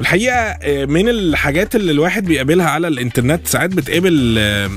[0.00, 4.70] الحقيقة آه، من الحاجات اللي الواحد بيقابلها على الإنترنت ساعات بتقابل آه،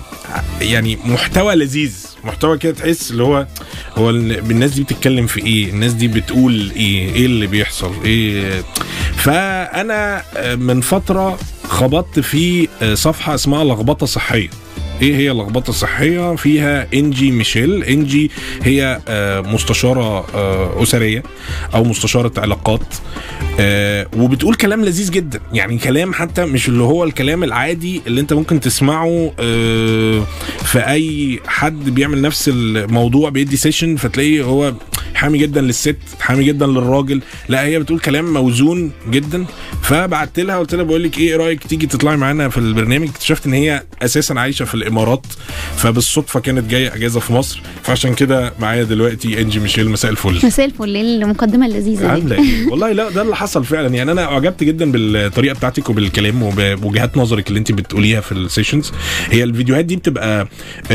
[0.61, 3.47] يعني محتوى لذيذ محتوى كده تحس اللي هو
[3.97, 8.63] هو ال- الناس دي بتتكلم في إيه؟ الناس دي بتقول إيه؟ إيه اللي بيحصل؟ إيه؟
[9.15, 14.49] فأنا آه، من فترة خبطت في صفحة اسمها لخبطة صحية.
[15.01, 18.31] إيه هي لخبطه صحيه فيها إنجي ميشيل؟ إنجي
[18.63, 21.23] هي آه، مستشارة آه، أسرية
[21.75, 22.81] أو مستشارة علاقات.
[23.59, 25.39] آه، وبتقول كلام لذيذ جدا.
[25.53, 29.31] يعني كلام حتى مش اللي هو الكلام العادي اللي أنت ممكن تسمعه
[30.63, 34.73] في أي حد بيعمل نفس الموضوع بيدي session فتلاقيه هو
[35.17, 37.21] حامي جدا للست حامي جدا للراجل.
[37.49, 39.45] لا هي بتقول كلام موزون جدا.
[39.81, 43.53] فبعت لها قلت لها بقول لك إيه رأيك تيجي تطلعي معانا في البرنامج؟ اكتشفت إن
[43.53, 45.25] هي أساسا عايشة في الإمارات
[45.77, 47.61] فبالصدفة كانت جاية إجازة في مصر.
[47.83, 49.89] فعشان كده معايا دلوقتي إنجي ميشيل.
[49.89, 50.39] مساء الفل.
[50.45, 50.95] مساء الفل.
[50.95, 53.87] إيه المقدمة اللذيذة دي؟ عاملة إيه؟ والله لا ده اللي حصل فعلا.
[53.95, 58.91] يعني أنا أعجبت جدا بالطريقة بتاعتك وبالكلام وبوجهات نظرك اللي أنت بتقوليها في ال sessions
[59.31, 60.47] هي الفيديوهات دي بتبقى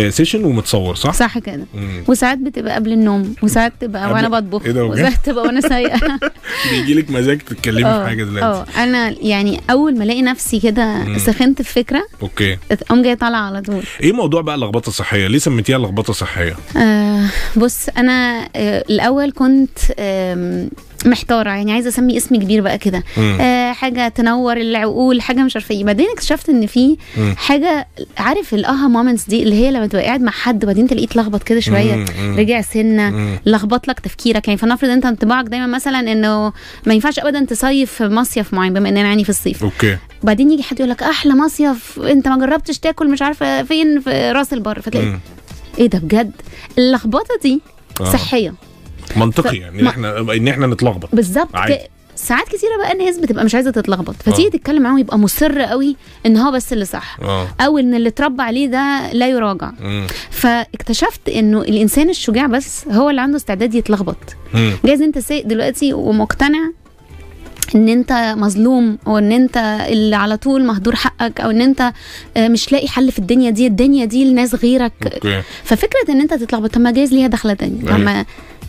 [0.09, 1.67] session ومتصور صح؟ صح كده.
[2.09, 6.19] وساعات بتبقى قبل النوم وساعات تبقى قبل- وأنا بطبخ إيه ده؟ وساعات تبقى وأنا سايقة
[6.71, 10.61] بيجي لك مزاج تتكلمي في آه حاجة دلوقتي آه أنا يعني أول ما ألاقي نفسي
[10.61, 11.19] كده.
[11.19, 15.39] سخنت في فكرة okay أقوم جاية طالعة على طول إيه موضوع بقى اللخبطة الصحية؟ ليه
[15.39, 17.25] سميتيها لخبطه صحيه؟ آه
[17.57, 20.71] بص أنا آه الأول كنت آم،
[21.07, 23.03] محتارة يعني عايزة أسمي اسم كبير بقى كده.
[23.19, 26.97] آه حاجة تنور العقول حاجة مش عارفة إيه بعدين اكتشفت إن في.
[27.37, 31.07] حاجة عارف ال aha moments دي اللي هي لما تبقى قاعد مع حد وبعدين تلاقيه
[31.07, 32.05] اتلخبط كده شوية.
[32.37, 33.39] رجع سنة.
[33.47, 36.53] لخبط لك تفكيرك يعني فلنفرض أنت انطباعك دايما مثلا إنه
[36.87, 40.63] ما ينفعش ابدا تصيف في مصيف معين بما إننا يعني في الصيف okay بعدين يجي
[40.63, 44.81] حد يقول لك أحلى مصيف أنت ما جربتش تاكل مش عارفة فين في راس البر
[44.81, 45.19] فتلاقي.
[45.79, 46.33] إيه ده بجد
[46.79, 47.61] اللخبطة دي
[48.01, 48.05] آه.
[48.13, 48.55] صحية
[49.17, 51.15] منطقي ف- يعني ما- إحنا إن إحنا نتلخبط.
[51.15, 51.49] بالظبط.
[52.17, 54.51] ساعات كتيره بقى الناس بتبقى مش عايزة تتلخبط فتيجي آه.
[54.51, 57.49] تتكلم معاهم يبقى مصر قوي إن هو بس اللي صح آه.
[57.61, 59.71] أو إن اللي اتربى عليه ده لا يراجع.
[59.81, 60.07] مم.
[60.31, 64.17] فاكتشفت إنه الإنسان الشجاع بس هو اللي عنده استعداد يتلخبط.
[64.55, 64.73] مم.
[64.85, 66.71] جايز أنت سايق دلوقتي ومقتنع
[67.75, 69.57] إن أنت مظلوم أو إن أنت
[69.89, 71.93] اللي على طول مهدور حقك أو إن أنت
[72.37, 74.93] آه، مش لاقي حل في الدنيا دي الدنيا دي لناس غيرك.
[75.15, 75.43] أوكي.
[75.65, 77.83] ففكرة إن أنت تتلخبط طب ما جايز ليها دخلة تانية.
[77.87, 78.25] طب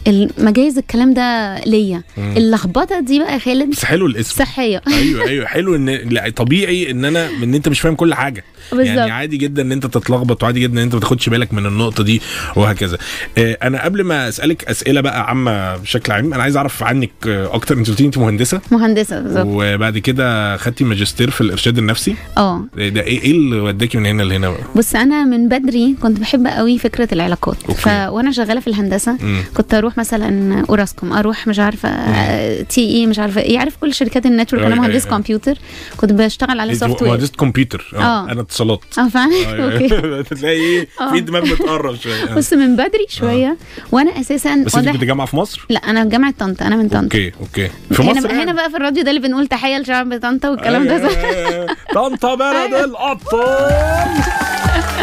[0.08, 2.04] المجايز الكلام ده ليا.
[2.18, 4.36] اللخبطة دي بقى يا خالد بس حلو الاسم.
[4.36, 4.82] صحية.
[5.00, 5.46] أيوه أيوه.
[5.54, 8.44] حلو إن لا طبيعي إن أنا إن أنت مش فاهم كل حاجة.
[8.74, 9.10] يعني بالظبط.
[9.12, 12.22] عادي جدا إن أنت تتلخبط وعادي جدا إن أنت ما تاخدش بالك من النقطة دي
[12.56, 12.98] وهكذا.
[13.38, 17.78] آه، أنا قبل ما أسألك أسئلة بقى عامة بشكل عام أنا عايز أعرف عنك أكتر.
[17.78, 18.62] أنت قلتي أنت مهندسة.
[18.72, 19.46] مهندسة بالظبط.
[19.50, 22.16] وبعد كده خدتي ماجستير في الإرشاد النفسي.
[22.38, 22.64] آه.
[22.78, 26.48] ده إيه إيه اللي وداكي من هنا لهنا؟ بقى بص أنا من بدري كنت بحب
[26.48, 27.58] قوي فكرة العلاقات.
[27.70, 27.82] okay.
[27.82, 27.88] ف...
[27.88, 29.44] وأنا شغالة في الهندسة مم.
[29.58, 33.60] كنت أروح مثلا أوراسكوم أروح مش عارفة آه، TE مش عارفة إيه.
[33.60, 34.64] عارف كل شركات ال network.
[34.64, 35.18] أنا أيوة، مهندس أيوة.
[35.18, 35.58] كمبيوتر
[35.98, 37.92] كنت بشتغل على software مهندسه كمبيوتر.
[37.96, 38.32] آه آه.
[38.32, 38.80] أنا اتصالات.
[38.98, 39.10] آه
[39.54, 39.74] أيوة.
[39.74, 40.24] okay.
[40.36, 41.12] تلاقي إيه؟ آه.
[41.12, 42.24] في دماغ بتقرب شوية.
[42.32, 42.36] آه.
[42.36, 43.58] بص من بدري شوية
[43.92, 46.90] وأنا أساسا بس أنت كنت جامعة في مصر؟ لا أنا في جامعة طنطا أنا من
[46.90, 47.04] طنطا.
[47.04, 47.70] okay okay.
[47.92, 50.88] في مصر بقى يعني؟ هنا بقى في الراديو ده اللي بنقول تحية لشعب طنطا والكلام
[50.88, 50.96] ده.
[51.10, 51.68] أيوة.
[51.94, 54.10] طنطا بلد الابطال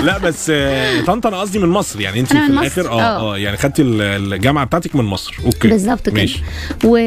[0.05, 2.21] لا بس آه، طنطا أنا قصدي من مصر يعني.
[2.21, 3.21] أنت في الآخر آه آه.
[3.35, 5.35] آه يعني خدتي ال- الجامعة بتاعتك من مصر.
[5.45, 5.69] okay.
[5.69, 6.15] بالظبط كده.
[6.21, 6.43] ماشي.
[6.85, 6.99] و...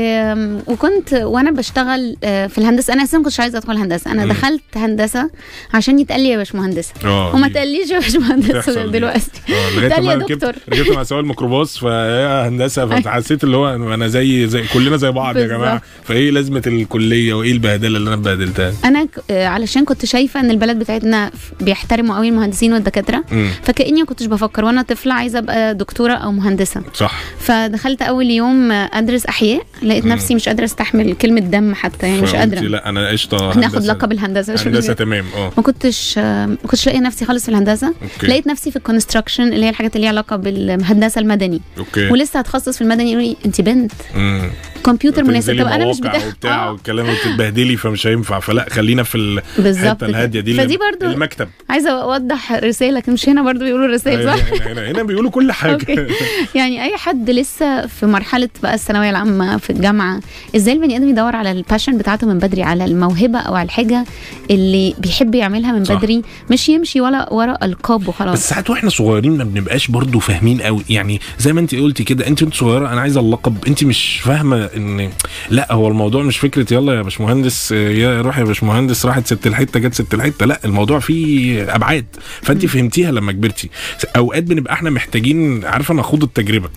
[0.68, 2.94] وكنت وأنا بشتغل آه، في الهندسة.
[2.94, 4.12] أنا أساسا ما كنتش عايزة أدخل هندسة.
[4.12, 4.32] أنا مم.
[4.32, 5.30] دخلت هندسة
[5.74, 6.94] عشان يتقال لي يا باشمهندسة.
[7.06, 8.86] آه وما بتقليش يا باشمهندسة.
[8.86, 10.54] دلوقتي؟ آه لغاية تقال لي يا دكتور.
[10.70, 15.38] ركبت مع سواق الميكروباص فهي هندسة فحسيت اللي هو أنا زي زي كلنا زي بعض
[15.38, 15.48] يا.
[15.48, 15.82] جماعة.
[16.04, 20.80] فإيه لازمة الكلية؟ وإيه البهدلة اللي أنا اتبهدلتها؟ أنا آه، علشان كنت شايفة إن البلد
[20.80, 23.24] بتاعتنا ف- بيحترموا قوي المهندسين والدكاترة.
[23.64, 24.66] فكأني ما كنتش بفكر.
[24.66, 26.82] وأنا طفلة عايزة أبقى دكتورة أو مهندسة.
[26.94, 27.20] صح.
[27.64, 30.12] فدخلت أول يوم أدرس أحياء لقيت مم.
[30.12, 32.60] نفسي مش قادرة أستحمل كلمة دم حتى يعني مش قادرة.
[32.60, 34.94] لا أنا قشطة ناخد لقب الهندسة مش هندسة.
[34.94, 35.52] تمام آه.
[35.58, 37.88] ما كنتش ما كنتش لاقية نفسي خالص في الهندسة.
[37.88, 38.28] okay.
[38.28, 41.62] لقيت نفسي في ال construction اللي هي الحاجات اللي ليها علاقة بالهندسة المدني.
[41.78, 42.10] okay.
[42.10, 43.92] ولسه هتخصص في المدني يقولوا لي أنت بنت.
[44.16, 44.50] امم
[44.86, 45.62] كمبيوتر مناسب.
[45.62, 48.40] طب أنا مش بتاع وبتاع آه، والكلام وتتبهدلي فمش هينفع.
[48.40, 51.50] فلا خلينا في الحتة الهادية دي فدي برضو المكتب.
[51.70, 55.72] عايزة أوضح رسالة لكن مش هنا برضو بيقولوا رسائل صح؟ هنا, هنا, بيقولوا كل حاجة.
[55.74, 56.08] okay.
[56.56, 60.20] يعني أي حد لسه في مرحلة بقى الثانوية العامة في الجامعة
[60.56, 64.06] إزاي البني آدم يدور على ال passion بتاعته من بدري على الموهبة أو على الحاجة
[64.52, 65.96] اللي بيحب يعملها من صح.
[65.96, 66.22] بدري؟
[66.52, 68.34] مش يمشي ولا ورا القاب وخلاص.
[68.34, 70.84] بس ساعات وإحنا صغيرين ما بنبقاش برضو فاهمين قوي.
[70.90, 74.66] يعني زي ما انت قلتي كده انت وانت صغيرة أنا عايزه اللقب انت مش فاهمة
[74.66, 75.10] إن
[75.50, 79.80] لا هو الموضوع مش فكرة يلا يا باشمهندس يا روح يا باشمهندس راحت ست الحتة
[79.80, 80.46] جت ست الحتة.
[80.46, 82.06] لا الموضوع فيه أبعاد.
[82.42, 83.70] فانت فهمتيها لما كبرتي.
[84.18, 86.70] أوقات بنبقى إحنا محتاجين عارفة نخوض التجربة.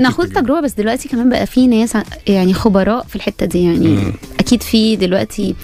[0.00, 4.12] ناخد تجربة بس دلوقتي كمان بقى في ناس يعني خبراء في الحتة دي يعني مم.
[4.40, 5.54] أكيد في دلوقتي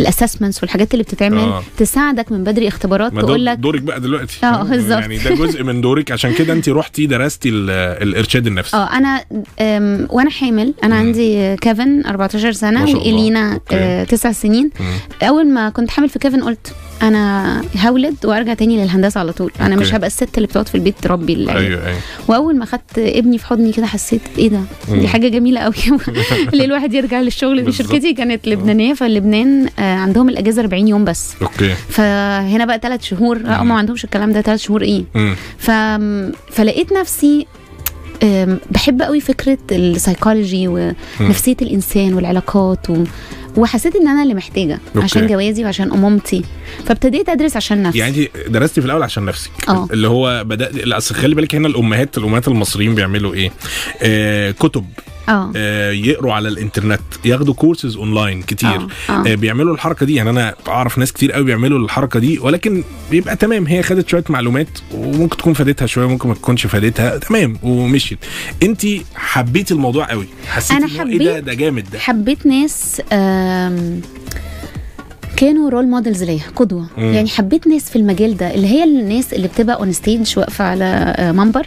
[0.00, 1.62] ال assessments والحاجات اللي بتتعمل آه.
[1.76, 5.00] تساعدك من بدري اختبارات تقول لك دورك بقى دلوقتي آه، بالظبط.
[5.00, 7.70] يعني ده جزء من دورك عشان كده انت رحتي درستي ال-
[8.02, 9.24] الإرشاد النفسي آه أنا
[10.10, 11.00] وأنا حامل أنا مم.
[11.06, 12.82] عندي كيفن 14 سنة.
[12.84, 13.74] وإلينا okay.
[13.76, 15.26] آه، تسع سنين مم.
[15.28, 19.52] أول ما كنت حامل في كيفن قلت أنا هولد وأرجع تاني للهندسة على طول.
[19.60, 19.80] أنا okay.
[19.86, 21.98] مش هبقى الست اللي بتقعد في البيت تربي العيال أيوه أيوه.
[22.28, 24.60] وأول ما خدت ابني في حضني كده حسيت إيه ده.
[24.88, 25.74] دي حاجة جميلة قوي
[26.52, 27.72] ليه الواحد يرجع للشغل؟ دي.
[27.72, 31.34] شركتي كانت لبنانية فلبنان آه، عندهم الأجازة 40 يوم بس.
[31.42, 31.74] أوكي.
[31.88, 33.38] فهنا بقى ثلاث شهور.
[33.38, 33.68] لا هم.
[33.68, 34.40] ما عندهمش الكلام ده.
[34.40, 35.04] ثلاث شهور إيه.
[35.58, 35.70] ف...
[36.50, 37.46] فلقيت نفسي
[38.70, 40.68] بحب قوي فكرة السايكولوجي
[41.20, 43.04] ونفسيه الإنسان والعلاقات و...
[43.56, 45.04] وحسيت إن أنا اللي محتاجة أوكي.
[45.04, 46.44] عشان جوازي وعشان أمومتي.
[46.86, 47.98] فابتديت أدرس عشان نفسي.
[47.98, 49.88] يعني انت درستي في الأول عشان نفسك آه.
[49.92, 53.50] اللي هو بدات لا، أصل خلي بالك هنا الامهات الأمهات المصريين بيعملوا إيه؟
[54.02, 54.84] آه كتب.
[55.30, 55.52] آه.
[55.90, 58.68] يقروا على الإنترنت ياخدوا courses online كتير.
[58.70, 58.88] آه.
[59.10, 59.24] آه.
[59.26, 60.14] آه بيعملوا الحركة دي.
[60.14, 63.66] يعني أنا أعرف ناس كتير قوي بيعملوا الحركة دي ولكن بيبقى تمام.
[63.66, 67.18] هي خدت شوية معلومات وممكن تكون فادتها شوية ممكن ما تكونش فادتها.
[67.18, 68.18] تمام ومشيت.
[68.62, 70.26] أنت حبيتي الموضوع قوي.
[70.48, 71.98] حسيتي إن هو إيه ده؟ حبيت- ده جامد ده.
[71.98, 74.00] حبيت ناس آم،
[75.40, 77.12] كانوا role models ليا قدوة مم.
[77.14, 80.84] يعني حبيت ناس في المجال ده اللي هي الناس اللي بتبقى on stage واقفة على
[81.16, 81.66] آه، منبر.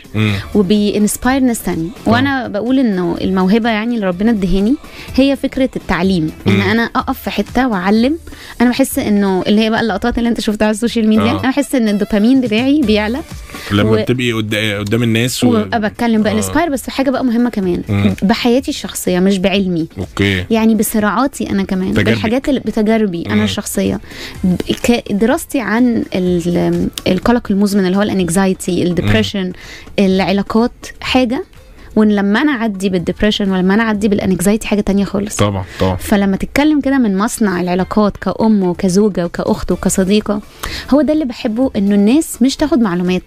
[0.55, 4.75] وب inspire ناس تانية وأنا بقول إنه الموهبة يعني اللي ربنا ادهاني
[5.15, 6.61] هي فكرة التعليم إن مم.
[6.61, 8.17] أنا أقف في حتة وأعلم
[8.61, 11.39] أنا بحس إنه اللي هي بقى اللقطات اللي أنت شفتها على ال social media آه.
[11.39, 13.19] أنا بحس إن الدوبامين بتاعي بيعلى
[13.71, 15.63] لما و- بتبقي قد- قدام الناس و...
[15.73, 16.37] بتكلم بقى آه.
[16.37, 17.83] inspire بس حاجة بقى مهمة كمان.
[17.89, 18.15] مم.
[18.21, 19.87] بحياتي الشخصية مش بعلمي.
[19.97, 20.45] أوكي.
[20.49, 22.09] يعني بصراعاتي أنا كمان تجاربك.
[22.09, 23.31] بالحاجات اللي بتجاربي مم.
[23.31, 23.99] أنا الشخصية.
[24.43, 29.51] ب- ك- دراستي عن ال- القلق المزمن اللي هو ال anxiety ال depression
[29.99, 30.71] العلاقات
[31.01, 31.43] حاجة.
[31.95, 35.35] ولما أنا أعدي بال depression ولما أنا أعدي بال anxiety حاجة تانية خالص.
[35.35, 35.95] طبعا طبعا.
[35.95, 40.41] فلما تتكلم كده من مصنع العلاقات كأم وكزوجة وكأخت وكصديقة
[40.93, 43.23] هو ده اللي بحبه إنه الناس مش تاخد معلومات.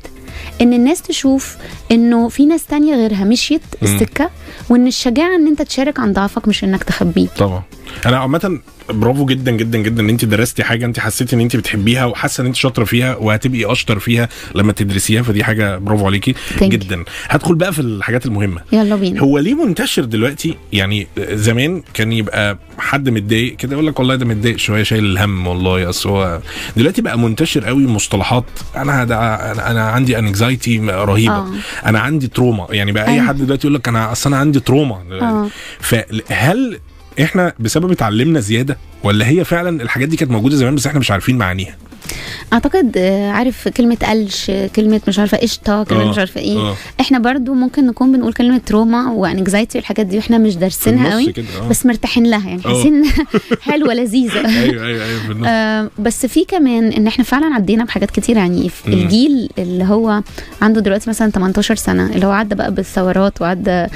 [0.61, 1.57] إن الناس تشوف
[1.93, 3.95] إنه في ناس تانية غيرها مشيت مم.
[3.95, 4.31] السكة
[4.69, 7.63] وإن الشجاعة إن أنت تشارك عن ضعفك مش إنك تخبيه طبعا
[8.07, 8.61] أنا عامة
[8.91, 12.47] برافو جدا جدا جدا ان انت درستي حاجة انت حسيتي ان انت بتحبيها وحاسة ان
[12.47, 16.35] انت شاطرة فيها وهتبقي أشطر فيها لما تدرسيها فدي حاجة برافو عليكي.
[16.63, 17.05] جدا.
[17.29, 18.61] هدخل بقى في الحاجات المهمة.
[18.73, 19.21] يلا بينا.
[19.21, 24.25] هو ليه منتشر دلوقتي؟ يعني زمان كان يبقى حد متضايق كده يقول لك والله ده
[24.27, 25.89] متضايق شوية شايل الهم والله.
[25.91, 26.41] أصل هو
[26.77, 28.45] دلوقتي بقى منتشر قوي مصطلحات.
[28.77, 29.03] أنا
[29.71, 31.35] أنا, عندي anxiety رهيبة.
[31.35, 31.47] آه.
[31.87, 33.27] أنا عندي trauma يعني بقى أي أيوة.
[33.27, 35.49] حد دلوقتي يقول لك أنا أصل أنا عندي trauma آه.
[35.81, 36.79] فهل
[37.23, 41.11] إحنا بسبب اتعلمنا زيادة ولا هي فعلا الحاجات دي كانت موجودة زمان بس إحنا مش
[41.11, 41.77] عارفين معانيها؟
[42.53, 46.77] أعتقد آه، عارف كلمة قلش كلمة مش عارفة قشطة كلمة آه، مش عارفة إيه آه
[47.01, 51.69] إحنا برضو ممكن نكون بنقول كلمة تروما وانكزايتي والحاجات دي وإحنا مش دارسينها قوي آه
[51.69, 52.69] بس مرتاحين لها يعني آه.
[52.69, 53.05] حاسين
[53.71, 58.37] حلوة لذيذة أيوه أيوه أيوه آه، بس في كمان إن إحنا فعلا عدينا بحاجات كتير
[58.37, 58.89] يعني في.
[58.89, 60.23] الجيل اللي هو
[60.63, 63.87] عنده دلوقتي مثلا 18 سنة اللي هو عدى بقى بالثورات وعدى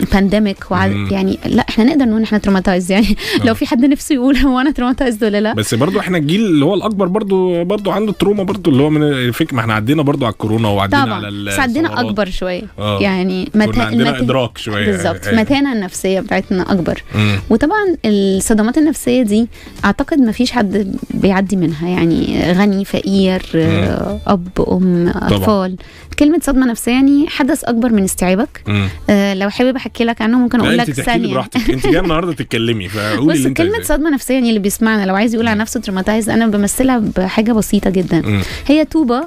[0.00, 1.08] بال pandemic وعد مم.
[1.10, 3.06] يعني لا إحنا نقدر نقول إن إحنا traumatized يعني
[3.40, 3.46] آه.
[3.46, 6.64] لو في حد نفسه يقول هو أنا traumatized ولا لا بس برضو إحنا الجيل اللي
[6.64, 10.24] هو الأكبر برضو برضو عنده trauma برضو اللي هو من الفكرة ما إحنا عدينا برضو
[10.24, 11.98] على الكورونا وعدينا على طبعا ال- بس الثورات.
[11.98, 12.62] أكبر شوية.
[12.78, 13.00] آه.
[13.00, 14.86] يعني كنا متى عندنا المت- إدراك شوية.
[14.86, 15.26] بالظبط.
[15.26, 17.02] المتانة النفسية بتاعتنا أكبر.
[17.14, 17.38] مم.
[17.50, 19.48] وطبعا الصدمات النفسية دي
[19.84, 21.88] أعتقد ما فيش حد بيعدي منها.
[21.88, 25.76] يعني غني فقير آه، أب أم أطفال.
[26.18, 28.62] كلمة صدمة نفسية يعني حدث أكبر من استيعابك.
[28.68, 28.88] مم.
[29.10, 31.32] آه، لو حابب أحكي لك عنه ممكن أقول لك ثانية.
[31.34, 31.70] براحتك.
[31.70, 33.96] أنت جاية النهارده تتكلمي فقولي كلمة عايزاه.
[33.96, 37.90] صدمة نفسية يعني اللي بيسمعنا لو عايز يقول عن نفسه traumatized أنا بمثلها بحاجة بسيطة
[37.90, 38.20] جدا.
[38.26, 38.42] مم.
[38.66, 39.24] هي طوبة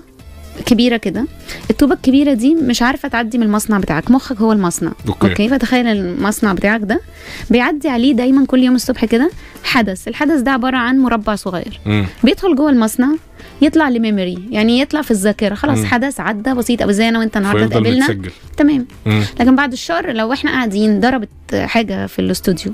[0.66, 1.26] كبيرة كده.
[1.70, 4.12] الطوبة الكبيرة دي مش عارفة تعدي من المصنع بتاعك.
[4.12, 4.92] مخك هو المصنع.
[5.08, 5.30] أوكي.
[5.30, 7.02] أوكي؟ فتخيل المصنع بتاعك ده
[7.50, 9.32] بيعدي عليه دايما كل يوم الصبح كده
[9.64, 10.08] حدث.
[10.08, 11.80] الحدث ده عبارة عن مربع صغير.
[11.86, 12.06] مم.
[12.24, 13.08] بيدخل جوه المصنع
[13.62, 15.86] يطلع ل memory يعني يطلع في الذاكرة خلاص مم.
[15.86, 18.18] حدث عدى بسيط أو زي أنا وأنت النهارده اتقابلنا
[18.58, 19.24] تمام مم.
[19.40, 22.72] لكن بعد الشر لو إحنا قاعدين ضربت حاجة في الاستوديو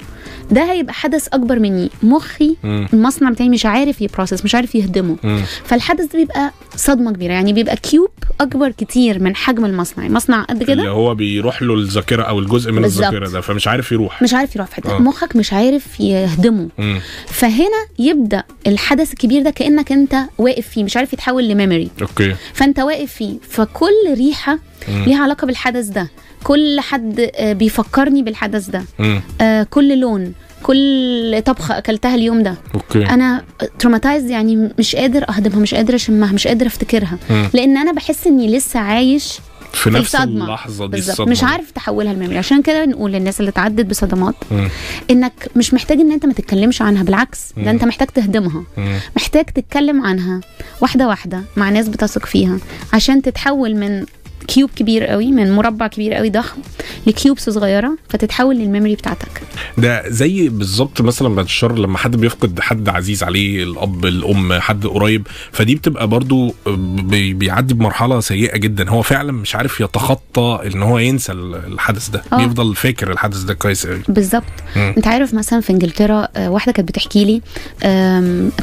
[0.51, 2.87] ده هيبقى حدث أكبر مني مخي مم.
[2.93, 5.41] المصنع بتاعي مش عارف ي process مش عارف يهضمه مم.
[5.65, 8.09] فالحدث ده بيبقى صدمة كبيرة يعني بيبقى cube
[8.41, 12.71] أكبر كتير من حجم المصنع المصنع قد اللي كده هو بيروح له الذاكرة أو الجزء
[12.71, 12.85] من.
[12.85, 14.99] الذاكرة ده فمش عارف يروح مش عارف يروح في حتة آه.
[14.99, 16.99] مخك مش عارف يهضمه مم.
[17.27, 22.35] فهنا يبدأ الحدث الكبير ده كأنك أنت واقف فيه مش عارف يتحول ل memory أوكي.
[22.53, 25.03] فأنت واقف فيه فكل ريحة مم.
[25.05, 26.07] ليها علاقة بالحدث ده.
[26.43, 28.83] كل حد آه، بيفكرني بالحدث ده.
[28.99, 29.21] مم.
[29.41, 32.55] آه، كل لون كل طبخة أكلتها اليوم ده.
[32.75, 33.05] أوكي.
[33.05, 33.43] أنا
[33.79, 37.17] traumatized يعني مش قادر أهضمها مش قادر أشمها مش قادر أفتكرها.
[37.29, 37.49] مم.
[37.53, 39.39] لأن أنا بحس إني لسه عايش
[39.73, 43.11] في نفس الصدمة اللحظة دي بالظبط الصدمة مش عارف تحولها ل memory عشان كده نقول
[43.11, 44.69] للناس اللي اتعدت بصدمات مم.
[45.11, 47.63] إنك مش محتاج إن أنت ما تتكلمش عنها بالعكس مم.
[47.65, 48.99] ده أنت محتاج تهضمها مم.
[49.15, 50.41] محتاج تتكلم عنها
[50.81, 52.57] واحدة واحدة مع ناس بتثق فيها
[52.93, 54.05] عشان تتحول من
[54.49, 56.57] cube كبير قوي من مربع كبير قوي ضخم
[57.07, 59.41] ل cubes صغيرة فتتحول لل memory بتاعتك.
[59.77, 64.87] ده زي بالظبط مثلا بعد الشر لما حد بيفقد حد عزيز عليه الأب الأم حد
[64.87, 68.89] قريب فدي بتبقى برضو بي- بيعدي بمرحلة سيئة جدا.
[68.89, 72.23] هو فعلا مش عارف يتخطى إن هو ينسى الحدث ده.
[72.33, 72.37] آه.
[72.37, 74.01] بيفضل فاكر الحدث ده كويس قوي.
[74.07, 74.43] بالظبط.
[74.75, 77.41] أنت عارف مثلا في إنجلترا آه، واحدة كانت بتحكي لي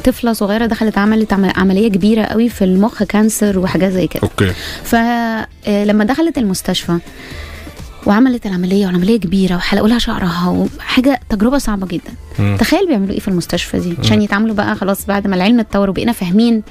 [0.05, 4.23] طفلة صغيرة دخلت عملت عم- عملية كبيرة قوي في المخ cancer وحاجات زي كده.
[4.23, 4.53] أوكي.
[5.77, 6.99] فلما دخلت المستشفى.
[8.07, 10.49] وعملت العملية والعملية كبيرة وحلقوا لها شعرها
[10.79, 12.57] وحاجة تجربة صعبة جدا مم.
[12.61, 16.13] تخيل بيعملوا إيه في المستشفى دي عشان يتعاملوا بقى خلاص بعد ما العلم اتطور وبقينا
[16.13, 16.63] فاهمين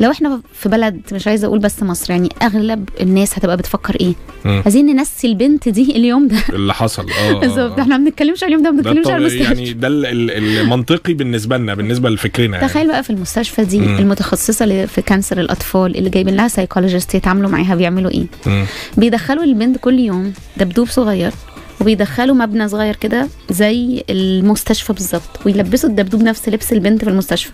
[0.00, 4.12] لو إحنا في بلد مش عايزة أقول بس مصر يعني أغلب الناس هتبقى بتفكر إيه
[4.44, 4.62] مم.
[4.64, 7.78] عايزين ننسي البنت دي اليوم ده اللي حصل آه بالظبط.
[7.78, 10.30] إحنا ما بنتكلمش على اليوم ده ما ده بنتكلمش على المستشفى يعني ده ال- ال-
[10.60, 12.68] المنطقي بالنسبة لنا بالنسبة لفكرنا يعني.
[12.68, 13.98] تخيل بقى في المستشفى دي مم.
[13.98, 18.64] المتخصصة في cancer الأطفال اللي جايبين لها psychologist يتعاملوا معاها بيعملوا إيه مم.
[18.96, 20.32] بيدخلوا البنت كل يوم
[20.78, 21.32] دبدوب صغير
[21.80, 27.50] وبيدخلوا مبنى صغير كده زي المستشفى بالظبط ويلبسوا الدبدوب نفس لبس البنت في المستشفى.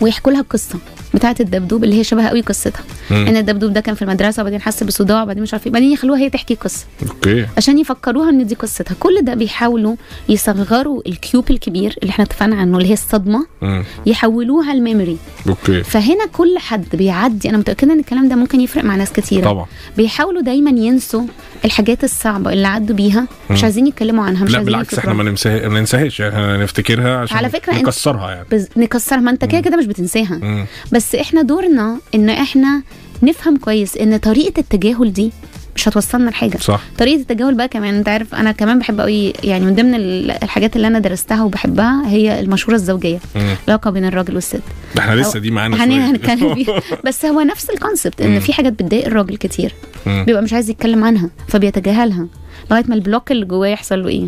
[0.00, 0.78] ويحكوا لها القصة
[1.14, 2.82] بتاعه الدبدوب اللي هي شبه قوي قصتها.
[3.10, 3.26] مم.
[3.26, 5.72] إن الدبدوب ده كان في المدرسة وبعدين حس بصداع وبعدين مش عارف إيه.
[5.72, 6.84] بعدين يخلوها هي تحكي قصة.
[7.08, 7.46] Okay.
[7.56, 8.94] عشان يفكروها إن دي قصتها.
[9.00, 9.96] كل ده بيحاولوا
[10.28, 13.46] يصغروا ال cube الكبير اللي إحنا اتفقنا عنه اللي هي الصدمة.
[13.62, 13.84] مم.
[14.06, 15.16] يحولوها ل memory.
[15.48, 15.82] Okay.
[15.82, 19.44] فهنا كل حد بيعدي أنا متأكدة إن الكلام ده ممكن يفرق مع ناس كتيرة.
[19.44, 19.66] طبعا.
[19.96, 21.22] بيحاولوا دايما ينسوا
[21.64, 23.26] الحاجات الصعبة اللي عدوا بيها.
[23.50, 23.64] مش.
[23.64, 25.12] عايزين يتكلموا عنها مش لا بالعكس إحنا.
[25.12, 26.20] ما نمسها- ما ننساهاش.
[26.20, 28.46] إحنا نفتكرها عشان على فكرة انت- نكسرها يعني.
[28.52, 28.68] بز...
[28.76, 29.20] نكسرها.
[29.20, 30.38] ما أنت كده كده مش بتنساها.
[30.42, 30.66] مم.
[31.00, 32.82] بس إحنا دورنا إن إحنا
[33.22, 35.32] نفهم كويس إن طريقة التجاهل دي
[35.76, 36.56] مش هتوصلنا لحاجة.
[36.58, 36.80] صح.
[36.98, 40.76] طريقة التجاهل بقى كمان أنت عارف أنا كمان بحب قوي يعني من ضمن ال- الحاجات
[40.76, 43.18] اللي أنا درستها وبحبها هي المشورة الزوجية.
[43.36, 44.60] العلاقة بين الراجل والست.
[44.98, 45.84] إحنا لسه دي معانا.
[46.10, 46.82] هنتكلم فيها.
[47.06, 48.40] بس هو نفس الكونسبت إن.
[48.40, 49.72] في حاجات بتضايق الراجل كتير
[50.06, 50.24] مم.
[50.24, 52.26] بيبقى مش عايز يتكلم عنها فبيتجاهلها
[52.70, 54.26] لغاية ما البلوك اللي جواه يحصل له إيه؟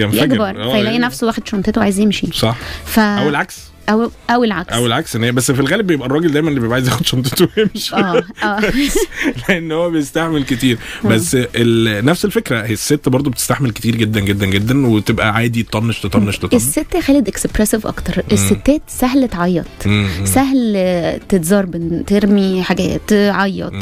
[0.00, 0.24] ينفجر.
[0.24, 2.26] يكبر آه، فيلاقي نفسه واخد شنطته وعايز يمشي.
[2.32, 2.56] صح.
[2.84, 3.69] ف أو العكس.
[3.88, 4.72] أو أو العكس.
[4.72, 7.48] أو العكس إن هي بس في الغالب بيبقى الراجل دايما اللي بيبقى عايز ياخد شنطته
[7.56, 7.94] ويمشي.
[7.96, 8.60] آه آه.
[9.48, 10.78] لأن هو بيستحمل كتير.
[11.04, 16.00] بس ال- نفس الفكرة هي الست برضو بتستحمل كتير جدا جدا جدا وتبقى عادي تطنش
[16.00, 16.54] تطنش تطنش.
[16.54, 19.66] الست يا خالد اكسبريسيف أكتر الستات سهل تعيط.
[20.24, 23.72] سهل تتزربن ترمي حاجات تعيط.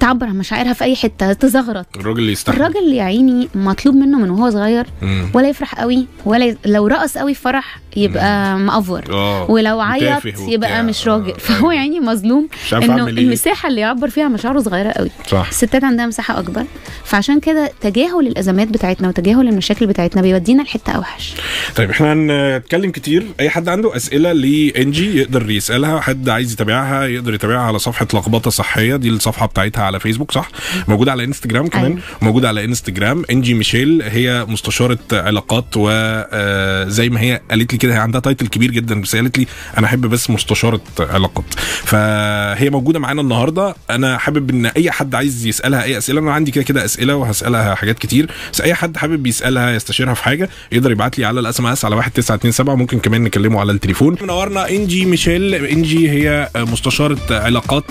[0.00, 1.86] تعبر عن مشاعرها في أي حتة تزغرط.
[1.96, 2.56] الراجل اللي يستحمل.
[2.56, 4.86] الراجل يا عيني مطلوب منه من وهو صغير.
[5.34, 6.56] ولا يفرح قوي ولا ي...
[6.66, 9.07] لو رقص قوي في فرح يبقى مأفور.
[9.10, 10.22] آه ولو عيط.
[10.38, 11.30] يبقى مش راجل.
[11.32, 11.74] آه، فهو أيوة.
[11.74, 13.12] يا عيني مظلوم إنه إيه.
[13.12, 15.10] المساحة اللي يعبر فيها مشاعره صغيرة قوي.
[15.28, 15.48] صح.
[15.48, 16.64] الستات عندها مساحة أكبر.
[17.04, 21.34] فعشان كده تجاهل الأزمات بتاعتنا وتجاهل المشاكل بتاعتنا بيودينا لحتة أوحش.
[21.76, 23.26] طيب إحنا هنتكلم كتير.
[23.40, 26.00] أي حد عنده أسئلة لانجي يقدر يسألها.
[26.00, 28.96] حد عايز يتابعها يقدر يتابعها على صفحة لخبطة صحية.
[28.96, 30.50] دي الصفحة بتاعتها على فيسبوك صح؟
[30.88, 31.84] موجودة على انستجرام كمان.
[31.84, 31.98] أيوة.
[32.22, 37.98] موجودة على انستجرام انجي ميشيل هي مستشارة علاقات وزي ما هي قالت لي كده هي
[37.98, 39.46] عندها title كبير جدا بس قالت لي
[39.78, 41.44] أنا أحب بس مستشارة علاقات.
[41.84, 43.74] فهي موجودة معانا النهارده.
[43.90, 47.74] أنا حابب إن أي حد عايز يسألها أي أسئلة أنا عندي كده كده أسئلة وهسألها
[47.74, 48.30] حاجات كتير.
[48.52, 51.94] بس أي حد حابب يسألها يستشيرها في حاجة يقدر يبعت لي على ال SMS على
[51.96, 54.16] 1927 ممكن كمان نكلمه على التليفون.
[54.22, 54.70] منورنا.
[54.70, 55.54] إنجي ميشيل.
[55.54, 57.84] إنجي هي مستشارة علاقات.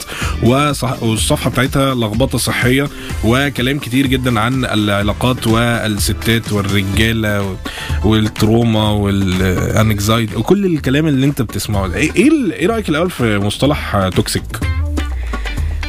[0.44, 2.90] والصفحة بتاعتها لخبطة صحية
[3.24, 7.58] وكلام كتير جدا عن العلاقات والستات والرجالة
[8.04, 11.96] وال trauma وال anxiety وكل الكلام اللي انت بتسمعه ده.
[11.96, 14.44] إيه إيه إيه رأيك الأول في مصطلح toxic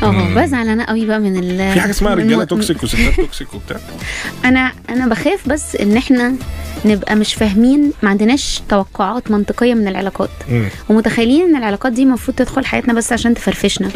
[0.03, 3.77] آه بزعل أنا قوي بقى من ال في حاجة اسمها رجالة toxic وستات toxic وبتاع
[4.45, 6.35] أنا أنا بخاف بس إن إحنا
[6.85, 10.69] نبقى مش فاهمين ما عندناش توقعات منطقية من العلاقات مم.
[10.89, 13.89] ومتخيلين إن العلاقات دي المفروض تدخل حياتنا بس عشان تفرفشنا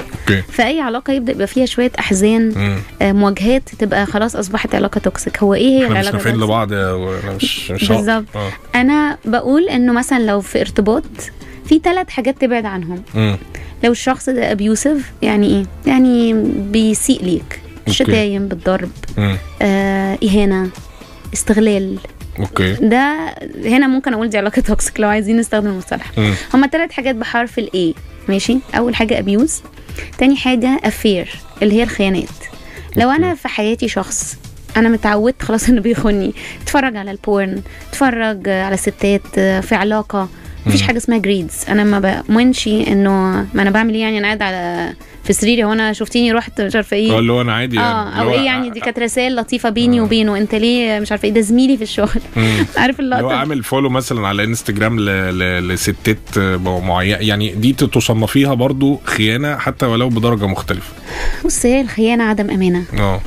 [0.52, 2.78] فأي علاقة يبدأ يبقى فيها شوية أحزان مم.
[3.02, 6.36] آه، مواجهات تبقى خلاص أصبحت علاقة toxic هو إيه هي إحنا مش العلاقة نافعين ال
[6.36, 6.73] toxic؟ لبعض
[7.35, 7.88] مش مش.
[7.88, 8.25] بالظبط.
[8.37, 11.04] آه أنا بقول إنه مثلا لو في ارتباط
[11.66, 13.37] في ثلاث حاجات تبعد عنهم مم.
[13.85, 16.33] لو الشخص ده abusive يعني إيه؟ يعني
[16.73, 17.61] بيسيء ليك.
[17.89, 19.37] شتايم بالضرب مم.
[19.62, 20.69] آه إهانة
[21.35, 21.99] استغلال.
[22.38, 22.73] Okay.
[22.75, 23.35] ده
[23.65, 26.12] هنا ممكن أقول دي علاقة toxic لو عايزين نستخدم المصطلح.
[26.55, 27.95] هما ثلاث حاجات بحرف ال A
[28.29, 29.62] ماشي؟ أول حاجة abuse
[30.19, 31.31] تاني حاجة affair
[31.62, 32.29] اللي هي الخيانات.
[32.97, 33.11] لو.
[33.11, 34.37] أنا في حياتي شخص
[34.77, 40.29] أنا متعودت خلاص إنه بيخوني اتفرج على ال porn اتفرج على ستات في علاقة.
[40.66, 40.83] مفيش.
[40.83, 43.11] حاجة اسمها grades أنا ما بؤمنش إنه
[43.54, 44.92] ما أنا بعمل إيه يعني؟ أنا قاعد على
[45.25, 45.64] في سريري.
[45.64, 47.88] وأنا شفتيني رحت مش عارفة آه إيه اللي هو أنا عادي يعني.
[47.88, 50.02] آه أو هو إيه يعني؟ دي كانت رسائل لطيفة بيني آه.
[50.02, 50.37] وبينه.
[50.37, 52.21] أنت ليه مش عارفة إيه؟ ده زميلي في الشغل.
[52.76, 55.04] عارف هو اللقطه دي؟ عامل follow مثلا على انستجرام ل...
[55.38, 55.69] ل...
[55.69, 57.16] لستات معينة.
[57.21, 60.92] يعني دي تصنفيها برضو خيانة حتى ولو بدرجة مختلفة.
[61.45, 62.85] بص هي الخيانة عدم أمانة.
[62.99, 63.21] آه.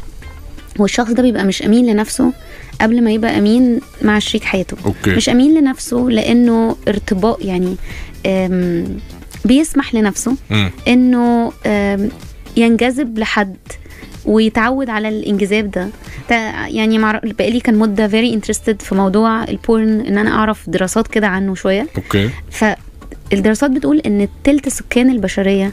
[0.80, 2.34] والشخص ده بيبقى مش أمين لنفسه.
[2.82, 4.77] قبل ما يبقى أمين مع شريك حياته.
[4.86, 5.15] Okay.
[5.15, 7.75] مش أمين لنفسه لأنه ارتباط يعني
[9.46, 10.72] بيسمح لنفسه مم.
[10.88, 11.51] إنه
[12.58, 13.55] ينجذب لحد
[14.25, 15.89] ويتعود على الانجذاب ده.
[16.67, 21.08] يعني مع بقالي كان مدة very interested في موضوع ال porn إن أنا أعرف دراسات
[21.08, 21.88] كده عنه شوية.
[21.98, 22.30] Okay.
[22.51, 25.72] فالدراسات بتقول إن تلت سكان البشرية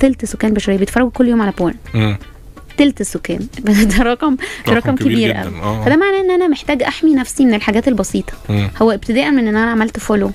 [0.00, 2.16] تلت سكان البشرية بيتفرجوا كل يوم على porn مم.
[2.76, 3.46] تلت السكان.
[3.98, 5.60] ده رقم ده رقم كبير قوي.
[5.62, 5.84] آه.
[5.84, 8.32] فده معناه إن أنا محتاج أحمي نفسي من الحاجات البسيطة.
[8.48, 8.70] مم.
[8.82, 10.30] هو ابتداء من إن أنا عملت follow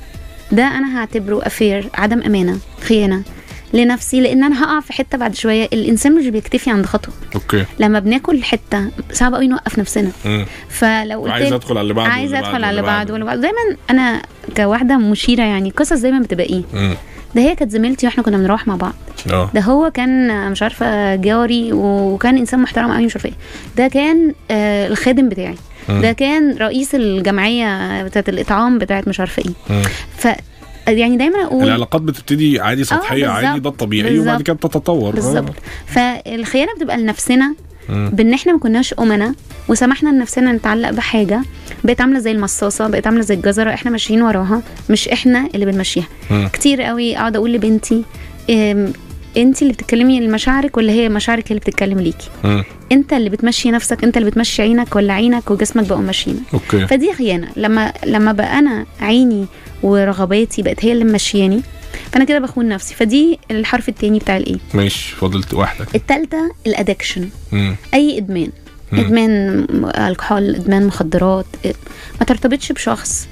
[0.51, 3.21] ده أنا هعتبره affair عدم أمانة خيانة
[3.73, 5.69] لنفسي لأن أنا هقع في حتة بعد شوية.
[5.73, 7.13] الإنسان مش بيكتفي عند خطوة.
[7.35, 7.65] Okay.
[7.79, 10.11] لما بناكل حتة صعب قوي نوقف نفسنا.
[10.25, 10.45] مم.
[10.69, 13.13] فلو قلت عايز أدخل على اللي بعده واللي أدخل على اللي واللي بعده.
[13.13, 13.41] واللي بعده.
[13.41, 14.21] دايما أنا
[14.57, 16.95] كواحدة مشيرة يعني قصص دايما بتبقى إيه؟ مم.
[17.35, 18.93] ده هي كانت زميلتي وإحنا كنا بنروح مع بعض
[19.31, 23.35] آه ده هو كان مش عارفة جاري وكان إنسان محترم قوي مش عارفة إيه
[23.77, 25.55] ده كان آه الخادم بتاعي
[25.89, 26.01] مم.
[26.01, 29.81] ده كان رئيس الجمعية بتاعت الإطعام بتاعت مش عارفة إيه.
[30.17, 30.27] ف
[30.87, 33.45] يعني دايما أقول العلاقات بتبتدي عادي سطحية بالظبط.
[33.45, 34.19] عادي ده الطبيعي.
[34.19, 35.13] وبعد كده بتتطور آه.
[35.15, 35.53] بالظبط
[35.85, 37.55] فالخيانة بتبقى لنفسنا.
[37.89, 39.35] بإن إحنا ما كناش امنا
[39.67, 41.41] وسمحنا لنفسنا نتعلق بحاجة
[41.83, 46.07] بقت عاملة زي المصاصة بقت عاملة زي الجزرة إحنا ماشيين وراها مش إحنا اللي بنمشيها.
[46.31, 46.47] مم.
[46.53, 48.03] كتير قوي أقعد أقول لبنتي
[49.37, 52.29] انت اللي بتتكلمي لمشاعرك ولا هي مشاعرك اللي بتتكلم ليكي.
[52.91, 56.43] أنت اللي بتمشي نفسك أنت اللي بتمشي عينك ولا عينك وجسمك بقوا ماشيين.
[56.53, 56.87] أوكي.
[56.87, 57.47] فدي خيانة.
[57.55, 59.45] لما لما بقى أنا عيني
[59.83, 61.61] ورغباتي بقت هي اللي ممشياني
[62.11, 62.95] فأنا كده بخون نفسي.
[62.95, 65.85] فدي الحرف التاني بتاع الايه ماشي فضلت واحدة.
[65.95, 67.75] التالتة ال addiction مم.
[67.93, 68.49] أي إدمان.
[68.91, 68.99] مم.
[68.99, 69.65] إدمان
[69.97, 71.45] ألكحول إدمان مخدرات
[72.19, 73.27] ما ترتبطش بشخص.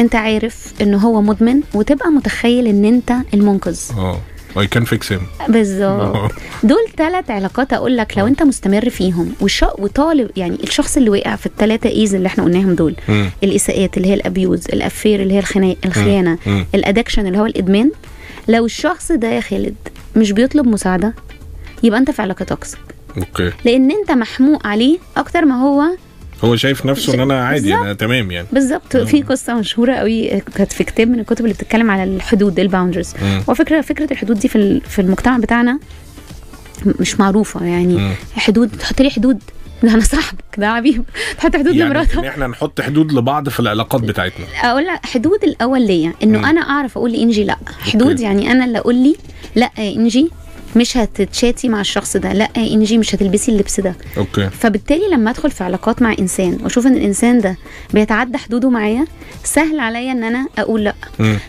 [0.00, 3.78] أنت عارف ان هو مدمن وتبقى متخيل إن أنت المنقذ.
[3.96, 4.20] آه.
[4.58, 6.32] I can fix him بالظبط.
[6.62, 9.64] دول ثلاث علاقات أقول لك لو أنت مستمر فيهم والش...
[9.78, 12.94] وطالب يعني الشخص اللي وقع في الثلاثه A's اللي إحنا قلناهم دول.
[13.44, 15.76] الإساءات اللي هي ال abuse ال affair اللي هي الخنا...
[15.84, 16.38] الخيانة
[16.74, 17.90] ال addiction اللي هو الإدمان.
[18.48, 19.74] لو الشخص ده يا خالد
[20.16, 21.14] مش بيطلب مساعدة
[21.82, 22.80] يبقى أنت في علاقه toxic
[23.18, 25.82] okay لأن أنت محموق عليه أكتر ما هو
[26.44, 27.74] هو شايف نفسه إن أنا عادي.
[27.74, 28.96] أنا تمام يعني بالظبط.
[28.96, 33.12] في قصة مشهورة قوي كانت في كتاب من الكتب اللي بتتكلم على الحدود ال boundaries.
[33.48, 35.78] وفكره فكره الحدود دي في في المجتمع بتاعنا
[37.00, 38.12] مش معروفة يعني مم.
[38.36, 39.38] حدود تحط لي حدود
[39.90, 41.04] أنا صاحبك ده حبيب
[41.38, 44.46] تحط حدود يعني لمراتك إن إحنا نحط حدود لبعض في العلاقات بتاعتنا.
[44.64, 46.50] أقول لك حدود الأول ليا إنه.
[46.50, 47.56] أنا أعرف أقول لإنجي لأ.
[47.80, 48.22] حدود okay.
[48.22, 49.16] يعني أنا اللي أقول لي
[49.56, 50.30] لأ يا إنجي
[50.76, 52.32] مش هتتشاتي مع الشخص ده.
[52.32, 53.94] لأ يا إنجي مش هتلبسي اللبس ده.
[54.16, 54.50] Okay.
[54.50, 57.56] فبالتالي لما أدخل في علاقات مع إنسان وأشوف إن الإنسان ده
[57.94, 59.04] بيتعدى حدوده معايا
[59.44, 60.94] سهل عليا إن أنا أقول لأ.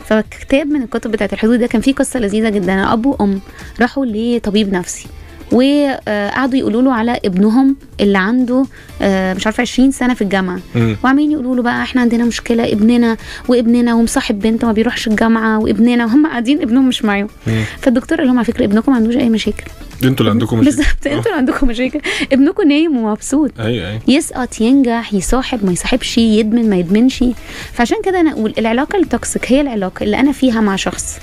[0.05, 2.93] فكتاب من الكتب بتاعت الحدود ده كان فيه قصة لذيذة جدا.
[2.93, 3.41] أب وأم
[3.81, 5.07] راحوا لطبيب نفسي.
[5.53, 8.65] وقعدوا يقولوا له على ابنهم اللي عنده
[9.01, 10.59] آه، مش عارفة 20 سنة في الجامعة.
[11.03, 16.05] وعمالين يقولوا له بقى إحنا عندنا مشكلة ابننا وابننا ومصاحب بنت ما بيروحش الجامعة وابننا
[16.05, 17.27] وهم قاعدين ابنهم مش معاهم.
[17.81, 19.63] فالدكتور قال لهم على فكرة ابنكم ما عندوش أي مشاكل.
[20.03, 20.75] أنتوا اللي عندكم مشاكل.
[20.77, 21.99] بالظبط أنتوا اللي عندكم مشاكل.
[22.31, 23.51] ابنكم نايم ومبسوط.
[23.59, 24.01] أيوه أيوه.
[24.07, 27.23] يسقط ينجح يصاحب ما يصاحبش يدمن ما يدمنش.
[27.73, 31.17] فعشان كده أنا أقول العلاقة ال toxic هي العلاقة اللي أنا فيها مع شخص.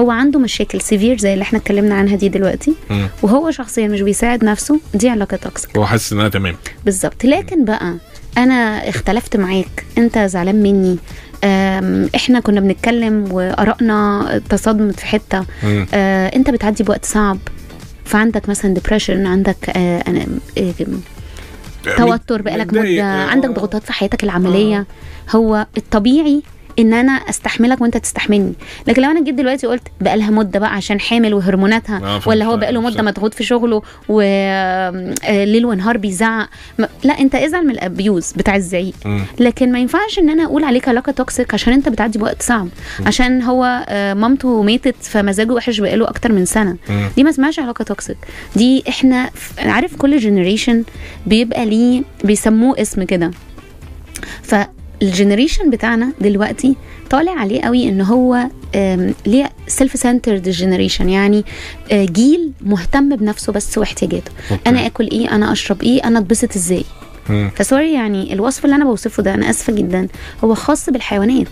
[0.00, 3.08] هو عنده مشاكل severe زي اللي إحنا اتكلمنا عنها دي دلوقتي مم.
[3.22, 7.94] وهو شخصيا مش بيساعد نفسه دي علاقة toxic هو حاسس إنها تمام بالظبط لكن بقى
[8.38, 10.96] أنا اختلفت معاك أنت زعلان مني
[12.16, 15.44] إحنا كنا بنتكلم وآرائنا تصادمت في حتة.
[15.94, 17.38] آه، أنت بتعدي بوقت صعب
[18.04, 20.26] فعندك مثلا ديبريشن عندك آه، أنا
[20.58, 20.72] آه،
[21.96, 23.26] توتر بقالك مدة آه.
[23.26, 24.86] عندك ضغوطات في حياتك العملية
[25.30, 26.42] هو الطبيعي
[26.78, 28.52] إن أنا أستحملك وأنت تستحملني.
[28.86, 32.44] لكن لو أنا جيت دلوقتي قلت بقى لها مدة بقى عشان حامل وهرموناتها آه، ولا
[32.44, 33.02] هو بقى له مدة.
[33.02, 36.48] مضغوط في شغله وليل ونهار بيزعق
[37.04, 38.94] لا أنت ازعل من ال abuse بتاع الزعيق.
[39.40, 42.68] لكن ما ينفعش إن أنا أقول عليك علاقة toxic عشان أنت بتعدي بوقت صعب.
[43.06, 46.76] عشان هو آه، مامته ماتت فمزاجه وحش بقاله أكتر من سنة.
[47.16, 48.16] دي ما اسمهاش علاقة toxic
[48.56, 50.84] دي إحنا ف- عارف كل generation
[51.26, 53.30] بيبقى ليه بيسموه اسم كده.
[55.00, 56.76] فال generation بتاعنا دلوقتي
[57.10, 58.48] طالع عليه قوي إن هو
[59.26, 61.44] ليه self-centered generation يعني
[61.92, 64.30] آه، جيل مهتم بنفسه بس واحتياجاته.
[64.66, 66.84] أنا آكل إيه؟ أنا أشرب إيه؟ أنا أتبسط إزاي.
[67.56, 70.08] فسوري يعني الوصف اللي أنا بوصفه ده أنا آسفة جدا
[70.44, 71.48] هو خاص بالحيوانات.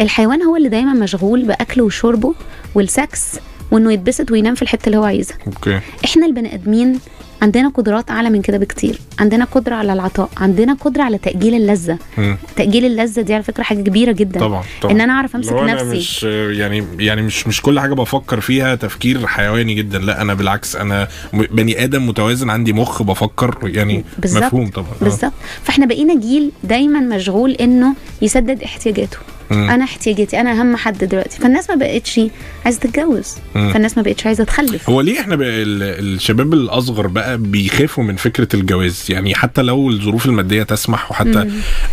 [0.00, 2.34] الحيوان هو اللي دايما مشغول بأكله وشربه
[2.74, 3.22] والسكس
[3.70, 5.36] وإنه يتبسط وينام في الحتة اللي هو عايزها.
[5.46, 5.80] okay.
[6.04, 6.98] إحنا البني آدمين
[7.42, 8.98] عندنا قدرات أعلى من كده بكتير.
[9.18, 10.28] عندنا قدرة على العطاء.
[10.36, 11.98] عندنا قدرة على تأجيل اللذة.
[12.18, 12.36] مم.
[12.56, 14.40] تأجيل اللذة دي على فكرة حاجة كبيرة جدا.
[14.40, 14.92] طبعا طبعا.
[14.94, 15.86] إن أنا أعرف أمسك أنا نفسي.
[15.96, 16.22] مش
[16.58, 19.98] يعني يعني مش مش كل حاجة بفكر فيها تفكير حيواني جدا.
[19.98, 24.44] لا أنا بالعكس أنا م- بني آدم متوازن عندي مخ بفكر يعني بالظبط.
[24.44, 24.88] مفهوم طبعا.
[25.00, 25.04] آه.
[25.04, 25.32] بالظبط.
[25.62, 29.16] فإحنا بقينا جيل دايما مشغول إنه يسدد احتياجاته.
[29.50, 29.70] مم.
[29.70, 31.38] أنا احتياجاتي أنا أهم حد دلوقتي.
[31.38, 32.20] فالناس ما بقتش
[32.64, 33.34] عايزة تتجوز.
[33.54, 33.72] مم.
[33.72, 34.90] فالناس ما بقتش عايزة تخلف.
[34.90, 39.90] هو ليه إحنا بقى ال- الشباب الأصغر بقى بيخافوا من فكرة الجواز؟ يعني حتى لو
[39.90, 41.50] الظروف المادية تسمح وحتى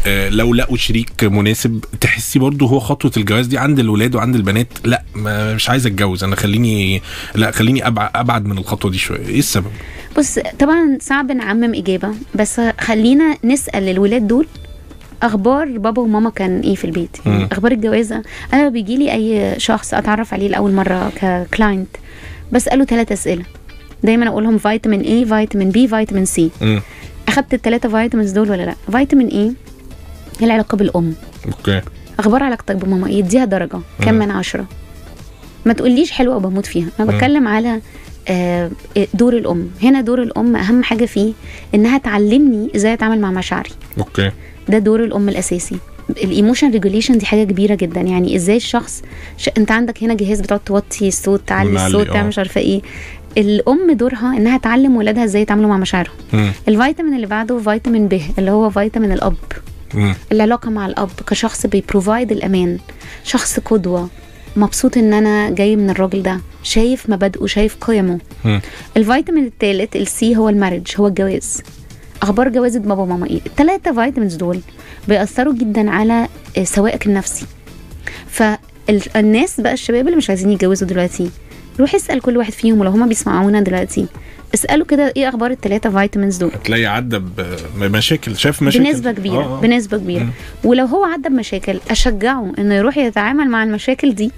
[0.08, 4.68] آه لو لقوا شريك مناسب تحسي برضو هو خطوة الجواز دي عند الولاد وعند البنات
[4.86, 6.24] لأ ما مش عايز أتجوز.
[6.24, 7.02] أنا خليني
[7.36, 9.28] لأ خليني أبعد من الخطوة دي شوية.
[9.28, 9.72] إيه السبب؟
[10.18, 14.46] بص طبعا صعب نعمم إجابة بس خلينا نسأل الولاد دول
[15.24, 17.48] أخبار بابا وماما كان إيه في البيت؟ يعني.
[17.52, 18.24] أخبار الجوازة.
[18.54, 21.88] أنا بيجي لي أي شخص أتعرف عليه لأول مرة ك client
[22.52, 23.44] بساله ثلاث أسئلة.
[24.04, 26.52] دايما أقول لهم فيتامين A فيتامين B فيتامين C
[27.28, 29.54] أخدت الثلاثه vitamins دول ولا لأ؟ فيتامين A
[30.40, 31.14] هي العلاقة بالأم.
[31.46, 31.82] okay.
[32.20, 33.80] أخبار علاقتك بماما إيه؟ اديها درجة.
[34.02, 34.20] كام مم.
[34.20, 34.66] من عشرة.
[35.66, 36.88] ما تقوليش حلوة وبموت فيها.
[37.00, 37.12] أنا.
[37.12, 37.82] بتكلم على
[39.14, 39.70] دور الأم.
[39.84, 41.34] هنا دور الأم أهم حاجة فيه
[41.76, 43.70] إنها تعلمني إزاي أتعامل مع مشاعري.
[43.98, 44.32] okay.
[44.70, 45.78] ده دور الأم الأساسي.
[46.10, 48.02] ال emotion regulation دي حاجة كبيرة جدا.
[48.02, 49.02] يعني إزاي الشخص
[49.38, 49.50] ش...
[49.58, 52.14] أنت عندك هنا جهاز بتقعد توطي الصوت تعلي الصوت آه.
[52.14, 52.82] تعمل مش عارفة إيه.
[53.38, 56.14] الأم دورها إنها تعلم ولادها إزاي يتعاملوا مع مشاعرهم.
[56.68, 59.36] الفيتامين اللي بعده فيتامين B اللي هو فيتامين الأب.
[59.96, 62.78] امم العلاقة مع الأب كشخص بي provide الأمان.
[63.24, 64.10] شخص قدوة.
[64.56, 66.40] مبسوط إن أنا جاي من الراجل ده.
[66.64, 68.20] شايف مبادئه شايف قيمه.
[68.98, 71.62] الفيتامين الثالث ال C هو ال marriage هو الجواز.
[72.22, 74.60] أخبار جوازة بابا وماما إيه؟ الثلاثه vitamins دول
[75.08, 77.46] بيأثروا جدا على آه، سواءك النفسي.
[78.28, 81.30] فالناس بقى الشباب اللي مش عايزين يتجوزوا دلوقتي
[81.80, 84.06] روح اسأل كل واحد فيهم ولو هما بيسمعونا دلوقتي.
[84.54, 87.22] اسألوا كده إيه أخبار الثلاثه فيتامينز دول؟ هتلاقي عدى
[87.80, 88.84] بمشاكل شاف مشاكل.
[88.86, 89.62] بنسبة كبيرة آه، آه.
[89.62, 90.30] بنسبة كبيرة.
[90.64, 94.32] ولو هو عدى بمشاكل أشجعه إنه يروح يتعامل مع المشاكل دي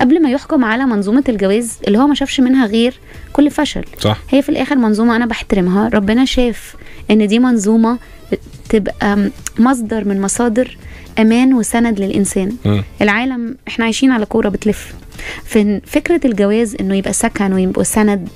[0.00, 2.94] قبل ما يحكم على منظومة الجواز اللي هو ما شافش منها غير
[3.32, 3.84] كل فشل.
[3.98, 4.18] صح.
[4.30, 5.88] هي في الآخر منظومة أنا بحترمها.
[5.88, 6.74] ربنا شاف
[7.10, 7.98] إن دي منظومة
[8.68, 10.76] تبقى مصدر من مصادر
[11.18, 12.52] أمان وسند للإنسان.
[12.64, 12.82] مم.
[13.02, 14.94] العالم إحنا عايشين على كورة بتلف.
[15.44, 18.28] في فكرة الجواز إنه يبقى سكن ويبقى سند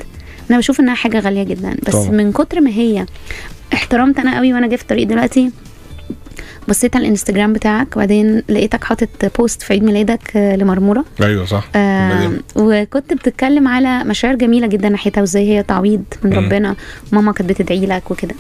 [0.50, 2.10] أنا بشوف إنها حاجة غالية جدا بس طبعا.
[2.10, 3.06] من كتر ما هي
[3.72, 5.50] احترمت أنا قوي وأنا جاي في الطريق دلوقتي
[6.68, 11.68] بصيت على الإنستجرام بتاعك وبعدين لقيتك حاطط بوست في عيد ميلادك آه، لمرمورة أيوه صح
[11.76, 16.32] آه وكنت بتتكلم على مشاعر جميلة جدا ناحيتها وإزاي هي تعويض من.
[16.32, 16.76] ربنا
[17.12, 18.34] ماما كانت بتدعي لك وكده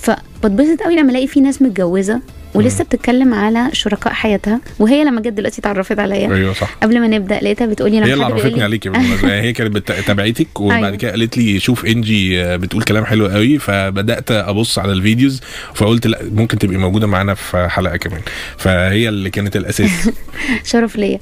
[0.00, 2.20] فبتبسط قوي لما ألاقي في ناس متجوزة
[2.54, 6.34] ولسه بتتكلم على شركاء حياتها وهي لما جت دلوقتي اتعرفت عليا.
[6.34, 6.74] أيوه صح.
[6.82, 10.60] قبل ما نبدأ لقيتها بتقولي لما هي اللي عرفتني لي- عليكي يعني هي كانت تابعتك
[10.60, 10.96] وبعد أيوة.
[10.96, 13.58] كده قالت لي شوف إنجي آه، بتقول كلام حلو قوي.
[13.58, 15.40] فبدأت أبص على الفيديوز
[15.74, 18.20] فقلت لا ممكن تبقي موجودة معانا في حلقة كمان.
[18.58, 20.10] فهي اللي كانت الأساس.
[20.72, 21.18] شرف ليا.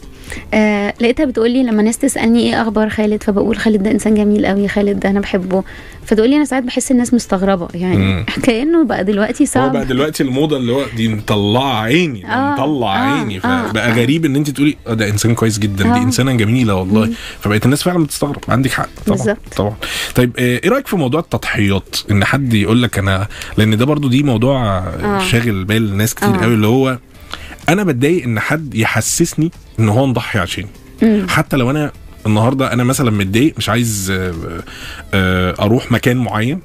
[0.55, 4.47] آه لقيتها بتقول لي لما ناس تسألني إيه أخبار خالد فبقول خالد ده إنسان جميل
[4.47, 5.64] قوي خالد ده أنا بحبه
[6.07, 8.25] فتقول لي أنا ساعات بحس الناس مستغربة يعني مم.
[8.44, 12.97] كأنه بقى دلوقتي هو صعب بقى دلوقتي الموضة اللي هو دي مطلعة عيني آه، مطلع
[12.97, 13.94] آه، عيني آه، فبقى آه.
[13.94, 16.03] غريب إن أنت تقولي آه ده إنسان كويس جدا دي آه.
[16.03, 19.38] إنسانة جميلة والله فبقت الناس فعلا بتستغرب عندك حق طبعا بالظبط.
[19.57, 19.75] طبعا
[20.14, 24.09] طيب آه، إيه رأيك في موضوع التضحيات إن حد يقول لك أنا لأن ده برضو
[24.09, 24.83] دي موضوع آه.
[25.03, 25.18] آه.
[25.25, 26.42] شاغل بال ناس كتير آه.
[26.42, 26.99] قوي اللي هو
[27.68, 30.68] أنا بتضايق إن حد يحسسني إن هو مضحي عشاني
[31.02, 31.26] مم.
[31.28, 31.92] حتى لو أنا
[32.26, 34.34] النهارده أنا مثلا متضايق مش عايز آه،
[35.14, 36.60] آه، أروح مكان معين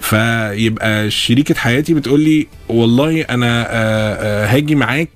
[0.00, 5.08] فيبقى شريكة حياتي بتقول لي والله أنا آه، هاجي معاك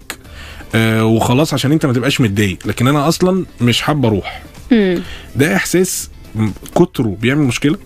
[1.00, 4.42] وخلاص عشان أنت ما تبقاش متضايق لكن أنا أصلا مش حابة أروح.
[5.36, 6.10] ده إحساس
[6.74, 7.78] كتره بيعمل مشكلة؟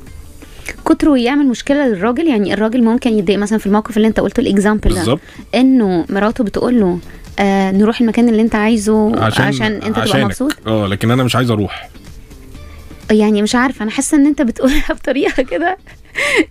[0.85, 4.95] كتره يعمل مشكلة للراجل؟ يعني الراجل ممكن يتضايق مثلا في الموقف اللي أنت قلته الاكزامبل
[4.95, 5.19] ده.
[5.55, 6.99] إنه مراته بتقول له
[7.39, 10.25] آه نروح المكان اللي انت عايزه عشان, عشان انت تبقى.
[10.25, 11.89] مبسوط آه لكن أنا مش عايز أروح
[13.11, 15.77] يعني مش عارفة أنا حاسة إن أنت بتقولها بطريقة كده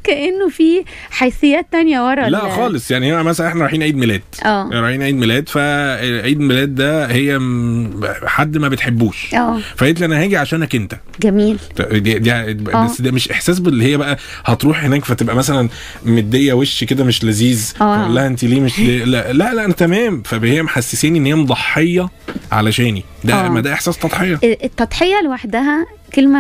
[0.04, 4.22] كأنه في حيثيات تانية ورا لا ال- خالص يعني هنا مثلا إحنا رايحين عيد ميلاد.
[4.46, 4.70] آه.
[4.74, 7.40] رايحين عيد ميلاد فعيد ميلاد ده هي
[8.26, 9.34] حد ما بتحبوش.
[9.36, 9.60] آه.
[9.78, 10.96] فقالت لي أنا هاجي عشانك أنت.
[11.22, 11.58] جميل.
[11.92, 12.86] دي, دي آه.
[12.86, 15.70] بس ده مش إحساس باللي هي بقى هتروح هناك فتبقى مثلا
[16.06, 17.74] مدية وش كده مش لذيذ.
[17.82, 17.98] آه.
[17.98, 20.22] فأقول لها أنت ليه مش ليه لا لا, لا أنا تمام.
[20.22, 22.10] فهي محسساني إن هي مضحية
[22.52, 23.04] علشاني.
[23.24, 23.50] ده آه.
[23.50, 24.40] ما ده إحساس تضحية.
[24.44, 26.40] التضحية لوحدها كلمة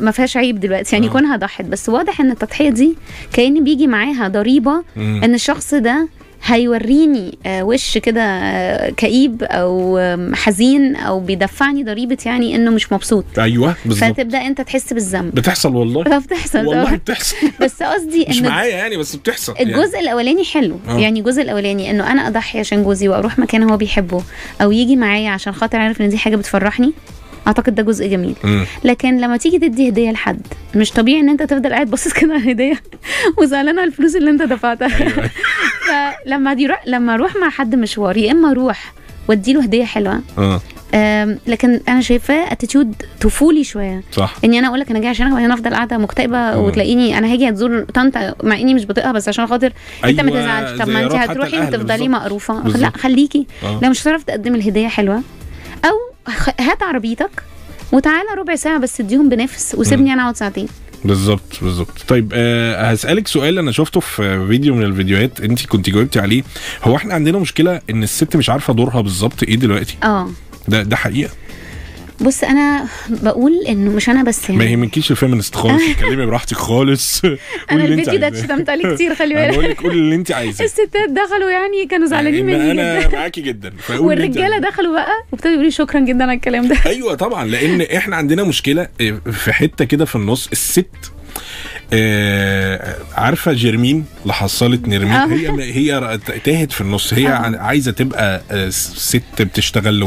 [0.00, 1.10] ما فيهاش عيب دلوقتي يعني آه.
[1.10, 2.96] كونها ضحت بس واضح إن التضحية دي
[3.32, 4.82] كأن بيجي معاها ضريبة.
[4.96, 6.08] إن الشخص ده
[6.44, 9.98] هيوريني آه، وش كده آه، كئيب أو
[10.34, 15.76] حزين أو بيدفعني ضريبة يعني إنه مش مبسوط أيوه بالظبط فتبدأ أنت تحس بالذنب بتحصل
[15.76, 16.94] والله فبتحصل والله.
[16.94, 19.74] بتحصل بس قصدي مش إن معايا يعني بس بتحصل يعني.
[19.74, 20.98] الجزء الأولاني حلو آه.
[20.98, 24.22] يعني الجزء الأولاني إنه أنا أضحي عشان جوزي وأروح مكان هو بيحبه
[24.62, 26.92] أو يجي معايا عشان خاطر عارف إن دي حاجة بتفرحني
[27.48, 28.34] أعتقد ده جزء جميل.
[28.84, 30.40] لكن لما تيجي تدي هدية لحد
[30.74, 32.80] مش طبيعي إن أنت تفضل قاعد باصص كده على الهديه
[33.38, 35.30] وزعلان على الفلوس اللي أنت دفعتها أيوة.
[36.26, 38.92] فلما دي رو- لما أروح مع حد مشوار يا إما أروح
[39.28, 40.20] واديله هدية حلوة
[40.94, 45.26] أم، لكن أنا شايفاه attitude طفولي شوية صح إني أنا أقول لك أنا جاي عشان
[45.38, 46.56] أنا أفضل قاعدة مكتئبة مم.
[46.64, 49.72] وتلاقيني أنا هاجي أزور طنط مع إني مش بطيقها بس عشان خاطر
[50.04, 52.08] أنت ما أيوة، تزعلش طب ما أنت هتروحي وتفضلي.
[52.08, 52.90] مقروفه لا.
[52.96, 53.80] خليكي آه.
[53.82, 55.22] لو مش هتعرف تقدم الهدية حلوة
[55.84, 55.96] أو
[56.60, 57.30] هات عربيتك
[57.92, 60.68] وتعالى ربع ساعة بس اديهم بنفس وسيبني أنا أقعد ساعتين.
[61.04, 62.02] بالظبط بالظبط.
[62.08, 66.42] طيب آه هسألك سؤال أنا شفته في فيديو من الفيديوهات انت كنت جاوبتي عليه.
[66.84, 70.28] هو إحنا عندنا مشكلة إن الست مش عارفة دورها بالظبط إيه دلوقتي؟ آه.
[70.68, 71.30] ده ده حقيقة.
[72.20, 74.72] بص أنا بقول إنه مش أنا بس ما يعني.
[74.72, 77.22] يهمكيش ال feminist خالص اتكلمي براحتك خالص.
[77.70, 78.28] أنا الفيديو ده.
[78.28, 79.34] اتشتمت عليه كتير خلي بالك.
[79.44, 80.64] أنا بقول لك قولي اللي أنت عايزاه.
[80.64, 83.72] الستات دخلوا يعني كانوا زعلانين مني أنا معاكي جدا.
[83.98, 84.58] والرجالة.
[84.58, 86.76] دخلوا بقى وابتدوا يقولوا لي شكرا جدا على الكلام ده.
[86.86, 88.88] أيوه طبعا لأن إحنا عندنا مشكلة
[89.32, 90.48] في حتة كده في النص.
[90.52, 90.86] الست
[91.92, 95.26] آه عارفة جيرمين اللي حصلت نرمين آه.
[95.26, 97.56] هي هي تاهت في النص هي آه.
[97.58, 100.02] عايزة تبقى آه، ست بتشتغل.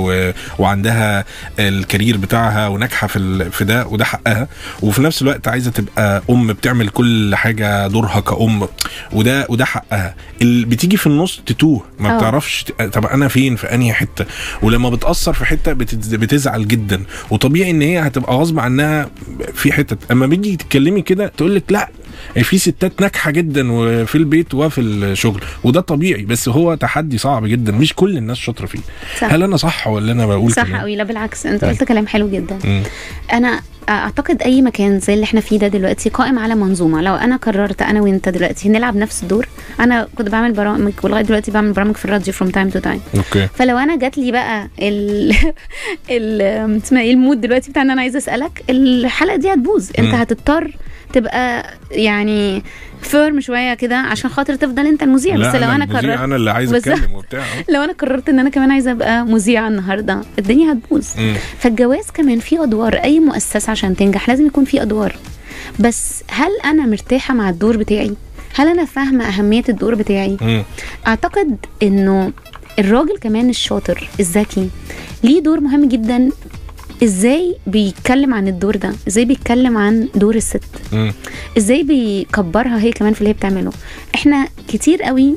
[0.60, 1.26] وعندها
[1.60, 3.50] الكارير بتاعها وناجحة في.
[3.52, 4.48] في ده وده حقها
[4.82, 8.68] وفي نفس الوقت عايزة تبقى أم بتعمل كل حاجة دورها كأم
[9.14, 12.18] وده وده حقها اللي بتيجي في النص تتوه ما.
[12.18, 14.26] بتعرفش طب أنا فين في أنهي حتة
[14.62, 16.16] ولما بتأثر في حتة بتز...
[16.16, 19.10] بتزعل جدا وطبيعي إن هي هتبقى غصب عنها
[19.54, 21.90] في حتة أما بيجي تتكلمي كده تقول لك لا
[22.36, 27.72] في ستات ناجحة جدا وفي البيت وفي الشغل وده طبيعي بس هو تحدي صعب جدا
[27.72, 28.80] مش كل الناس شاطرة فيه
[29.20, 29.34] صح.
[29.34, 31.70] هل أنا صح ولا أنا بقول صح؟ قوي لا بالعكس أنت طيب.
[31.72, 32.84] قلت كلام حلو جدا مم.
[33.34, 37.36] أنا أعتقد أي مكان زي اللي إحنا فيه ده دلوقتي قائم على منظومة لو أنا
[37.36, 39.48] قررت أنا وأنت دلوقتي نلعب نفس الدور
[39.80, 43.48] أنا كنت بعمل برامج ولغاية دلوقتي بعمل برامج في الراديو from time to time okay
[43.56, 45.36] فلو أنا جات لي بقى ال
[46.12, 46.42] ال
[46.84, 50.14] اسمها إيه ال mood دلوقتي بتاع إن أنا عايزة أسألك الحلقة دي هتبوظ أنت.
[50.16, 50.72] هتضطر
[51.14, 52.64] تبقى يعني
[53.02, 56.74] firm شوية كده عشان خاطر تفضل انت المذيع بس لو أنا قررت أنا اللي عايز.
[56.74, 57.44] أتكلم وبتاع.
[57.74, 61.08] لو أنا قررت إن أنا كمان عايزه أبقى مذيعة النهارده الدنيا هتبوظ.
[61.60, 65.16] فالجواز كمان فيه أدوار أي مؤسسة عشان تنجح لازم يكون فيه أدوار
[65.80, 68.12] بس هل أنا مرتاحة مع الدور بتاعي
[68.56, 70.64] هل أنا فاهمة أهمية الدور بتاعي مم.
[71.08, 72.32] أعتقد إنه
[72.80, 74.70] الراجل كمان الشاطر الذكي
[75.24, 76.30] ليه دور مهم جدا
[77.04, 81.14] إزاي بيتكلم عن الدور ده؟ إزاي بيتكلم عن دور الست؟ مم.
[81.58, 83.72] إزاي بيكبرها هي كمان في اللي هي بتعمله؟
[84.16, 85.36] إحنا كتير قوي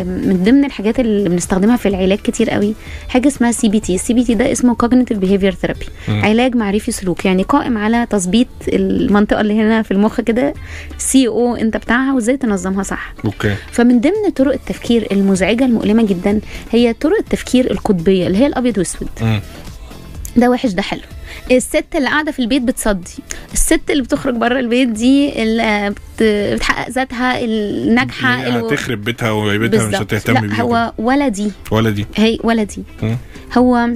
[0.00, 2.74] من ضمن الحاجات اللي بنستخدمها في العلاج كتير قوي
[3.08, 5.88] حاجة اسمها CBT ال CBT ده اسمه behavior therapy.
[6.08, 6.24] مم.
[6.24, 7.24] علاج معرفي سلوكي.
[7.24, 10.54] يعني قائم على تظبيط المنطقة اللي هنا في المخ كده
[10.98, 13.14] سي أو انت بتاعها وازاي تنظمها صح.
[13.24, 13.54] أوكي.
[13.72, 19.08] فمن ضمن طرق التفكير المزعجة المؤلمة جدا هي طرق التفكير القطبية اللي هي الأبيض واسود.
[20.36, 21.00] ده وحش ده حلو
[21.50, 23.10] الست اللي قاعدة في البيت بتصدي
[23.52, 26.22] الست اللي بتخرج بره البيت دي اللي بت-
[26.54, 29.94] بتحقق ذاتها الناجحة اللي- هتخرب بيتها وبيتها مش.
[29.94, 32.82] هتهتم لا بيه هو ولا دي ولا دي هي ولا دي.
[33.58, 33.88] هو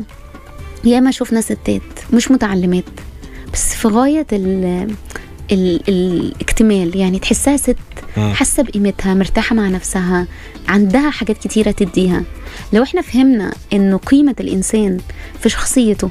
[0.85, 2.85] ياما شفنا ستات مش متعلمات
[3.53, 4.64] بس في غاية ال
[5.53, 7.76] ال الاكتمال يعني تحسها ست.
[8.35, 10.26] حاسة بقيمتها مرتاحة مع نفسها
[10.68, 12.22] عندها حاجات كتيرة تديها
[12.72, 14.98] لو إحنا فهمنا إنه قيمة الإنسان
[15.40, 16.11] في شخصيته.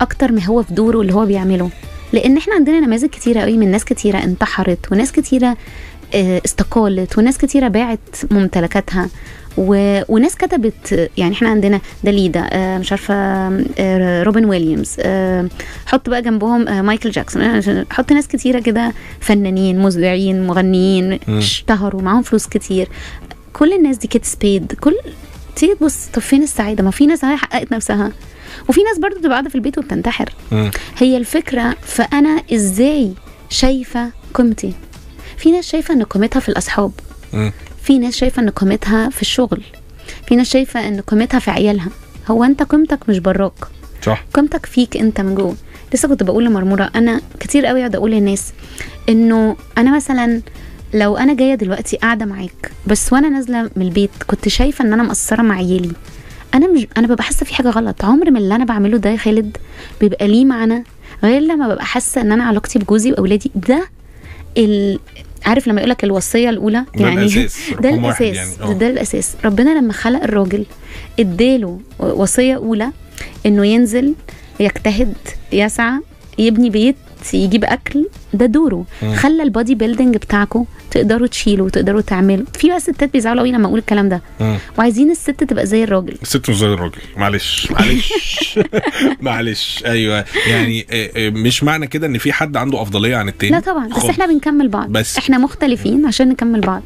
[0.00, 1.70] أكتر ما هو في دوره اللي هو بيعمله.
[2.12, 5.56] لأن إحنا عندنا نماذج كتيرة قوي من ناس كتيرة انتحرت وناس كتيرة
[6.14, 9.08] آه، استقالت وناس كتيرة باعت ممتلكاتها
[9.58, 10.00] و...
[10.08, 13.14] وناس كتبت يعني إحنا عندنا داليدا آه، مش عارفة
[13.78, 15.48] آه، روبن ويليامز آه،
[15.86, 21.18] حط بقى جنبهم آه، مايكل جاكسون آه، حط ناس كتيرة كده فنانين مذيعين مغنيين.
[21.28, 22.88] اشتهروا معاهم فلوس كتير.
[23.52, 24.94] كل الناس دي كيت سبيد كل
[25.56, 28.12] تيجي تبص طب فين السعادة؟ ما في ناس حققت نفسها.
[28.68, 30.32] وفي ناس برضو بتبقى قاعدة في البيت وبتنتحر.
[30.98, 33.12] هي الفكرة فانا إزاي
[33.50, 34.72] شايفة قيمتي.
[35.36, 36.92] في ناس شايفة إن قيمتها في الأصحاب.
[37.82, 39.62] في ناس شايفة إن قيمتها في الشغل.
[40.28, 41.88] في ناس شايفة إن قيمتها في عيالها.
[42.28, 43.64] هو أنت قيمتك مش براك.
[44.02, 44.24] صح.
[44.34, 45.56] قيمتك فيك أنت من جوه.
[45.94, 48.52] لسه كنت بقول لمرمورة أنا كتير قوي اقعد أقول للناس
[49.08, 50.42] إنه أنا مثلا
[50.94, 55.02] لو أنا جاية دلوقتي قاعدة معاك بس وأنا نازلة من البيت كنت شايفة إن أنا
[55.02, 55.92] مقصرة مع عيالي.
[56.54, 58.04] أنا مش أنا ببقى حاسة في حاجة غلط.
[58.04, 59.56] عمر من اللي أنا بعمله ده يا خالد
[60.00, 60.84] بيبقى ليه معنى
[61.24, 63.50] غير لما ببقى حاسة إن أنا علاقتي بجوزي وأولادي.
[63.54, 63.88] ده
[64.58, 64.98] ال...
[65.46, 68.56] عارف لما يقولك الوصية الأولى؟ ده الأساس ده رقم واحد الأساس يعني.
[68.56, 68.78] ده, آه.
[68.78, 69.34] ده الأساس.
[69.44, 70.64] ربنا لما خلق الراجل
[71.20, 72.90] اداله وصية أولى
[73.46, 74.14] إنه ينزل
[74.60, 75.14] يجتهد
[75.52, 76.00] يسعى
[76.38, 76.96] يبني بيت
[77.34, 78.84] يجيب أكل ده دوره.
[79.02, 79.14] مم.
[79.14, 82.44] خلى ال body building بتاعكم تقدروا تشيلوا وتقدروا تعملوا.
[82.58, 84.22] في بقى ستات بيزعلوا قوي لما أقول الكلام ده.
[84.40, 84.58] مم.
[84.78, 86.14] وعايزين الست تبقى زي الراجل.
[86.22, 86.98] الست مش زي الراجل.
[87.16, 87.70] معلش.
[87.72, 88.58] معلش.
[89.20, 89.82] معلش.
[89.86, 90.24] أيوه.
[90.46, 93.52] يعني آه، آه، مش معنى كده إن في حد عنده أفضلية عن التاني.
[93.52, 93.88] لا طبعا.
[93.88, 94.04] بس.
[94.04, 94.88] إحنا بنكمل بعض.
[94.88, 95.18] بس.
[95.18, 96.82] إحنا مختلفين عشان نكمل بعض.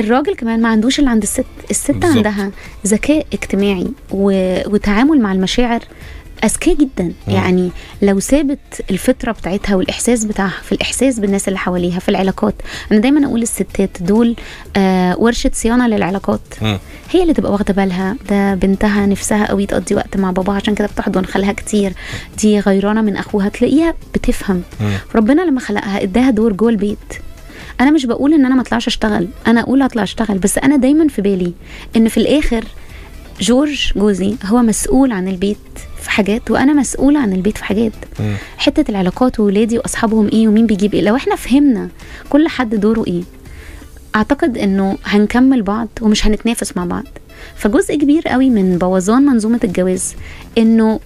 [0.00, 1.44] الراجل كمان ما عندوش اللي عند الست.
[1.70, 2.16] الست بالظبط.
[2.26, 2.50] عندها
[2.86, 4.32] ذكاء اجتماعي و...
[4.74, 5.80] وتعامل مع المشاعر
[6.44, 7.04] أذكياء جدا.
[7.04, 7.34] مم.
[7.34, 7.70] يعني
[8.02, 8.58] لو سابت
[8.90, 12.54] الفطرة بتاعتها والإحساس بتاعها في الإحساس بالناس اللي حواليها في العلاقات
[12.92, 14.36] أنا دايما أقول للستات دول
[14.76, 16.40] آه ورشة صيانة للعلاقات.
[16.62, 16.78] مم.
[17.10, 18.16] هي اللي تبقى واخدة بالها.
[18.30, 21.92] ده بنتها نفسها قوي تقضي وقت مع باباها عشان كده بتحضن خالها كتير.
[22.38, 24.62] دي غيرانة من أخوها تلاقيها بتفهم.
[24.80, 24.92] مم.
[25.14, 26.98] ربنا لما خلقها اداها دور جوه البيت.
[27.80, 29.28] أنا مش بقول إن أنا ما أطلعش أشتغل.
[29.46, 31.52] أنا أقول اطلع أشتغل بس أنا دايما في بالي
[31.96, 32.64] إن في الآخر
[33.42, 35.56] جورج جوزي هو مسؤول عن البيت
[36.02, 37.92] في حاجات وأنا مسؤولة عن البيت في حاجات.
[38.20, 38.34] مم.
[38.58, 41.88] حتة العلاقات وولادي وأصحابهم إيه ومين بيجيب إيه؟ لو إحنا فهمنا
[42.30, 43.22] كل حد دوره إيه
[44.16, 47.04] أعتقد إنه هنكمل بعض ومش هنتنافس مع بعض.
[47.56, 50.14] فجزء كبير قوي من بوظان منظومة الجواز
[50.58, 51.00] إنه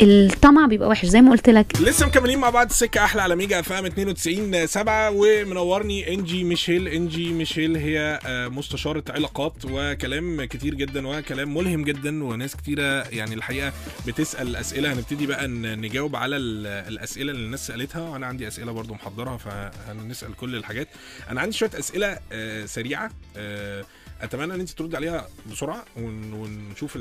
[0.00, 1.66] الطمع بيبقى وحش زي ما قلت لك.
[1.80, 2.66] لسه مكملين مع بعض.
[2.70, 6.88] السكه أحلى على ميجا أف إم 92 7 ومنورني إنجي ميشيل.
[6.88, 13.34] إنجي ميشيل هي آه، مستشارة علاقات وكلام كتير جدا وكلام ملهم جدا وناس كتيرة يعني
[13.34, 13.72] الحقيقة
[14.06, 14.92] بتسأل أسئلة.
[14.92, 18.00] هنبتدي بقى نجاوب على ال- الأسئلة اللي الناس سألتها.
[18.08, 20.88] وأنا عندي أسئلة برضو محضرها فهنسأل كل الحاجات.
[21.30, 23.84] أنا عندي شوية أسئلة آه، سريعة آه،
[24.22, 26.98] اتمنى ان انت ترد عليها بسرعة ون- ونشوف.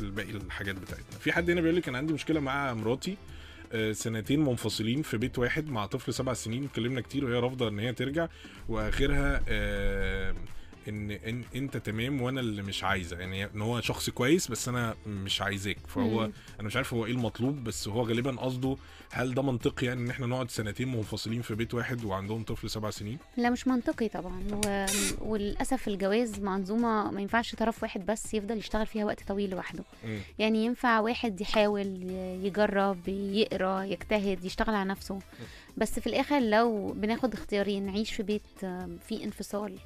[0.00, 3.16] الباقي الحاجات بتاعتنا في حد هنا بيقول لي كان عندي مشكله مع مراتي
[3.72, 7.78] آه، سنتين منفصلين في بيت واحد مع طفل سبع سنين اتكلمنا كتير وهي رافضه ان
[7.78, 8.28] هي ترجع
[8.68, 10.34] واخرها آه،
[10.88, 13.18] إن إن أنت تمام وأنا اللي مش عايزة.
[13.18, 15.78] يعني إن هو شخص كويس بس أنا مش عايزاك.
[15.88, 16.32] فهو مم.
[16.60, 18.76] أنا مش عارف هو إيه المطلوب بس هو غالبا قصده
[19.10, 22.90] هل ده منطقي يعني إن إحنا نقعد سنتين منفصلين في بيت واحد وعندهم طفل سبع
[22.90, 24.42] سنين؟ لا مش منطقي طبعا.
[24.66, 24.86] و...
[25.20, 29.84] وللأسف الجواز منظومة ما ينفعش طرف واحد بس يفضل يشتغل فيها وقت طويل لوحده.
[30.04, 30.18] مم.
[30.38, 31.86] يعني ينفع واحد يحاول
[32.44, 35.18] يجرب يقرأ يجتهد يشتغل على نفسه.
[35.76, 39.78] بس في الآخر لو بناخد اختيارين نعيش في بيت آم، فيه انفصال.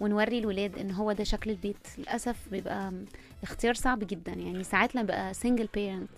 [0.00, 2.92] ونوري الولاد إن هو ده شكل البيت للأسف بيبقى
[3.42, 6.10] اختيار صعب جدا يعني ساعات لما بقى single parent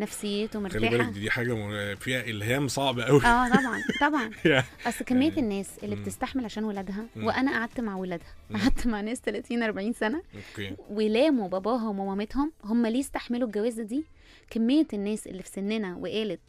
[0.00, 4.30] نفسيته خلي بالك مرتاحه دي, حاجة فيها إلهام صعب قوي آه طبعا طبعا
[4.88, 5.96] أصل كمية يعني- الناس اللي.
[5.96, 7.06] بتستحمل عشان ولادها.
[7.16, 8.34] وأنا قعدت مع ولادها.
[8.54, 14.04] قعدت مع ناس 30 40 سنة أوكي ولاموا باباهم ومامتهم هم ليه استحملوا الجوازه دي
[14.50, 16.40] كمية الناس اللي في سننا وقالت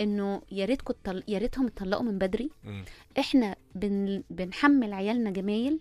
[0.00, 0.94] إنه يا ريتكم.
[1.28, 2.50] يا ريتهم اتطلقوا من بدري.
[3.18, 4.22] إحنا بن...
[4.30, 5.78] بنحمل عيالنا جمايل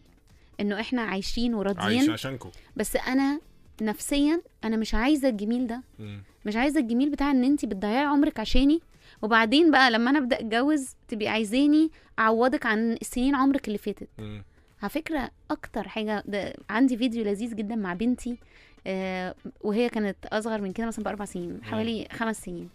[0.62, 2.50] إنه إحنا عايشين عايش وراضيين عشانكم.
[2.76, 3.39] بس أنا
[3.82, 5.82] نفسيا أنا مش عايزة الجميل ده.
[6.00, 6.24] مم.
[6.45, 8.82] مش عايزة الجميل بتاع إن انت بتضيعي عمرك عشاني.
[9.21, 14.08] وبعدين بقى لما أنا أبدأ أتجوز تبقي عايزاني أعوضك عن سنين عمرك اللي فاتت.
[14.82, 18.38] على فكرة أكتر حاجة ده عندي فيديو لذيذ جدا مع بنتي
[18.88, 22.69] آه وهي كانت أصغر من كده مثلا بأربع سنين حوالي خمس سنين.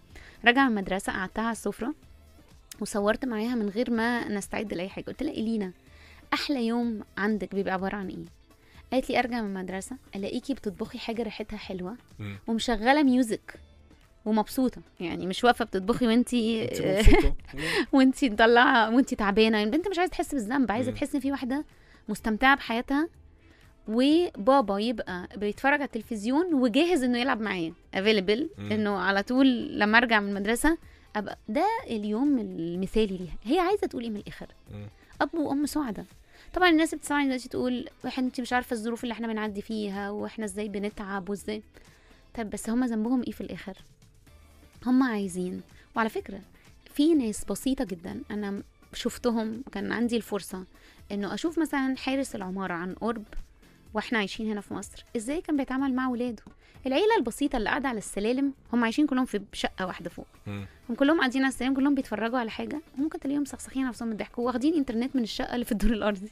[0.44, 1.94] راجعة المدرسة قعدتها على السفرة
[2.80, 5.04] وصورت معاها من غير ما نستعد لأي حاجة.
[5.04, 5.72] قلت لها إلينا.
[6.32, 8.16] أحلى يوم عندك بيبقى عبارة عن إيه
[8.92, 11.96] قالت لي أرجع من المدرسة ألاقيكي بتطبخي حاجة ريحتها حلوة.
[12.46, 13.54] ومشغلة music
[14.24, 16.68] ومبسوطة يعني مش واقفة بتطبخي وأنتي.
[17.92, 20.92] وأنتي مطلعة وأنتي تعبانة يعني البنت مش عايزه تحس بالذنب عايزة.
[20.92, 21.64] تحس إن في واحدة
[22.08, 23.08] مستمتعة بحياتها
[23.88, 28.50] وبابا يبقى بيتفرج على التلفزيون وجاهز إنه يلعب معايا available.
[28.58, 30.78] إنه على طول لما أرجع من المدرسة
[31.16, 34.86] أبقى ده اليوم المثالي ليها هي عايزة تقول إيه من الآخر مم.
[35.20, 36.06] أب وأم سعداء.
[36.54, 40.44] طبعا الناس بتسمعني دلوقتي تقول واحد انت مش عارفة الظروف اللي إحنا بنعدي فيها وإحنا
[40.44, 41.62] إزاي بنتعب وازاي.
[42.34, 43.76] طيب بس هما ذنبهم إيه في الآخر؟
[44.86, 45.62] هما عايزين.
[45.96, 46.40] وعلى فكرة
[46.94, 48.62] في ناس بسيطة جدا أنا
[48.94, 50.64] شفتهم كان عندي الفرصة
[51.12, 53.24] إنه أشوف مثلا حارس العمارة عن قرب
[53.94, 56.42] وإحنا عايشين هنا في مصر إزاي كان بيتعامل مع ولاده؟
[56.86, 60.26] العيلة البسيطة اللي قاعدة على السلالم هم عايشين كلهم في شقة واحدة فوق.
[60.46, 64.38] هم كلهم قاعدين على السلالم كلهم بيتفرجوا على حاجة ممكن تلاقيهم سخسخين نفسهم من الضحك
[64.38, 66.30] واخدين إنترنت من الشقة اللي في الدور الأرضي.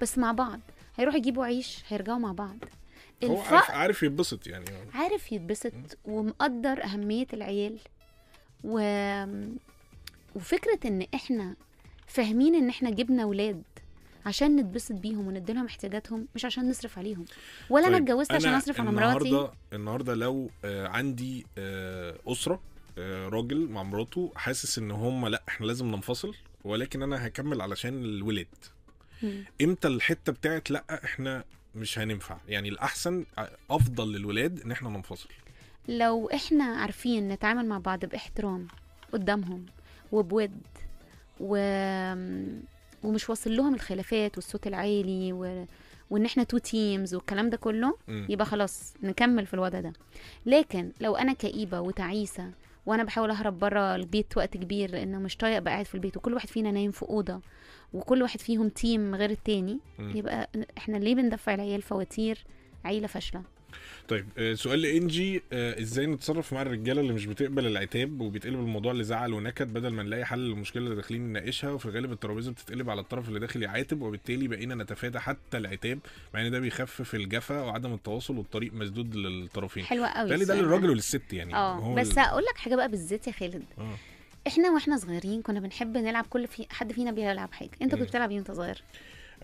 [0.00, 0.60] بس مع بعض
[0.96, 2.56] هيروحوا يجيبوا عيش هيرجعوا مع بعض.
[3.24, 4.64] هو عارف عارف يتبسط يعني.
[4.94, 5.72] عارف يتبسط
[6.04, 7.78] ومقدر أهمية العيال.
[8.64, 8.80] و...
[10.36, 11.54] وفكرة إن إحنا
[12.06, 13.62] فاهمين إن إحنا جبنا ولاد.
[14.28, 17.24] عشان نتبسط بيهم وندي لهم احتياجاتهم مش عشان نصرف عليهم.
[17.70, 19.28] ولا أنا طيب، اتجوزت عشان أصرف على مراتي.
[19.28, 22.60] النهارده النهارده لو آه عندي آه أسرة
[22.98, 28.04] آه، راجل مع مراته حاسس إن هم لأ إحنا لازم ننفصل ولكن أنا هكمل علشان
[28.04, 28.46] الولاد.
[29.62, 32.36] إمتى الحتة بتاعت لأ إحنا مش هننفع.
[32.48, 33.24] يعني الأحسن
[33.70, 35.28] أفضل للولاد إن إحنا ننفصل.
[35.88, 38.66] لو إحنا عارفين نتعامل مع بعض بإحترام
[39.12, 39.66] قدامهم
[40.12, 40.52] وبود
[41.40, 41.56] و...
[43.04, 45.66] ومش واصل لهم الخلافات والصوت العالي و...
[46.10, 47.96] وان إحنا two teams والكلام ده كله.
[48.30, 49.92] يبقى خلاص نكمل في الوضع ده
[50.46, 52.50] لكن لو أنا كئيبة وتعيسة
[52.86, 56.34] وأنا بحاول أهرب بره البيت وقت كبير لأنه مش طايق أبقى قاعد في البيت وكل
[56.34, 57.40] واحد فينا نايم في أوضة
[57.92, 59.78] وكل واحد فيهم team غير التاني.
[60.16, 62.44] يبقى إحنا ليه بندفع العيال فواتير
[62.84, 63.42] عيلة فاشلة
[64.08, 68.92] طيب آه، سؤال لانجي آه، إزاي نتصرف مع الرجالة اللي مش بتقبل العتاب وبيتقلب الموضوع
[68.92, 73.00] لزعل ونكد بدل ما نلاقي حل للمشكلة اللي داخلين نناقشها؟ وفي الغالب الترابيزة بتتقلب على
[73.00, 75.98] الطرف اللي داخل يعاتب وبالتالي بقينا نتفادى حتى العتاب
[76.34, 79.84] مع إن ده بيخفف الجفا وعدم التواصل والطريق مسدود للطرفين.
[79.84, 81.54] حلوة قوي ده للراجل وللست يعني.
[81.54, 83.64] آه بس هقول لك حاجة بقى بالذات يا خالد.
[83.78, 83.96] آه.
[84.46, 87.70] إحنا وإحنا صغيرين كنا بنحب نلعب كل في حد فينا بيلعب حاجة.
[87.82, 87.94] أنت.
[87.94, 88.82] كنت بتلعب إيه وأنت صغير؟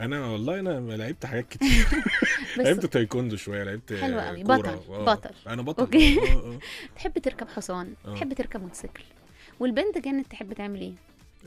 [0.01, 1.87] أنا والله أنا لعبت حاجات كتير
[2.57, 4.43] لعبت تايكوندو شوية لعبت حلو قوي.
[4.43, 4.69] بطل.
[4.91, 5.05] آه.
[5.05, 5.31] بطل.
[5.47, 6.19] أنا بطل أوكي.
[6.21, 6.59] آه، آه.
[6.97, 7.95] تحب تركب حصان.
[8.05, 9.05] تحب تركب موتوسيكل
[9.61, 10.93] والبنت كانت تحب تعمل إيه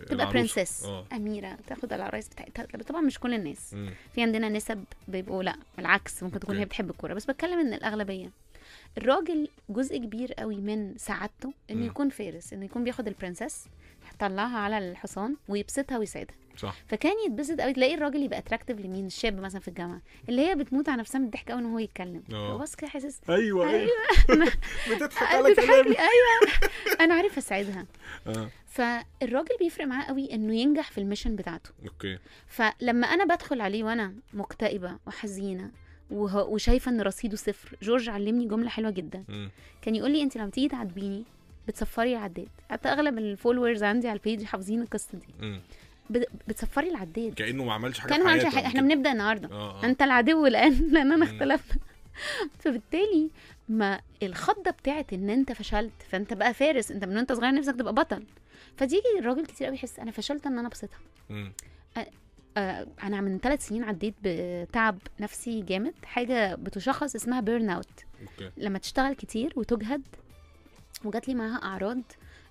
[0.07, 0.29] تبقى.
[0.29, 3.89] princess أميرة تاخد العرايس بتاعتها طبعا مش كل الناس مم.
[4.15, 6.57] في عندنا نسب بيبقوا لا بالعكس ممكن تكون.
[6.57, 8.29] هي بتحب الكورة بس بتكلم إن الأغلبية
[8.97, 11.85] الراجل جزء كبير قوي من سعادته إنه.
[11.85, 13.65] يكون فارس إنه يكون بياخد ال princess
[14.21, 16.35] يطلعها على الحصان ويبسطها ويسعدها.
[16.57, 16.75] صح.
[16.87, 20.89] فكان يتبسط قوي تلاقي الراجل يبقى attractive لمين؟ الشاب مثلا في الجامعة اللي هي بتموت
[20.89, 22.23] على نفسها من الضحك قوي إن هو يتكلم.
[22.33, 23.89] هو بس كده حاسس أيوه أيوه.
[24.95, 25.99] بتضحك على كلامي.
[25.99, 26.51] أيوه.
[27.01, 27.85] أنا عارفة اساعدها
[28.27, 28.49] آه.
[28.67, 31.69] فالراجل بيفرق معاه قوي إنه ينجح في ال mission بتاعته.
[31.87, 32.19] أوكي.
[32.47, 35.71] فلما أنا بدخل عليه وأنا مكتئبة وحزينة
[36.11, 39.23] وشايفة إن رصيده صفر جورج علمني جملة حلوة جدا.
[39.29, 39.49] مم.
[39.81, 41.23] كان يقول لي انت لما تيجي تعاتبيني
[41.67, 42.47] بتصفري العداد.
[42.69, 45.59] حتى أغلب ال followers عندي على ال page حافظين القصة دي.
[46.09, 47.33] بت- بتصفري العداد.
[47.33, 48.65] كأنه ما عملش حاجة كان في ما عملش حاجة.
[48.67, 48.81] إحنا.
[48.81, 49.49] بنبدأ النهارده.
[49.51, 49.85] آه آه.
[49.85, 51.25] أنت العدو الآن لاننا.
[51.25, 51.81] اختلفنا.
[52.59, 53.29] فبالتالي
[53.69, 56.91] ما الخضة بتاعت إن أنت فشلت فأنت بقى فارس.
[56.91, 58.23] أنت من وأنت صغير نفسك تبقى بطل.
[58.77, 60.99] فتيجي الراجل كتير قوي يحس أنا فشلت إن أنا ابسطها.
[62.57, 65.93] آه، أنا من ثلاث سنين عديت بتعب نفسي جامد.
[66.05, 67.89] حاجة بتشخص اسمها burn out
[68.57, 70.01] لما تشتغل كتير وتجهد
[71.05, 72.01] وجات لي معاها أعراض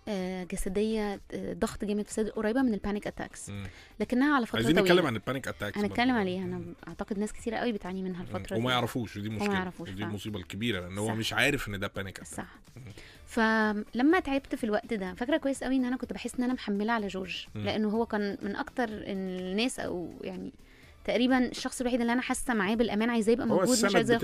[0.09, 3.51] آه، جسدية آه، ضغط جامد في الصدر قريبة من ال panic attacks.
[4.01, 6.45] لكنها على فترة عايزين نتكلم عن ال panic attacks هنتكلم عليها.
[6.45, 8.73] أنا أعتقد ناس كتير قوي بتعاني منها الفترة وما دي.
[8.75, 9.55] يعرفوش ودي مشكلة.
[9.55, 10.11] يعرفوش ودي فعلا.
[10.11, 11.15] المصيبه الكبيره لأن هو.
[11.15, 12.59] مش عارف إن ده panic attack صح.
[13.27, 16.93] فلما تعبت في الوقت ده فاكرة كويس قوي إن أنا كنت بحس إن أنا محملة
[16.93, 17.47] على جورج.
[17.55, 20.53] لأنه هو كان من أكتر الناس أو يعني
[21.07, 24.19] تقريبا الشخص الوحيد اللي أنا حاسة معاه بالأمان عايزاه يبقى هو موجود مش السند عايزاه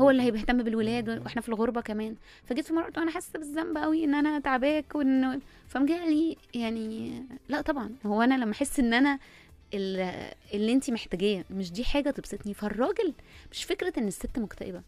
[0.00, 1.08] هو اللي هيهتم بالولاد.
[1.08, 4.94] وإحنا في الغربة كمان فجيت في مرة قلت أنا حاسة بالذنب قوي إن أنا تعباك
[4.94, 9.18] وإن فقام جه لي يعني لا طبعا هو أنا لما أحس إن أنا
[9.74, 13.14] ال- اللي انت محتاجاه مش دي حاجة تبسطني فالراجل
[13.52, 14.82] مش فكرة إن الست مكتئبة.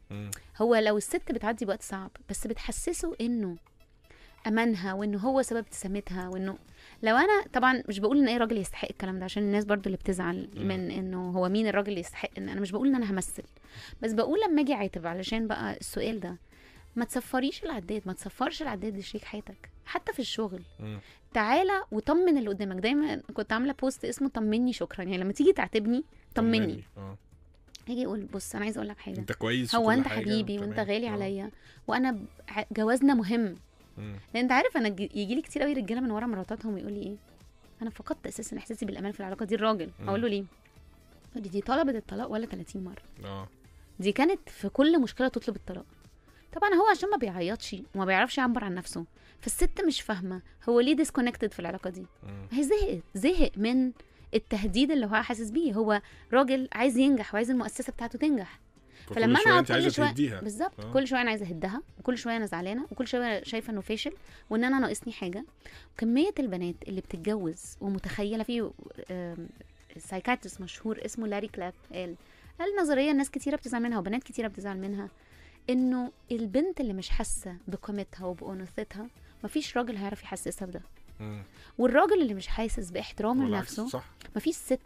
[0.58, 3.56] هو لو الست بتعدي بوقت صعب بس بتحسسه إنه
[4.46, 6.58] أمانها وإنه هو سبب ابتسامتها وإنه
[7.02, 9.96] لو أنا طبعا مش بقول إن أي راجل يستحق الكلام ده عشان الناس برضو اللي
[9.96, 10.48] بتزعل.
[10.56, 13.42] من إنه هو مين الراجل اللي يستحق إن أنا مش بقول إن أنا همثل
[14.02, 16.36] بس بقول لما أجي عاتب علشان بقى السؤال ده
[16.96, 20.62] ما تصفريش العداد ما تصفرش العداد لشريك حياتك حتى في الشغل.
[21.34, 26.04] تعالى وطمن اللي قدامك دايما كنت عاملة بوست اسمه طمني شكرا يعني لما تيجي تعاتبني
[26.34, 27.16] طمني آه
[27.88, 30.58] يجي يقول بص أنا عايزة أقول لك حاجة أنت كويس هو أنت حبيبي.
[30.58, 31.10] وأنت غالي آه.
[31.10, 31.50] عليا
[31.86, 32.18] وأنا
[32.72, 33.54] جوازنا مهم.
[34.34, 37.16] لأن أنت عارف أنا يجي لي كتير قوي رجالة من ورا مراتاتهم ويقول لي إيه
[37.82, 39.90] أنا فقدت أساسا إحساسي بالأمان في العلاقة دي الراجل.
[40.00, 40.08] مم.
[40.08, 40.44] أقول له ليه؟
[41.30, 43.02] يقول لي دي طلبت الطلاق ولا 30 مرة.
[43.28, 43.48] آه.
[44.00, 45.84] دي كانت في كل مشكلة تطلب الطلاق.
[46.52, 49.04] طبعا هو عشان ما بيعيطش وما بيعرفش يعبر عن نفسه
[49.40, 52.06] فالست مش فاهمة هو ليه disconnected في العلاقة دي.
[52.52, 53.92] هي زهق زهق من
[54.34, 55.72] التهديد اللي هو حاسس بيه.
[55.74, 58.60] هو راجل عايز ينجح وعايز المؤسسة بتاعته تنجح.
[59.14, 60.92] فلما أنا كل شوية بالظبط آه.
[60.92, 64.12] كل شوية أنا عايزة أهدها وكل شوية أنا زعلانة وكل شوية شايفة إنه فاشل
[64.50, 65.44] وإن أنا ناقصني حاجة
[65.94, 68.70] وكميه البنات اللي بتتجوز ومتخيلة في
[69.98, 72.14] psychiatrist مشهور اسمه لاري كلاب قال
[72.60, 75.08] قال نظرية ناس كتيرة بتزعل منها وبنات كتيرة بتزعل منها
[75.70, 79.06] إنه البنت اللي مش حاسة بقيمتها وبأنوثتها
[79.44, 80.80] مفيش راجل هيعرف يحسسها بده.
[81.78, 84.02] والراجل اللي مش حاسس بإحترامه لنفسه
[84.36, 84.80] مفيش ست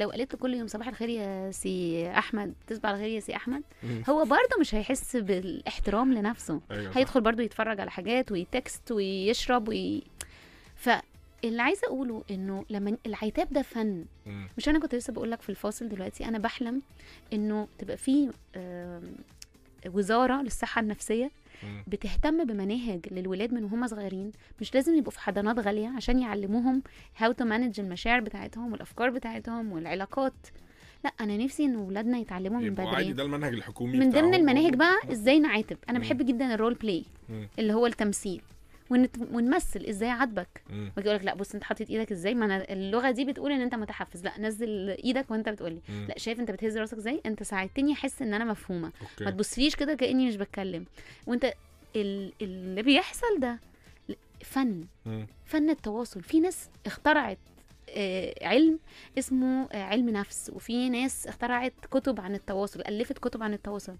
[0.00, 3.36] لو قالت له كل يوم صباح الخير يا سي أحمد تصبح على خير يا سي
[3.36, 3.62] أحمد.
[4.08, 6.96] هو برضه مش هيحس بالاحترام لنفسه صح.
[6.96, 10.02] هيدخل برضه يتفرج على حاجات وي text ويشرب وي...
[10.76, 14.04] فاللي عايزة أقوله إنه لما العتاب ده فن.
[14.58, 16.82] مش أنا كنت لسه بقول لك في الفاصل دلوقتي أنا بحلم
[17.32, 18.30] إنه تبقى في
[19.86, 21.30] وزارة للصحة النفسية.
[21.86, 26.82] بتهتم بمناهج للولاد من وهم صغيرين مش لازم يبقوا في حضانات غالية عشان يعلموهم
[27.16, 30.32] how to manage المشاعر بتاعتهم والأفكار بتاعتهم والعلاقات
[31.04, 34.34] لا أنا نفسي إن ولادنا يتعلموا من عادي بدري ده المنهج الحكومي من ضمن.
[34.34, 34.98] المناهج بقى.
[35.12, 35.98] إزاي نعاتب أنا.
[35.98, 37.04] بحب جدا ال role play.
[37.58, 38.42] اللي هو التمثيل
[38.90, 39.16] ونت...
[39.32, 40.92] ونمثل إزاي عاتبك مم.
[40.96, 43.60] واجي أقول لك لا بص أنت حاطط إيدك إزاي؟ ما أنا اللغة دي بتقول إن
[43.60, 44.24] أنت متحفز.
[44.24, 46.06] لا نزل إيدك وأنت بتقولي مم.
[46.08, 48.92] لا شايف أنت بتهز راسك إزاي؟ أنت ساعدتني احس إن أنا مفهومة.
[49.00, 50.84] ما أوكي تبصليش كده كأني مش بتكلم.
[51.26, 51.52] وأنت
[51.96, 52.32] ال...
[52.42, 53.60] اللي بيحصل ده
[54.44, 54.84] فن.
[55.06, 55.26] مم.
[55.44, 56.22] فن التواصل.
[56.22, 57.38] في ناس اخترعت
[57.96, 58.78] آه، علم
[59.18, 63.96] اسمه علم نفس وفي ناس اخترعت كتب عن التواصل ألفت كتب عن التواصل.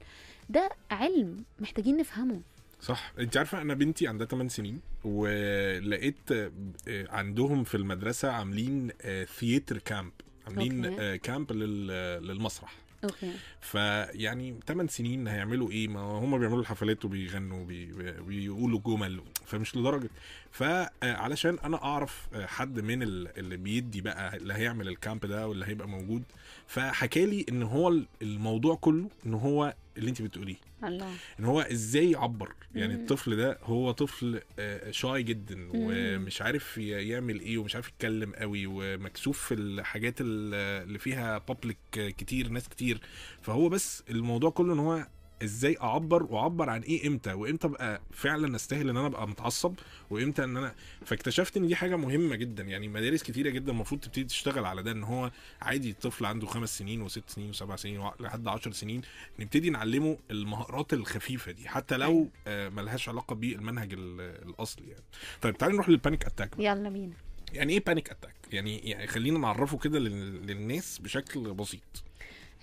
[0.48, 2.40] ده علم محتاجين نفهمه.
[2.80, 3.12] صح.
[3.18, 6.50] انت عارفة أنا بنتي عندها 8 سنين ولقيت آه،
[6.88, 8.90] عندهم في المدرسة عاملين
[9.38, 10.12] ثياتر كامب
[10.46, 11.02] عاملين أوكي.
[11.02, 12.74] آه، كامب لل- للمسرح.
[13.04, 13.32] okay.
[13.60, 20.10] فيعني 8 سنين هيعملوا إيه؟ ما هم بيعملوا الحفلات وبيغنوا وبي- وبيقولوا جمل فمش لدرجة.
[20.50, 25.48] فعلشان أنا أعرف آه، حد من ال- اللي بيدي بقى اللي هيعمل ال camp ده
[25.48, 26.22] واللي هيبقى موجود.
[26.66, 30.56] فحكى لي إن هو الموضوع كله إن هو اللي أنت بتقوليه.
[30.84, 31.12] الله.
[31.40, 33.00] إن هو إزاي يعبر؟ يعني مم.
[33.00, 38.66] الطفل ده هو طفل آه، shy جدا ومش عارف يعمل إيه ومش عارف يتكلم قوي
[38.66, 40.54] ومكسوف في الحاجات ال-
[40.88, 43.00] اللي فيها public كتير ناس كتير.
[43.42, 45.06] فهو بس الموضوع كله إن هو
[45.42, 49.74] إزاي اعبر واعبر عن إيه إمتى وامتى ابقى فعلا استاهل ان أنا ابقى متعصب
[50.10, 50.74] وامتى ان أنا
[51.04, 52.62] فاكتشفت ان دي حاجة مهمة جدا.
[52.62, 55.30] يعني مدارس كتيرة جدا المفروض تبتدي تشتغل على ده ان هو
[55.62, 59.00] عادي الطفل عنده خمس سنين وست سنين وسبع سنين لحد عشر سنين
[59.38, 62.28] نبتدي نعلمه المهارات الخفيفة دي حتى لو أيوة.
[62.46, 65.04] آه ملهاش علاقة بالمنهج ال- الأصلي يعني.
[65.42, 67.14] طيب تعالي نروح لل panic attack يلا بينا.
[67.52, 72.02] يعني إيه panic attack يعني يعني خلينا نعرفه كده لل- للناس بشكل بسيط.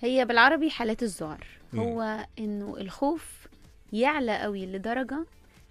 [0.00, 1.46] هي بالعربي حالات الذعر.
[1.74, 3.48] هو إنه الخوف
[3.92, 5.24] يعلى قوي لدرجة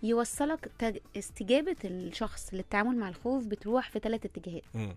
[0.04, 4.64] يوصلك تج- استجابة الشخص للتعامل مع الخوف بتروح في ثلاث اتجاهات.
[4.74, 4.96] مم.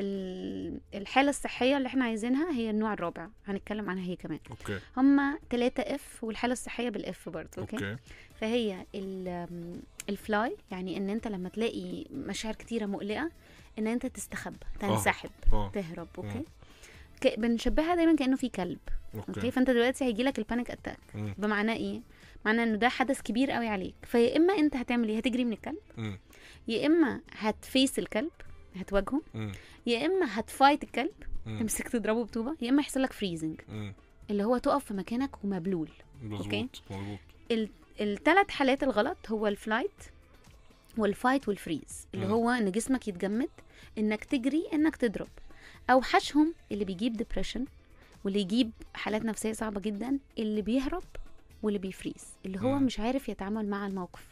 [0.00, 4.38] ال- الحالة الصحية اللي إحنا عايزينها هي النوع الرابع هنتكلم عنها هي كمان.
[4.50, 4.78] okay.
[4.96, 7.96] هما ثلاثة F والحالة الصحية بال F برضه okay,
[8.40, 13.30] فهي ال- ال fly يعني إن أنت لما تلاقي مشاعر كتيرة مقلقة
[13.78, 15.70] إن أنت تستخبى تنسحب آه.
[15.74, 16.24] تهرب مم.
[16.24, 16.44] أوكي
[17.20, 18.78] ك- بنشبهها دايما كأنه في كلب.
[19.14, 19.28] okay.
[19.28, 20.98] okay؟ فأنت دلوقتي هيجي لك ال panic attack.
[21.14, 22.00] بمعنى إيه؟
[22.44, 23.94] معنى إنه ده حدث كبير قوي عليك.
[24.02, 25.78] فيا إما أنت هتعمل إيه؟ هتجري من الكلب.
[26.68, 28.30] يا إما ه face الكلب
[28.76, 29.22] هتواجهه.
[29.86, 31.12] يا إما ه fight الكلب.
[31.46, 32.56] تمسك تضربه بطوبة.
[32.60, 33.60] يا إما يحصل لك freezing.
[34.30, 35.88] اللي هو تقف في مكانك ومبلم.
[36.22, 37.18] مظبوط مظبوط
[38.00, 39.90] الثلاث حالات الغلط هو ال flight
[40.98, 42.32] وال fight وال freeze اللي مم.
[42.32, 43.48] هو إن جسمك يتجمد
[43.98, 45.28] إنك تجري إنك تضرب.
[45.90, 47.64] اوحشهم اللي بيجيب depression
[48.24, 51.02] واللي يجيب حالات نفسية صعبة جدا اللي بيهرب
[51.62, 52.82] واللي بي freeze اللي هو مم.
[52.86, 54.24] مش عارف يتعامل مع الموقف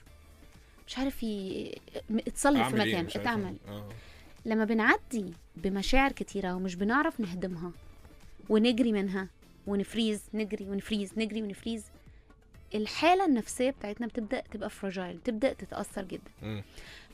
[0.87, 1.75] مش عارف ي...
[2.11, 3.89] اتصلب في إيه؟ مش عارف اتعمل آه
[4.47, 7.71] لما بنعدي بمشاعر كتيرة ومش بنعرف نهضمها
[8.49, 9.29] ونجري منها
[9.67, 11.85] ون freeze نجري ون freeze نجري ون freeze
[12.75, 16.63] الحالة النفسية بتاعتنا بتبدأ تبقى fragile بتبدأ تتأثر جدا مم.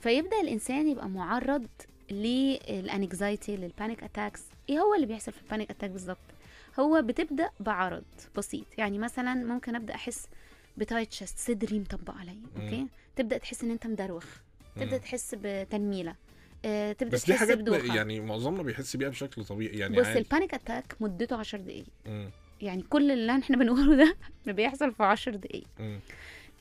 [0.00, 1.66] فيبدأ الإنسان يبقى معرض
[2.10, 6.18] لل anxiety لل panic attacks إيه هو اللي بيحصل في ال panic attack بالظبط؟
[6.80, 8.04] هو بتبدأ بعرض
[8.36, 8.64] بسيط.
[8.78, 10.26] يعني مثلا ممكن أبدأ أحس
[10.76, 12.86] ب tight chest صدري مطبق عليا okay؟
[13.16, 14.24] تبدأ تحس إن أنت مدروخ.
[14.76, 15.02] تبدأ مم.
[15.02, 16.14] تحس بتنميلة.
[16.64, 20.06] آه، تبدأ بس دي تحس حاجات بدوخة يعني معظمنا بيحس بيها بشكل طبيعي يعني بص
[20.06, 20.18] عادي.
[20.18, 21.84] البانيك اتاك مدته 10 دقايق.
[22.06, 22.30] مم.
[22.60, 24.16] يعني كل اللي إحنا بنقوله ده
[24.52, 25.64] بيحصل في 10 دقايق.
[25.80, 26.00] مم.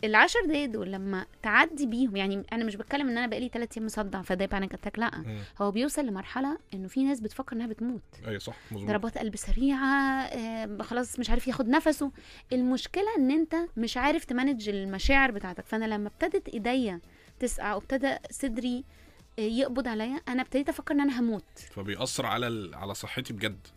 [0.03, 3.85] العشر دقايق دول لما تعدي بيهم يعني أنا مش بتكلم إن أنا بقالي 3 أيام
[3.85, 5.17] مصدع فده panic attack لأ.
[5.17, 5.39] مم.
[5.61, 8.01] هو بيوصل لمرحلة إنه في ناس بتفكر إنها بتموت.
[8.27, 8.87] أيوه صح مظبوط.
[8.89, 12.11] ضربات قلب سريعة آه خلاص مش عارف ياخد نفسه.
[12.53, 15.65] المشكلة إن أنت مش عارف ت manage المشاعر بتاعتك.
[15.65, 16.99] فأنا لما ابتدت إيديا
[17.39, 18.83] تسقع وابتدى صدري
[19.39, 21.43] آه، يقبض عليا أنا ابتديت أفكر إن أنا هموت.
[21.71, 22.75] فبيأثر على ال...
[22.75, 23.67] على صحتي بجد.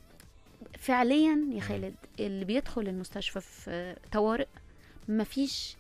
[0.79, 4.47] فعليا يا خالد اللي بيدخل المستشفى في طوارئ
[5.09, 5.77] مفيش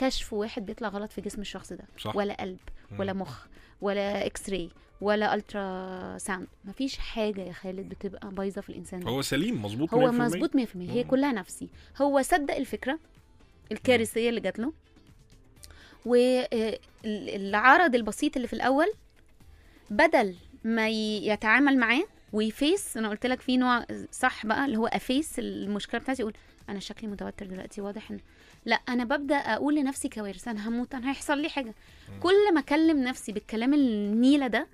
[0.00, 1.84] كشف واحد بيطلع غلط في جسم الشخص ده.
[1.98, 2.16] صح.
[2.16, 2.58] ولا قلب.
[2.98, 3.46] ولا مخ
[3.80, 4.70] ولا X-ray
[5.00, 9.08] ولا ultrasound مفيش حاجة يا خالد بتبقى بايظة في الإنسان ده.
[9.10, 10.14] هو سليم مظبوط هو 100%.
[10.14, 11.04] مظبوط 100% هي.
[11.04, 11.68] كلها نفسي.
[12.02, 12.98] هو صدق الفكرة
[13.72, 14.72] الكارثية اللي جات له.
[16.06, 18.92] والعرض البسيط اللي في الأول
[19.90, 24.86] بدل ما يتعامل معاه وي face أنا قلت لك في نوع صح بقى اللي هو
[24.86, 26.34] أ face المشكلة بتاعتي يقول
[26.68, 28.20] أنا شكلي متوتر دلوقتي واضح إن
[28.64, 31.74] لا أنا ببدأ أقول لنفسي كوارث أنا هموت أنا هيحصل لي حاجة.
[32.20, 34.66] كل ما أكلم نفسي بالكلام النيلة ده.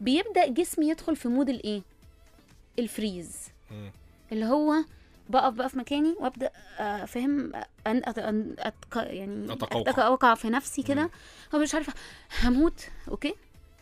[0.00, 1.82] بيبدأ جسمي يدخل في mode الإيه
[2.78, 3.36] ال freeze.
[4.32, 4.74] اللي هو
[5.28, 7.52] بقف بقى في مكاني وأبدأ آه، فاهم
[7.86, 7.96] أن.
[8.04, 8.96] أن أتق...
[8.96, 9.52] يعني.
[9.72, 10.82] أتوقع في نفسي.
[10.82, 11.10] كده
[11.54, 11.92] هو مش عارفة
[12.42, 13.34] هموت okay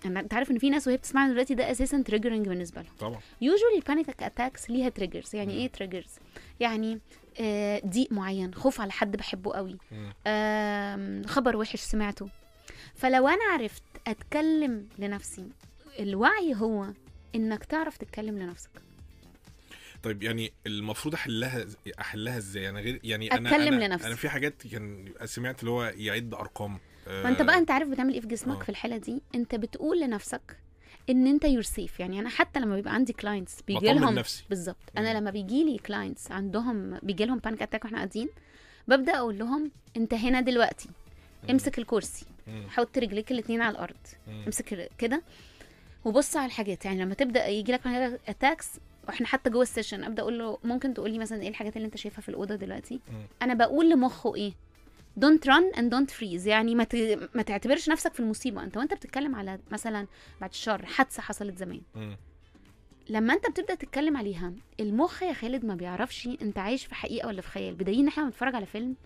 [0.05, 3.21] أنا- أنت عارف إن في ناس وهي بتسمعنا دلوقتي ده أساسا triggering بالنسبة لهم طبعا
[3.41, 5.59] usually ال panic attacks ليها triggers يعني مم.
[5.59, 6.11] إيه triggers
[6.61, 6.99] يعني
[7.87, 9.79] ضيق معين خوف على حد بحبه قوي.
[11.27, 12.29] خبر وحش سمعته.
[12.95, 15.49] فلو أنا عرفت أتكلم لنفسي
[15.99, 16.87] الوعي هو
[17.35, 18.71] إنك تعرف تتكلم لنفسك.
[20.03, 21.67] طيب يعني المفروض أحلها
[22.01, 24.07] أحلها إزاي؟ أنا غير يعني أنا أتكلم أنا لنفسي.
[24.07, 26.79] أنا في حاجات كان سمعت اللي هو يعد أرقام.
[27.07, 28.63] ما أنت بقى أنت عارف بتعمل إيه في جسمك آه.
[28.63, 29.23] في الحالة دي.
[29.35, 30.57] أنت بتقول لنفسك
[31.11, 34.09] إن أنت you're safe يعني أنا حتى لما بيبقى عندي clients بيجي لهم.
[34.49, 34.77] بالظبط.
[34.99, 38.29] أنا لما بيجي لي clients عندهم بيجي لهم panic attack وإحنا قاعدين
[38.89, 40.89] ببدأ أقول لهم أنت هنا دلوقتي
[41.51, 42.27] امسك الكرسي.
[42.69, 43.97] حط رجليك الاتنين على الأرض.
[44.47, 45.23] امسك كده
[46.05, 47.81] وبص على الحاجات يعني لما تبدأ يجي لك
[48.29, 48.69] attacks
[49.09, 51.87] وإحنا حتى جوه ال session أبدأ أقول له ممكن تقول لي مثلا إيه الحاجات اللي
[51.87, 53.01] أنت شايفها في الأوضة دلوقتي.
[53.43, 54.53] أنا بقول لمخه إيه
[55.17, 56.95] don't run and don't freeze يعني ما ت...
[57.35, 58.63] ما تعتبرش نفسك في المصيبة.
[58.63, 60.07] انت وانت بتتكلم على مثلا
[60.41, 61.81] بعد الشر حادثة حصلت زمان.
[63.09, 67.41] لما انت بتبدأ تتكلم عليها المخ يا خالد ما بيعرفش انت عايش في حقيقة ولا
[67.41, 67.75] في خيال.
[67.75, 68.97] بدليل ان إحنا بنتفرج على فيلم.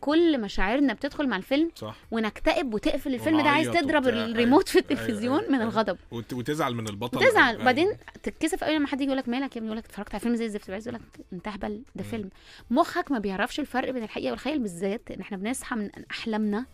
[0.00, 4.24] كل مشاعرنا بتدخل مع الفيلم صح ونكتئب وتقفل الفيلم ده عايز تضرب وبتاع.
[4.24, 4.90] الريموت في أيوة.
[4.90, 5.48] التلفزيون أيوة.
[5.50, 5.64] من أيوة.
[5.70, 6.32] الغضب وت...
[6.32, 7.62] وتزعل من البطل تزعل أيوة.
[7.62, 7.92] وبعدين
[8.22, 10.34] تتكسف قوي لما حد يجي يقول لك مالك يا ابني يقول لك اتفرجت على فيلم
[10.36, 12.02] زي الزفت عايز يقول لك انت اهبل ده.
[12.04, 12.30] فيلم
[12.70, 16.66] مخك ما بيعرفش الفرق بين الحقيقة والخيال بالذات إن إحنا بنصحى من أحلامنا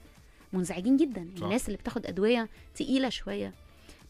[0.53, 1.43] منزعجين جدا صح.
[1.45, 3.53] الناس اللي بتاخد أدوية تقيلة شوية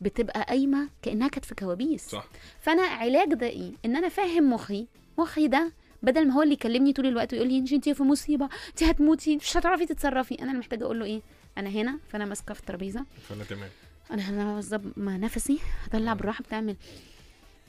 [0.01, 2.27] بتبقى قايمة كأنها كانت في كوابيس صح
[2.61, 4.87] فأنا علاج ده إيه إن أنا فاهم مخي
[5.19, 8.83] مخي ده بدل ما هو اللي يكلمني طول الوقت ويقول لي انت في مصيبة انت
[8.83, 10.35] هتموتي مش هتعرفي تتصرفي.
[10.35, 11.21] أنا اللي محتاجة أقول له إيه؟
[11.59, 13.05] أنا هنا فأنا ماسكة في الترابيزة.
[13.29, 13.71] فأنا تمام.
[14.11, 16.77] أنا بالظبط منفسي هطلع بالراحة بتعمل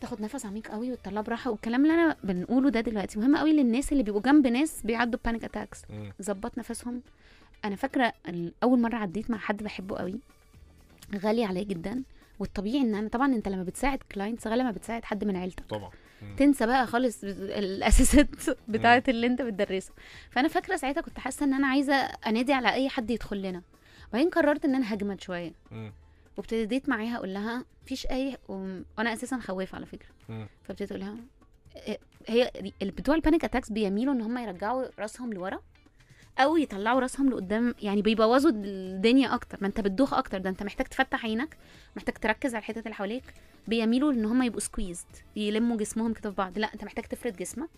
[0.02, 1.52] تاخد نفس عميق قوي وتطلع براحة.
[1.52, 5.44] والكلام اللي أنا بنقوله ده دلوقتي مهم قوي للناس اللي بيبقوا جنب ناس بيعدوا panic
[5.44, 5.82] attacks.
[6.22, 7.02] ظبط نفسهم.
[7.66, 8.14] أنا فاكرة
[8.64, 10.20] أول مرة عديت مع حد بحبه قوي.
[11.16, 12.04] غالي عليا جدا.
[12.40, 15.64] والطبيعي إن أنا طبعا أنت لما بتساعد clients غالبا ما بتساعد حد من عيلتك.
[15.70, 15.92] طبعا.
[16.38, 18.28] تنسى بقى خالص الأساسات
[18.68, 19.94] بتاعه اللي انت بتدرسه.
[20.30, 23.62] فأنا فاكرة ساعتها كنت حاسة إن أنا عايزة أنادي على أي حد يدخل لنا.
[24.14, 25.52] بعدين قررت إن أنا هجمد شوية.
[26.38, 30.10] وابتديت معاها أقول لها مفيش أي وأنا أساسا خوافة على فكرة.
[30.64, 31.16] فابتديت أقول لها
[31.76, 31.98] إيه-
[32.28, 32.52] هي
[32.82, 35.60] بتوع ال panic attacks بيميلوا إن هم يرجعوا راسهم لورا؟
[36.38, 39.58] أو يطلعوا راسهم لقدام يعني بيبوظوا الدنيا أكتر.
[39.62, 40.38] ما أنت بتدوخ أكتر.
[40.38, 41.58] ده أنت محتاج تفتح عينك
[41.96, 43.24] محتاج تركز على الحتت اللي حواليك.
[43.68, 45.06] بيميلوا إن هم يبقوا squeezed
[45.36, 46.60] يلموا جسمهم كده في بعض.
[46.60, 47.70] لا أنت محتاج تفرد جسمك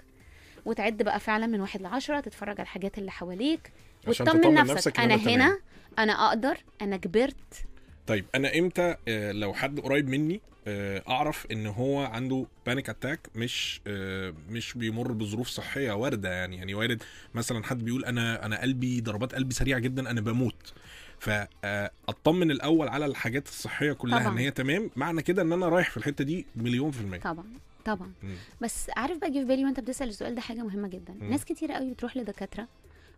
[0.66, 3.72] وتعد بقى فعلا من واحد لعشرة تتفرج على الحاجات اللي حواليك
[4.08, 5.16] وتطمن تطمن نفسك, نفسك أنا.
[5.16, 5.60] هنا
[6.00, 7.66] أنا أقدر أنا كبرت
[8.10, 13.30] طيب أنا إمتى آه، لو حد قريب مني آه، أعرف إن هو عنده panic attack
[13.36, 17.04] مش آه، مش بيمر بظروف صحية واردة يعني يعني وارد
[17.34, 20.74] مثلا حد بيقول أنا أنا قلبي ضربات قلبي سريعة جدا أنا بموت
[21.20, 24.32] فاطمن الأول على الحاجات الصحية كلها طبعاً.
[24.34, 27.46] ان هي تمام معنى كده إن أنا رايح في الحتة دي مليون في المية طبعا
[27.86, 28.36] طبعا مم.
[28.62, 31.30] بس عارف بقى جه في بالي وأنت بتسأل السؤال ده حاجة مهمة جدا مم.
[31.30, 32.68] ناس كتير قوي بتروح لدكاترة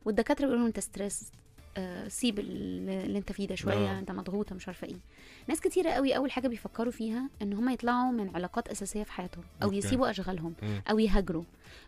[0.06, 1.32] والدكاترة بيقولوا أنت stress
[2.08, 4.00] سيب ال- اللي انت فيه ده شوية آه.
[4.00, 4.96] انت مضغوطه مش عارفة إيه
[5.48, 9.44] ناس كتير قوي أول حاجة بيفكروا فيها إن هم يطلعوا من علاقات أساسية في حياتهم
[9.64, 9.78] أو okay.
[9.78, 10.82] يسيبوا أشغالهم مم.
[10.90, 11.44] أو يهاجروا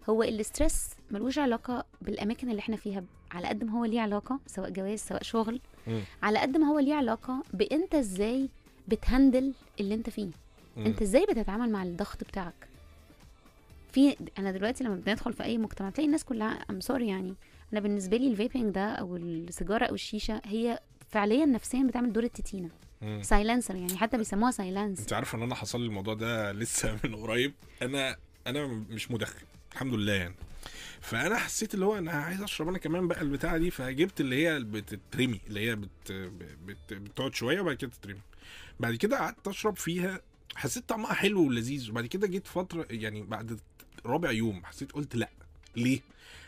[0.09, 4.39] هو ال stress ملوش علاقة بالأماكن اللي إحنا فيها على قد ما هو ليه علاقة
[4.47, 6.01] سواء جواز سواء شغل مم.
[6.23, 8.49] على قد ما هو ليه علاقة بأنت إزاي
[8.87, 10.29] بت handle اللي أنت فيه
[10.77, 10.85] مم.
[10.85, 12.67] أنت إزاي بتتعامل مع الضغط بتاعك
[13.91, 17.33] في أنا دلوقتي لما بندخل في أي مجتمع تلاقي الناس كلها I'm sorry يعني
[17.73, 22.23] أنا بالنسبة لي ال vaping ده أو السيجارة أو الشيشة هي فعليا نفسيا بتعمل دور
[22.23, 22.69] التيتينة.
[23.21, 27.15] silencer يعني حتى بيسموها silence أنت عارف إن أنا حصل لي الموضوع ده لسه من
[27.15, 27.53] قريب.
[27.81, 28.17] أنا
[28.47, 30.35] أنا مش مدخن الحمد لله يعني.
[31.01, 34.59] فأنا حسيت اللي هو أنا عايز أشرب أنا كمان بقى البتاعة دي فجبت اللي هي
[34.59, 36.11] بتترمي اللي هي بت...
[36.65, 36.93] بت...
[36.93, 38.19] بتقعد شوية وبعد كده تترمي.
[38.79, 40.21] بعد كده قعدت أشرب فيها
[40.55, 41.89] حسيت طعمها حلو ولذيذ.
[41.89, 43.59] وبعد كده جيت فترة يعني بعد
[44.05, 45.29] رابع يوم حسيت قلت لأ.
[45.75, 45.99] ليه؟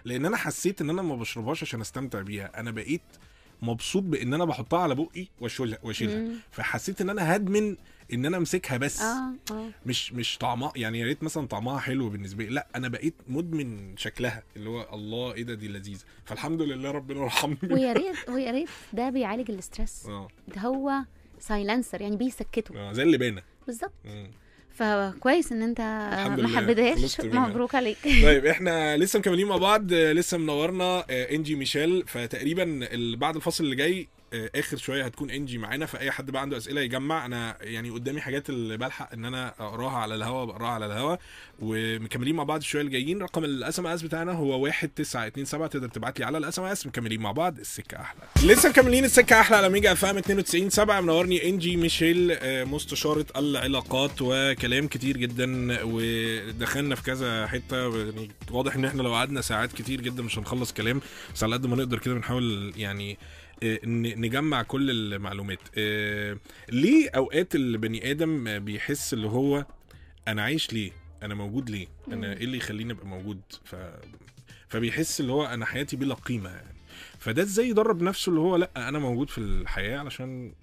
[0.06, 2.60] لأن أنا حسيت إن أنا ما بشربهاش عشان أستمتع بيها.
[2.60, 3.02] أنا بقيت
[3.62, 6.28] مبسوط بإن أنا بحطها على بقي واشيلها وأشيلها.
[6.52, 7.76] فحسيت إن أنا هدمن
[8.14, 9.02] إن أنا أمسكها بس.
[9.02, 9.70] آه آه.
[9.86, 12.50] مش مش طعمها يعني يا ريت مثلا طعمها حلو بالنسبة لي.
[12.50, 14.44] لأ أنا بقيت مدمن شكلها.
[14.56, 16.04] اللي هو الله إيه ده؟ دي لذيذة.
[16.26, 17.58] فالحمد لله ربنا يرحمني.
[17.64, 20.28] ويا ريت ويا ريت ده بيعالج ال stress آه.
[20.48, 20.92] ده هو
[21.40, 22.78] silencer يعني بيسكته.
[22.80, 23.42] آه، زي اللبانة.
[23.68, 23.94] بالظبط.
[24.76, 27.22] فكويس إن أنت ما حبيتهاش.
[27.50, 27.98] مبروك عليك.
[28.26, 29.94] طيب إحنا لسه مكملين مع بعض.
[29.94, 32.04] لسه منورنا آه، إنجي ميشيل.
[32.08, 34.08] فتقريبا ال- بعد الفصل اللي جاي
[34.56, 37.26] آخر شوية هتكون إنجي معانا فأي حد بقى عنده أسئلة يجمع.
[37.26, 41.16] أنا يعني قدامي حاجات اللي بلحق إن أنا أقراها على الهوا بقراها على الهوا.
[41.60, 43.22] ومكملين مع بعض الشوية الجايين.
[43.22, 47.60] رقم ال SMS بتاعنا هو 1927 تقدر تبعت لي على ال SMS مكملين مع بعض.
[47.60, 48.22] السكة أحلى.
[48.44, 54.12] لسه مكملين السكة أحلى على ميجا FM 92 7 منورني إنجي ميشيل آه، مستشارة العلاقات
[54.22, 55.78] وكلام كتير جدا.
[55.84, 57.98] ودخلنا في كذا حتة.
[58.06, 61.02] يعني واضح إن إحنا لو قعدنا ساعات كتير جدا مش هنخلص كلام.
[61.36, 63.18] بس على قد ما نقدر كده بنحاول يعني آه،
[63.64, 65.60] نجمع كل المعلومات.
[65.78, 66.38] آه،
[66.72, 69.66] ليه أوقات البني آدم آه، بيحس اللي هو
[70.28, 70.92] أنا عايش ليه؟
[71.24, 72.34] أنا موجود ليه؟ أنا.
[72.34, 73.76] إيه اللي يخليني أبقى موجود؟ ف
[74.68, 76.76] فبيحس اللي هو أنا حياتي بلا قيمة يعني.
[77.20, 80.54] فده إزاي يدرب نفسه اللي هو لأ أنا موجود في الحياة علشان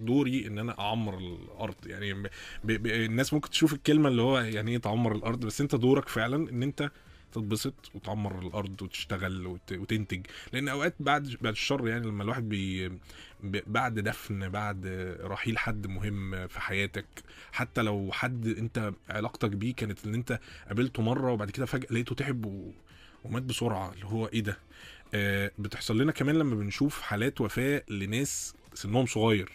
[0.00, 1.74] دوري إن أنا أعمر الأرض.
[1.86, 2.26] يعني ب...
[2.64, 2.86] ب...
[2.86, 6.62] الناس ممكن تشوف الكلمة اللي هو يعني إيه تعمر الأرض بس أنت دورك فعلا إن
[6.62, 6.90] أنت
[7.34, 9.72] تتبسط وتعمر الأرض وتشتغل وت...
[9.72, 10.26] وتنتج.
[10.52, 12.92] لأن أوقات بعد بعد الشر يعني لما الواحد بي...
[13.66, 14.86] بعد دفن بعد
[15.20, 17.06] رحيل حد مهم في حياتك
[17.52, 22.14] حتى لو حد أنت علاقتك بيه كانت ان أنت قابلته مرة وبعد كده فجأة لقيته
[22.14, 22.72] تعب و...
[23.24, 24.58] ومات بسرعة اللي هو إيه ده؟
[25.14, 29.52] آه بتحصل لنا كمان لما بنشوف حالات وفاة لناس سنهم صغير.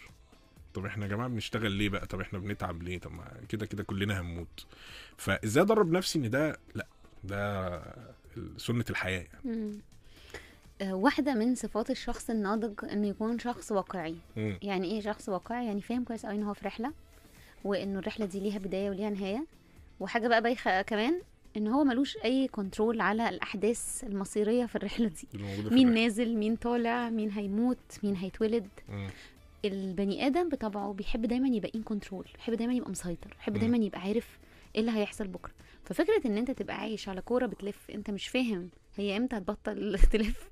[0.74, 3.12] طب إحنا يا جماعة بنشتغل ليه بقى؟ طب إحنا بنتعب ليه؟ طب
[3.48, 4.66] كده كده كلنا هنموت.
[5.16, 6.86] فإزاي أدرب نفسي إن ده لأ؟
[7.24, 7.82] ده
[8.56, 9.78] سنة الحياة يعني.
[10.82, 14.14] واحدة من صفات الشخص الناضج إنه يكون شخص واقعي.
[14.36, 16.92] يعني إيه شخص واقعي يعني فاهم كويس قوي إن هو في رحلة
[17.64, 19.46] وإنه الرحلة دي ليها بداية وليها نهاية
[20.00, 21.20] وحاجة بقى بايخة كمان
[21.56, 25.84] إن هو ملوش أي كنترول على الأحداث المصيرية في الرحلة دي في مين الرحلة.
[25.84, 29.08] نازل مين طالع مين هيموت مين هيتولد مم.
[29.64, 33.58] البني آدم بطبعه بيحب دايما يبقى ان كنترول بيحب دايما يبقى مسيطر بيحب.
[33.58, 34.38] دايما يبقى عارف
[34.74, 35.52] إيه اللي هيحصل بكرة
[35.90, 40.48] ففكرة إن أنت تبقى عايش على كورة بتلف أنت مش فاهم هي إمتى هتبطل تلف.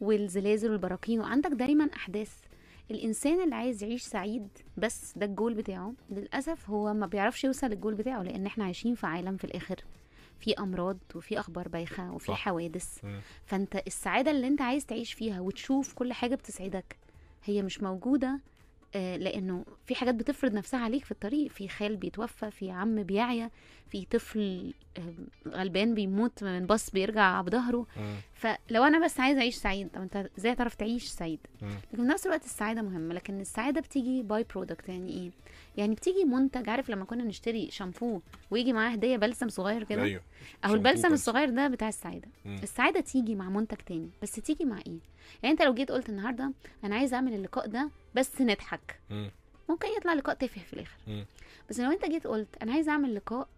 [0.00, 2.32] والزلازل والبراكين وعندك دايما أحداث.
[2.90, 5.92] الإنسان اللي عايز يعيش سعيد بس ده الجول بتاعه.
[6.10, 9.76] للأسف هو ما بيعرفش يوصل للجول بتاعه لأن إحنا عايشين في عالم في الآخر.
[10.40, 12.38] في أمراض وفي أخبار بايخة وفي صح.
[12.44, 13.04] حوادث.
[13.04, 13.20] مم.
[13.46, 16.96] فأنت السعادة اللي أنت عايز تعيش فيها وتشوف كل حاجة بتسعدك
[17.44, 18.40] هي مش موجودة
[18.94, 21.50] آه، لأنه في حاجات بتفرض نفسها عليك في الطريق.
[21.50, 23.50] في خال بيتوفى في عم بيعيا.
[23.90, 24.72] في طفل
[25.48, 27.86] غلبان بيموت من باص بيرجع بظهره.
[28.34, 31.38] فلو أنا بس عايزة أعيش سعيد طب أنت إزاي تعرف تعيش سعيد.
[31.62, 35.30] لكن في نفس الوقت السعادة مهمة لكن السعادة بتيجي by-product يعني إيه
[35.76, 38.20] يعني بتيجي منتج عارف لما كنا نشتري شامبو
[38.50, 40.20] ويجي معاه هدية بلسم صغير كده أيوه
[40.64, 41.14] أهو شامبو البلسم بلسم.
[41.14, 42.60] الصغير ده بتاع السعادة مم.
[42.62, 44.98] السعادة تيجي مع منتج تاني بس تيجي مع إيه
[45.42, 46.52] يعني أنت لو جيت قلت النهارده
[46.84, 49.30] أنا عايز أعمل اللقاء ده بس نضحك مم.
[49.68, 51.24] ممكن يطلع لقاء تافه في الآخر مم.
[51.70, 53.48] بس لو أنت جيت قلت أنا عايز أعمل لقاء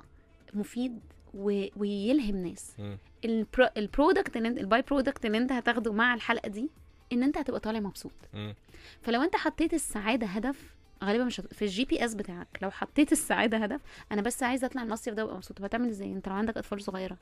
[0.55, 1.01] مفيد
[1.35, 1.65] و...
[1.77, 2.77] ويلهم ناس.
[3.25, 3.69] ال pro...
[3.77, 6.71] ال product اللي انت ال by-product اللي انت هتاخده مع الحلقة دي
[7.13, 8.13] ان انت هتبقى طالع مبسوط.
[9.03, 10.75] فلو انت حطيت السعادة هدف
[11.05, 11.55] غالبا مش هت...
[11.55, 13.81] في ال GPS بتاعك لو حطيت السعادة هدف
[14.13, 15.61] أنا بس عايزة أطلع المصيف ده وأبقى مبسوط.
[15.63, 17.17] هتعمل إزاي؟ أنت لو عندك أطفال صغيرة.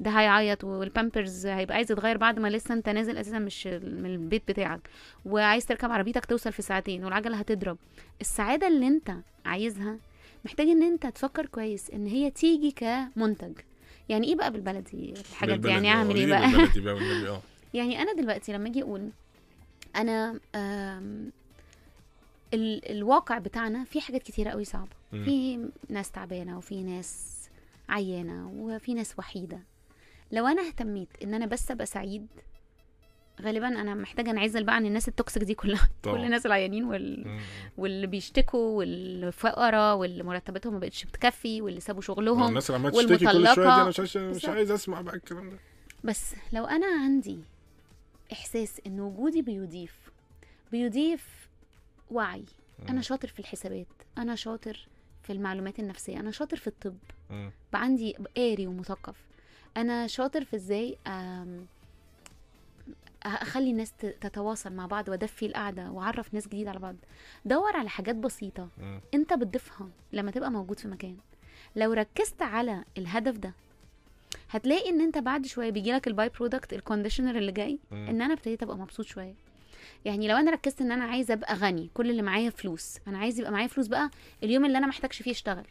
[0.00, 4.42] ده هيعيط والبامبرز هيبقى عايز يتغير بعد ما لسه أنت نازل أساسا مش من البيت
[4.48, 4.80] بتاعك.
[5.24, 7.78] وعايز تركب عربيتك توصل في ساعتين والعجلة هتضرب.
[8.20, 9.12] السعادة اللي أنت
[9.44, 9.96] عايزها
[10.44, 13.52] محتاج إن أنت تفكر كويس إن هي تيجي كمنتج.
[14.08, 17.42] يعني إيه بقى بالبلدي الحاجات دي؟ يعني أعمل إيه قولي بقى؟ بقى آه.
[17.74, 19.10] يعني أنا دلوقتي لما أجي أقول
[19.96, 20.40] أنا
[22.54, 24.90] ال الواقع بتاعنا فيه حاجات كتيرة قوي صعبة.
[25.12, 25.24] مم.
[25.24, 27.36] في ناس تعبانة وفي ناس
[27.88, 29.60] عيانة وفي ناس وحيدة.
[30.32, 32.26] لو أنا اهتميت إن أنا بس أبقى سعيد
[33.40, 36.16] غالبا أنا محتاجة أنعزل بقى عن الناس التوكسيك دي كلها طبعا.
[36.16, 37.28] كل الناس العيانين وال...
[37.28, 37.40] مم.
[37.78, 43.24] واللي بيشتكوا والفقراء واللي مرتباتهم ما بقتش بتكفي واللي سابوا شغلهم الناس اللي عمالة تشتكي
[43.32, 43.70] كل شوية دي.
[43.72, 44.44] أنا مش عايز مش.
[44.46, 45.56] عايز أسمع بقى الكلام ده
[46.04, 47.38] بس لو أنا عندي
[48.32, 49.94] إحساس إن وجودي بيضيف
[50.72, 51.48] بيضيف
[52.10, 52.44] وعي
[52.82, 53.02] أنا مم.
[53.02, 53.86] شاطر في الحسابات
[54.18, 54.88] أنا شاطر
[55.22, 56.96] في المعلومات النفسية أنا شاطر في الطب
[57.30, 57.50] مم.
[57.72, 59.16] بقى عندي قاري ومثقف
[59.76, 61.66] أنا شاطر في إزاي آم،
[63.26, 66.96] أخلي الناس تتواصل مع بعض وأدفي القعدة وأعرف ناس جديده على بعض
[67.44, 69.00] دور على حاجات بسيطة مم.
[69.14, 71.16] أنت بتضيفها لما تبقى موجود في مكان
[71.76, 73.52] لو ركزت على الهدف ده
[74.50, 78.06] هتلاقي إن أنت بعد شوية بيجي لك ال by-product ال conditioner اللي جاي مم.
[78.08, 79.34] إن أنا ابتديت أبقى مبسوط شوية
[80.04, 83.38] يعني لو أنا ركزت إن أنا عايزه أبقى غني كل اللي معايا فلوس أنا عايز
[83.38, 84.10] يبقى معايا فلوس بقى
[84.42, 85.64] اليوم اللي أنا محتاجش فيه أشتغل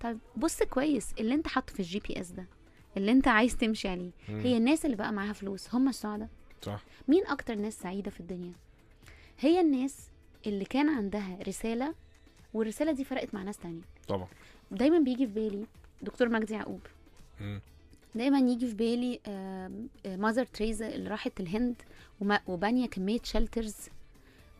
[0.00, 2.44] طب بص كويس اللي أنت حاطه في ال GPS ده
[2.96, 4.10] اللي أنت عايز تمشي عليه.
[4.28, 6.28] هي الناس اللي بقى معاها فلوس هم السعداء
[6.62, 6.82] صح.
[7.08, 8.52] مين أكتر ناس سعيدة في الدنيا؟
[9.40, 9.96] هي الناس
[10.46, 11.94] اللي كان عندها رسالة
[12.54, 13.82] والرسالة دي فرقت مع ناس تانية.
[14.08, 14.28] طبعا.
[14.70, 15.66] دايما بيجي في بالي
[16.02, 16.80] دكتور مجدي يعقوب.
[18.14, 19.20] دايما يجي في بالي
[20.06, 21.82] ماذر تريزا اللي راحت الهند
[22.46, 23.76] وبانيه كمية شلترز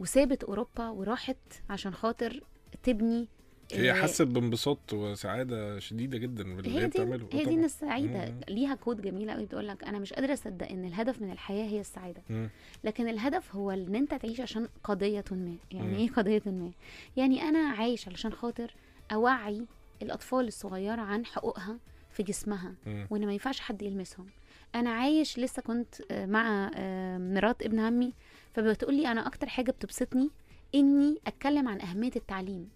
[0.01, 1.37] وسابت أوروبا وراحت
[1.71, 2.41] عشان خاطر
[2.83, 3.29] تبني
[3.73, 7.51] هي حست بانبساط وسعادة شديدة جدا باللي هي, بتعمله هي دي.
[7.55, 8.35] الناس السعيده.
[8.49, 11.81] ليها كود جميله قوي بتقول لك أنا مش قادرة أصدق إن الهدف من الحياة هي
[11.81, 12.49] السعادة مم.
[12.85, 15.95] لكن الهدف هو إن أنت تعيش عشان قضية ما يعني مم.
[15.95, 16.71] إيه قضية ما
[17.17, 18.75] يعني أنا عايش علشان خاطر
[19.13, 19.67] أوعي
[20.03, 21.79] الأطفال الصغيرة عن حقوقها
[22.11, 23.07] في جسمها مم.
[23.11, 24.27] وإن ما ينفعش حد يلمسهم
[24.75, 28.13] أنا عايش لسه كنت آه، مع آه، مرات ابن عمي
[28.55, 30.31] فبتقول لي أنا أكتر حاجة بتبسطني
[30.75, 32.69] إني أتكلم عن أهمية التعليم.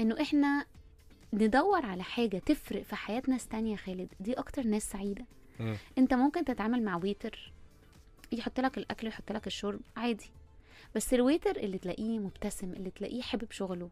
[0.00, 0.64] انه إحنا
[1.32, 4.08] ندور على حاجة تفرق في حياة ناس تانية يا خالد.
[4.20, 5.24] دي أكتر ناس سعيدة.
[5.60, 5.76] مم.
[5.98, 7.52] انت ممكن تتعامل مع ويتر
[8.32, 10.30] يحط لك الأكل يحط لك الشرب عادي.
[10.94, 13.90] بس الويتر اللي تلاقيه مبتسم اللي تلاقيه حابب شغله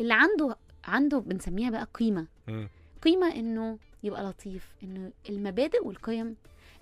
[0.00, 2.26] اللي عنده عنده بنسميها بقى قيمة.
[2.48, 2.68] مم.
[3.02, 6.36] قيمة إنه يبقى لطيف إنه المبادئ والقيم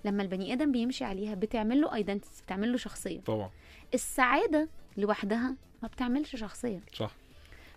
[0.05, 3.21] لما البني آدم بيمشي عليها بتعمل له identity بتعمل له شخصية.
[3.21, 3.51] طبعا.
[3.95, 6.81] السعادة لوحدها ما بتعملش شخصية.
[6.93, 7.15] صح.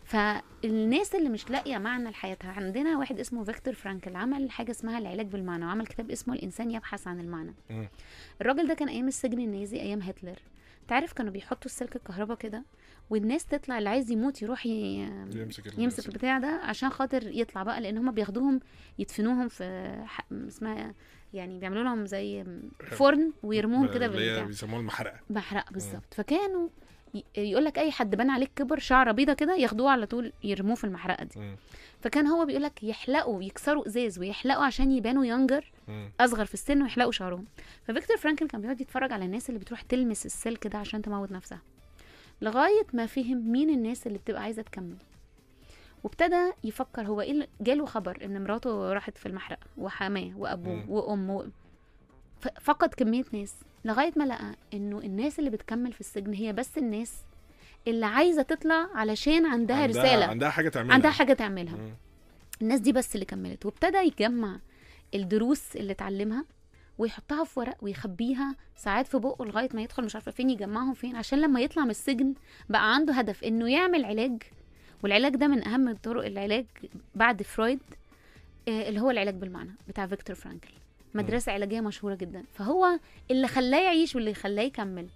[0.05, 5.25] فالناس اللي مش لاقية معنى لحياتها عندنا واحد اسمه فيكتور فرانكل عمل حاجة اسمها العلاج
[5.27, 7.53] بالمعنى وعمل كتاب اسمه الإنسان يبحث عن المعنى.
[8.41, 10.39] الراجل ده كان أيام السجن النازي أيام هتلر.
[10.87, 12.63] تعرف كانوا بيحطوا السلك الكهرباء كده
[13.09, 14.71] والناس تطلع اللي عايز يموت يروح ي...
[15.35, 18.59] يمسك يمسك البتاع ده عشان خاطر يطلع بقى لأن هم بياخدوهم
[18.99, 20.27] يدفنوهم في ح...
[20.31, 20.93] اسمها
[21.33, 22.45] يعني بيعملوا لهم زي
[22.79, 24.43] فرن ويرموهم كده بالبتاع.
[24.43, 25.19] بيسموها المحرقة.
[25.29, 26.13] محرق بالظبط.
[26.13, 26.69] فكانوا
[27.37, 30.83] يقول لك أي حد بان عليك كبر شعره بيضة كده ياخدوه على طول يرموه في
[30.83, 31.39] المحرقة دي.
[32.01, 36.09] فكان هو بيقول لك يحلقوا يكسروا إزاز ويحلقوا عشان يبانوا يونجر مم.
[36.19, 37.45] أصغر في السن ويحلقوا شعرهم
[37.87, 41.61] ففيكتور فرانكل كان بيقعد يتفرج على الناس اللي بتروح تلمس السلك ده عشان تموت نفسها
[42.41, 44.95] لغاية ما فهم مين الناس اللي بتبقى عايزة تكمل
[46.03, 50.89] وابتدى يفكر هو إيه اللي- جاله خبر إن مراته راحت في المحرقة وحماة وأبوه.
[50.89, 51.45] وأمه
[52.61, 53.55] فقد كمية ناس
[53.85, 57.13] لغاية ما لقى إنه الناس اللي بتكمل في السجن هي بس الناس
[57.87, 60.25] اللي عايزة تطلع علشان عندها, عندها رسالة.
[60.25, 60.93] عندها حاجة تعملها.
[60.93, 61.75] عندها حاجة تعملها.
[61.75, 61.93] مم.
[62.61, 63.65] الناس دي بس اللي كملت.
[63.65, 64.59] وابتدى يجمع
[65.15, 66.45] الدروس اللي اتعلمها
[66.97, 71.15] ويحطها في ورق ويخبيها ساعات في بقه لغاية ما يدخل مش عارفة فين يجمعهم فين
[71.15, 72.33] عشان لما يطلع من السجن
[72.69, 74.43] بقى عنده هدف إنه يعمل علاج.
[75.03, 76.65] والعلاج ده من أهم طرق العلاج
[77.15, 77.79] بعد فرويد
[78.67, 80.69] آه، اللي هو العلاج بالمعنى بتاع فيكتور فرانكل.
[81.15, 82.43] مدرسة علاجية مشهورة جدا.
[82.53, 82.99] فهو
[83.31, 85.07] اللي خلاه يعيش واللي خلاه يكمل.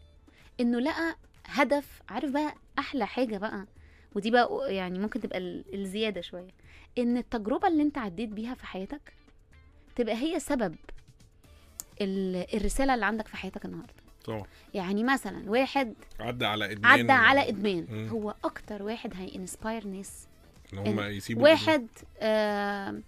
[0.59, 3.65] إنه لقى هدف عارف بقى أحلى حاجة بقى.
[4.15, 6.51] ودي بقى يعني ممكن تبقى ال- الزيادة شوية.
[6.97, 9.13] إن التجربة اللي أنت عديت بيها في حياتك
[9.95, 10.75] تبقى هي سبب
[12.01, 13.93] ال- الرسالة اللي عندك في حياتك النهارده.
[14.25, 14.43] طبعا.
[14.73, 16.91] يعني مثلا واحد عدى على إدمان.
[16.99, 17.87] عدى على إدمان.
[17.89, 18.09] مم.
[18.09, 20.27] هو أكتر واحد هينسباير ناس.
[20.73, 21.87] إن هم يسيبوا واحد
[22.19, 22.99] آه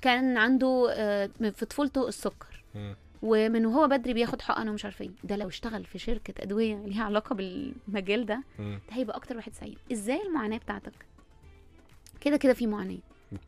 [0.00, 2.64] كان عنده آه في طفولته السكر.
[3.22, 5.10] ومن وهو بدري بياخد حقن ومش عارفة إيه.
[5.24, 8.42] ده لو اشتغل في شركة أدوية ليها علاقة بالمجال ده.
[8.58, 9.78] ده هيبقى أكتر واحد سعيد.
[9.92, 10.92] إزاي المعاناة بتاعتك؟
[12.20, 12.98] كده كده في معاناة.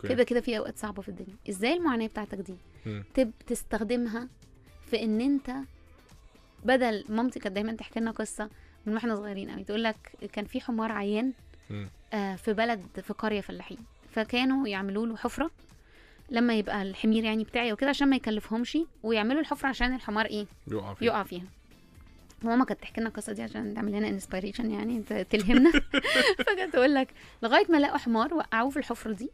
[0.09, 1.36] كده كده في أوقات صعبة في الدنيا.
[1.51, 2.55] إزاي المعاناة بتاعتك دي.
[3.14, 4.28] تب تستخدمها
[4.86, 5.51] في إن أنت
[6.64, 8.51] بدل مامتي كانت دايما تحكي لنا قصة
[8.86, 11.32] من وإحنا صغيرين قوي تقول لك كان في حمار عيان.
[12.12, 13.78] آه، في بلد في قرية فلاحين.
[14.11, 15.51] فكانوا يعملوا له حفرة
[16.31, 20.95] لما يبقى الحمير يعني بتاعي وكده عشان ما يكلفهمش ويعملوا الحفرة عشان الحمار إيه؟ يقع
[20.95, 21.45] فيه يقع فيها.
[22.43, 25.72] ماما كانت تحكي لنا القصة دي عشان تعمل لنا انسبيريشن يعني تلهمنا.
[26.47, 27.09] فكانت تقول لك
[27.43, 29.31] لغاية ما لقوا حمار وقعوه في الحفرة دي.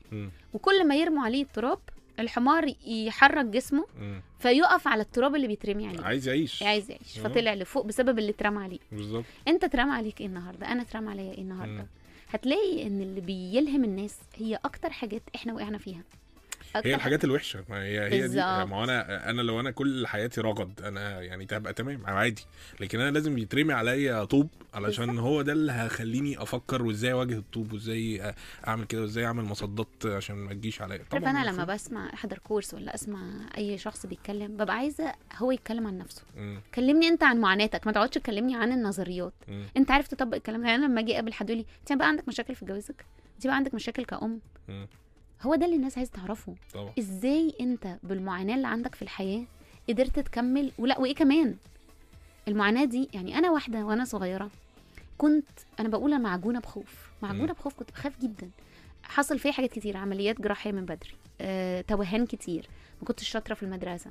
[0.55, 1.78] وكل ما يرموا عليه التراب
[2.20, 4.20] الحمار يحرك جسمه مم.
[4.38, 6.03] فيقف على التراب اللي بيترمي عليه.
[6.05, 6.62] عايز يعيش.
[6.62, 7.18] عايز يعيش.
[7.18, 8.78] فطلع لفوق بسبب اللي اترمى عليه.
[8.92, 9.24] بالظبط.
[9.49, 11.86] أنت اترمى عليك إيه النهارده؟ أنا اترمى عليا إيه النهارده؟ مم.
[12.28, 16.03] هتلاقي إن اللي بيلهم الناس هي أكتر حاجات إحنا وقعنا فيها.
[16.84, 17.64] هي الحاجات الوحشة.
[17.68, 18.36] ما هي هي دي.
[18.36, 22.42] ما أنا أنا لو أنا كل حياتي رغد أنا يعني تبقى تمام عادي.
[22.80, 27.72] لكن أنا لازم يترمي عليا طوب علشان هو ده اللي هيخليني أفكر وإزاي أواجه الطوب
[27.72, 28.34] وإزاي
[28.68, 31.04] أعمل كده وإزاي أعمل مصدات عشان ما تجيش عليا.
[31.12, 33.20] عارف أنا لما المفروض- بسمع أحضر كورس ولا أسمع
[33.58, 36.22] أي شخص بيتكلم ببقى عايزة هو يتكلم عن نفسه.
[36.36, 36.60] مم.
[36.74, 39.32] كلمني أنت عن معاناتك ما تقعدش تكلمني عن النظريات.
[39.48, 39.64] مم.
[39.76, 42.08] أنت عارف تطبق الكلام ده؟ يعني أنا لما أجي أقابل حد يقول لي أنت بقى
[42.08, 43.04] عندك مشاكل في جوازك؟
[43.36, 44.86] أنت بقى عندك مشاكل كأم؟ مم.
[45.43, 46.55] هو ده اللي الناس عايزة تعرفه.
[46.74, 46.93] طبعا.
[46.99, 49.45] إزاي أنت بالمعاناة اللي عندك في الحياة
[49.89, 51.57] قدرت تكمل؟ ولا وإيه كمان؟
[52.49, 54.51] المعاناة دي يعني أنا واحدة وأنا صغيرة
[55.18, 55.49] كنت
[55.80, 57.11] أنا بقول أنا معجونة بخوف.
[57.22, 57.53] معجونة.
[57.53, 58.51] بخوف كنت بخاف جدا.
[59.03, 61.11] حصل فيا حاجات كتير عمليات جراحية من بدري
[61.41, 62.68] أه، توهان كتير
[63.01, 64.11] ما كنتش شاطرة في المدرسة.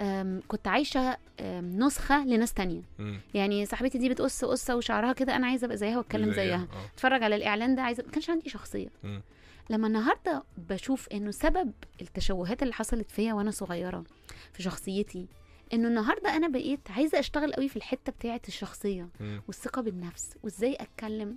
[0.00, 2.82] أم، كنت عايشة أم، نسخة لناس تانية.
[2.98, 3.20] مم.
[3.34, 6.86] يعني صاحبتي دي بتقص قصة وشعرها كده أنا عايزة أبقى زيها وأتكلم زيها، آه.
[6.94, 8.88] أتفرج على الإعلان ده عايزة ما كانش عندي شخصية.
[9.04, 9.22] مم.
[9.70, 14.04] لما النهارده بشوف إنه سبب التشوهات اللي حصلت فيا وأنا صغيرة
[14.52, 15.26] في شخصيتي
[15.72, 19.42] إنه النهارده أنا بقيت عايزة أشتغل قوي في الحتة بتاعه الشخصية مم.
[19.46, 21.36] والثقة بالنفس وإزاي أتكلم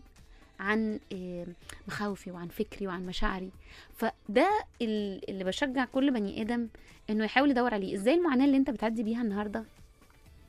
[0.59, 1.47] عن آه،
[1.87, 3.51] مخاوفي وعن فكري وعن مشاعري.
[3.95, 4.49] فده
[4.81, 6.67] ال- اللي بشجع كل بني آدم
[7.09, 7.95] إنه يحاول يدور عليه.
[7.95, 9.65] إزاي المعاناة اللي أنت بتعدي بيها النهارده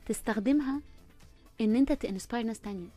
[0.05, 0.81] تستخدمها
[1.61, 2.87] إن أنت تنسباير ناس تانية؟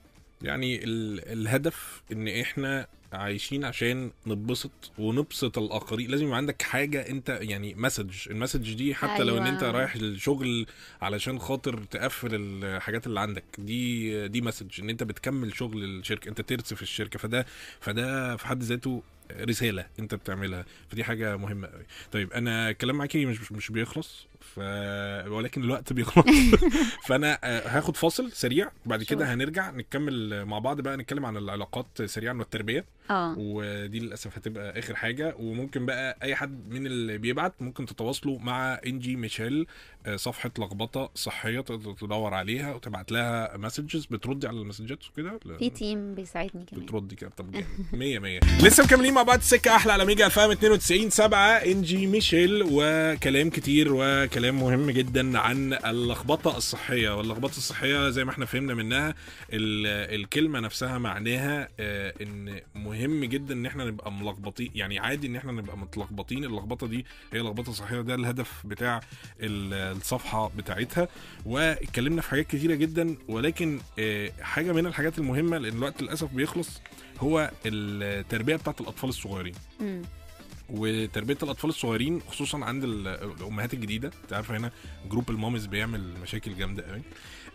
[0.43, 1.28] يعني ال...
[1.32, 6.11] الهدف إن إحنا عايشين عشان نتبسط ونبسط الآخرين.
[6.11, 9.55] لازم يبقى عندك حاجة أنت يعني message ال message دي حتى لو إن أيوة.
[9.55, 10.66] انت رايح الشغل
[11.03, 13.45] علشان خاطر تقفل الحاجات اللي عندك.
[13.59, 17.18] دي دي message إن أنت بتكمل شغل الشركة أنت ترسف الشركة.
[17.18, 17.47] فده
[17.80, 19.03] فده في حد ذاته
[19.41, 20.64] رسالة أنت بتعملها.
[20.89, 24.59] فدي حاجة مهمة قوي طيب أنا الكلام معاكي مش مش بيخلص؟ ف
[25.30, 26.26] ولكن الوقت بيخلص
[27.09, 29.34] فأنا آه، هاخد فاصل سريع بعد كده.
[29.34, 32.84] هنرجع نكمل مع بعض بقى نتكلم عن العلاقات سريعا والتربية.
[33.11, 33.34] آه.
[33.39, 35.34] ودي للأسف هتبقى آخر حاجة.
[35.39, 39.66] وممكن بقى أي حد من اللي بيبعت ممكن تتواصلوا مع إنجي ميشيل
[40.07, 45.39] آه، صفحة لخبطة صحية تقدر تدور عليها وتبعت لها messages بتردي على ال messageات وكده؟
[45.59, 46.84] في team بيساعدني كمان.
[46.86, 47.66] بتردي كده؟ طب جامد.
[47.93, 49.39] 100 100 لسه مكملين مع بعض.
[49.39, 53.93] السكه أحلى على ميجا FM 92 7 إنجي ميشيل وكلام كتير
[54.29, 59.09] وكلام مهم جدا عن اللخبطة الصحية واللخبطة الصحية زي ما إحنا فهمنا منها
[59.53, 65.37] ال- الكلمة نفسها معناها آه، إن مهم جدا إن إحنا نبقى ملخبطين يعني عادي إن
[65.37, 69.01] إحنا نبقى متلخبطين اللخبطة دي هي لخبطه صحيه ده الهدف بتاع
[69.41, 71.09] ال- الصفحة بتاعتها
[71.47, 76.81] واتكلمنا في حاجات كتيرة جدا ولكن آه، حاجة من الحاجات المهمة لأن الوقت للأسف بيخلص
[77.20, 79.55] هو التربية بتاعت الأطفال الصغيرين.
[80.70, 84.10] وتربية الأطفال الصغيرين خصوصا عند ال- الأمهات الجديدة.
[84.22, 84.70] أنت عارفة هنا
[85.11, 87.02] group ال moms بيعمل مشاكل جامدة قوي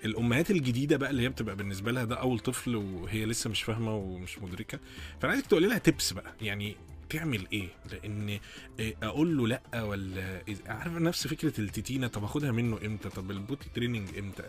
[0.06, 3.96] الأمهات الجديدة بقى اللي هي بتبقى بالنسبة لها ده أول طفل وهي لسه مش فاهمة
[3.96, 4.80] ومش مدركة.
[5.22, 6.34] فأنا عايزك تقولي لها tips بقى.
[6.42, 6.76] يعني
[7.10, 8.40] تعمل إيه؟ لأن
[8.80, 12.08] إيه أقول له لأ ولا عارفة نفس فكرة التتينة.
[12.08, 14.44] طب اخدها منه إمتى؟ طب ال potty training إمتى؟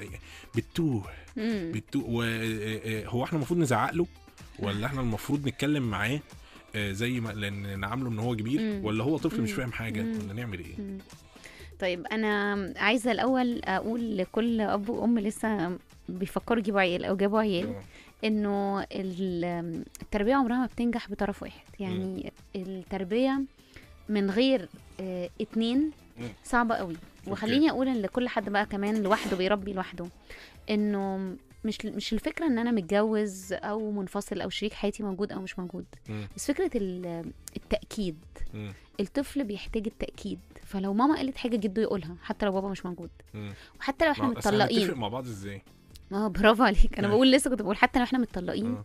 [0.57, 1.05] بتوه
[1.37, 1.73] مم.
[1.75, 2.01] بتو...
[2.07, 2.23] و...
[2.23, 2.27] آه،
[2.85, 4.07] آه، هو إحنا المفروض نزعق له
[4.59, 6.21] ولا إحنا المفروض نتكلم معاه؟ آه،
[6.77, 8.85] زي ما لأن نعامله إن هو كبير مم.
[8.85, 9.57] ولا هو طفل مش مم.
[9.57, 10.19] فاهم حاجة مم.
[10.25, 10.99] ولا نعمل إيه مم.
[11.81, 17.67] طيب أنا عايزة الأول أقول لكل أب وأم لسه بيفكروا يجيبوا عيال أو جابوا عيال
[17.67, 17.83] آه.
[18.27, 23.43] إنه ال- التربية عمرها ما بتنجح بطرف واحد يعني التربية
[24.09, 24.69] من غير
[25.01, 26.29] آه، اتنين مم.
[26.45, 26.97] صعبة قوي
[27.27, 30.07] وخليني أقول ان لكل حد بقى كمان لوحده بيربي لوحده
[30.71, 35.59] إنه مش مش الفكرة إن أنا متجوز أو منفصل أو شريك حياتي موجود أو مش
[35.59, 36.29] موجود مم.
[36.37, 38.19] بس فكرة ال- التأكيد
[38.55, 38.73] مم.
[39.01, 43.53] الطفل بيحتاج التأكيد فلو ماما قالت حاجة جده يقولها حتى لو بابا مش موجود مم.
[43.81, 45.63] وحتى لو إحنا متطلقين مع بعض إزاي
[46.13, 47.09] آه برافو عليك أنا.
[47.09, 48.85] بقول لسه كنت بقول حتى لو إحنا متطلقين آه.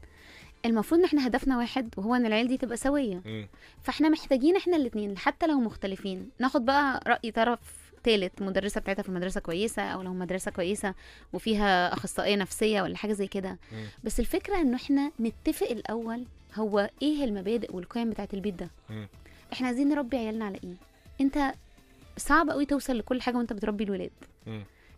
[0.66, 3.48] المفروض إن إحنا هدفنا واحد وهو إن العيال دي تبقى سوية مم.
[3.84, 7.60] فإحنا محتاجين إحنا الاثنين حتى لو مختلفين ناخد بقى رأي طرف
[8.04, 10.94] تالت مدرسة بتاعتها في المدرسة كويسة أو لو مدرسة كويسة
[11.34, 13.58] وفيها أخصائية نفسية ولا حاجة زي كده.
[14.04, 16.26] بس الفكرة إنه إحنا نتفق الأول
[16.56, 19.08] هو إيه المبادئ والقيم بتاعت البيت ده مم.
[19.54, 20.74] إحنا عايزين نربي عيالنا على إيه
[21.22, 21.54] أنت
[22.18, 24.12] صعب قوي توصل لكل حاجة وأنت بتربي الولاد.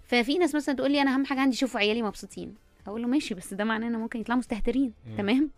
[0.04, 2.56] ففي ناس مثلا تقول لي أنا أهم حاجة عندي يشوفوا عيالي مبسوطين
[2.88, 5.18] أقول له ماشي بس ده معناه إن ممكن يطلعوا مستهترين مم.
[5.18, 5.50] تمام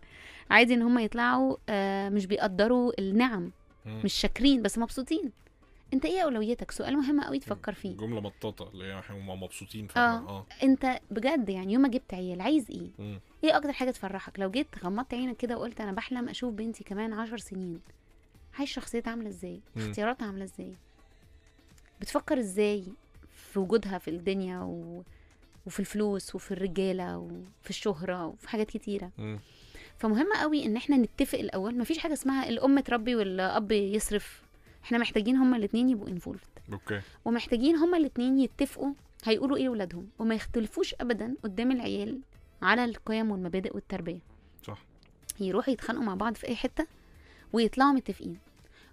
[0.50, 3.50] عادي إن هم يطلعوا آه مش بيقدروا النعم
[3.86, 4.00] مم.
[4.04, 5.30] مش شاكرين بس مبسوطين
[5.94, 7.96] انت إيه اولوياتك؟ سؤال مهم قوي تفكر فيه.
[7.96, 10.46] جملة مطاطه اللي هي إحنا هم مبسوطين فعلا آه.
[10.62, 13.20] انت بجد يعني يوم ما جبت عيال عايز إيه؟ مم.
[13.44, 17.12] إيه أكتر حاجة تفرحك؟ لو جيت غمضت عينك كده وقلت أنا بحلم أشوف بنتي كمان
[17.12, 17.80] عشر سنين
[18.58, 19.60] عايش شخصيتها عاملة إزاي.
[19.76, 20.72] اختياراتها عاملة إزاي؟
[22.00, 22.84] بتفكر إزاي
[23.34, 25.02] في وجودها في الدنيا و...
[25.66, 29.38] وفي الفلوس وفي الرجالة وفي الشهرة وفي حاجات كتيرة؟ مم.
[29.98, 31.78] فمهم قوي ان إحنا نتفق الأول.
[31.78, 34.42] مفيش حاجة اسمها الأم تربي والأب يصرف
[34.84, 36.40] إحنا محتاجين هما الاثنين يبقوا involved
[36.72, 37.00] okay.
[37.24, 38.92] ومحتاجين هما الاثنين يتفقوا
[39.24, 42.20] هيقولوا إيه لاولادهم وما يختلفوش ابدا قدام العيال
[42.62, 44.20] على القيم والمبادئ والتربية.
[44.62, 44.78] صح.
[45.40, 46.86] يروحوا يتخانقوا مع بعض في أي حتة
[47.52, 48.38] ويطلعوا متفقين.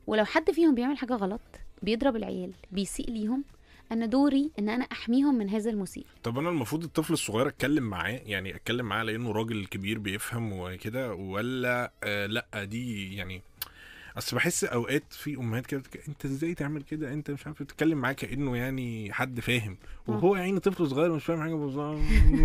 [0.08, 1.42] ولو حد فيهم بيعمل حاجة غلط
[1.82, 3.44] بيضرب العيال بيسيء ليهم
[3.92, 8.22] أنا دوري إن أنا أحميهم من هذا المسيء طب أنا المفروض الطفل الصغير أتكلم معاه؟
[8.26, 13.42] يعني أتكلم معاه لأنه راجل كبير بيفهم وكده؟ ولا آه لأ دي يعني
[14.18, 15.84] أصل بحس أوقات في أمهات كده.
[16.08, 19.78] أنت إزاي تعمل كده؟ أنت مش عارف تتكلم معاه كأنه يعني حد فاهم.
[20.08, 22.00] وهو يا عيني طفل صغير مش فاهم حاجة بالظبط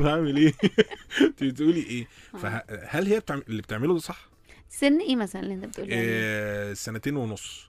[0.06, 0.52] هعمل إيه؟
[1.20, 3.42] أنت بتقولي إيه؟ فهل هي بتعمل...
[3.48, 4.28] اللي بتعمله ده صح؟
[4.68, 7.68] سن إيه مثلا اللي أنت بتقولي عليه؟ آه سنتين ونص.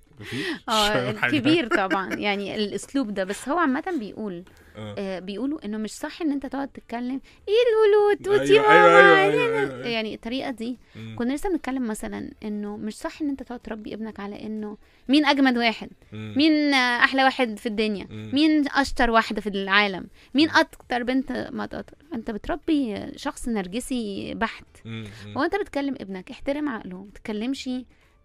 [0.68, 4.44] آه؟ كبير طبعا يعني الأسلوب ده بس هو عامة بيقول
[4.76, 4.94] آه.
[4.98, 9.20] آه بيقولوا إنه مش صح إن أنت تقعد تتكلم إيه لولو توتي أيوة، أيوة، ماما
[9.22, 9.86] أيوة، أيوة، أيوة، أيوة.
[9.88, 10.78] يعني الطريقة دي.
[11.16, 14.76] كنا لسه بنتكلم مثلا إنه مش صح إن أنت تقعد تربي ابنك على إنه
[15.08, 15.88] مين أجمد واحد.
[16.12, 18.06] مين أحلى واحد في الدنيا.
[18.10, 24.64] مين أشطر واحدة في العالم مين أكتر بنت ما تقطر أنت بتربي شخص نرجسي بحت
[24.84, 25.04] مم.
[25.26, 25.38] مم.
[25.38, 27.70] هو انت بتكلم ابنك احترم عقله ما تتكلمش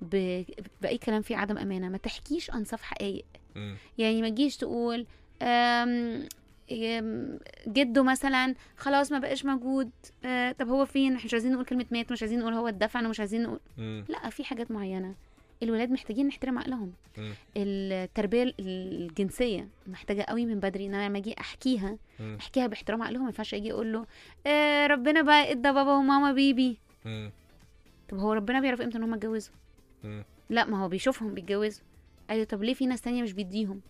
[0.01, 0.43] ب...
[0.81, 1.89] بأي كلام فيه عدم أمانة.
[1.89, 3.25] ما تحكيش انصاف حقائق.
[3.97, 5.05] يعني ما تجيش تقول
[5.41, 6.27] أم...
[7.67, 9.89] جده مثلا خلاص ما بقاش موجود.
[10.25, 13.05] أه طب هو فين؟ إحنا مش عايزين نقول كلمة مات مش عايزين نقول هو اتدفن
[13.05, 13.59] ومش عايزين نقول.
[13.77, 14.05] مم.
[14.09, 15.15] لا في حاجات معينة.
[15.63, 16.93] الولاد محتاجين نحترم عقلهم.
[17.17, 17.33] مم.
[17.57, 20.85] التربية الجنسية محتاجة قوي من بدري.
[20.85, 22.37] إن أنا لما أجي أحكيها مم.
[22.39, 23.21] أحكيها باحترام عقلهم.
[23.21, 24.05] ما ينفعش أجي أقول له
[24.47, 26.77] آه ربنا بقى إدى بابا وماما بيبي.
[27.05, 27.31] مم.
[28.09, 29.53] طب هو ربنا بيعرف إمتى إن هم اتجوزوا؟
[30.49, 31.83] لا ما هو بيشوفهم بيتجوزوا.
[32.29, 33.81] أيوه طب ليه في ناس تانية مش بيديهم؟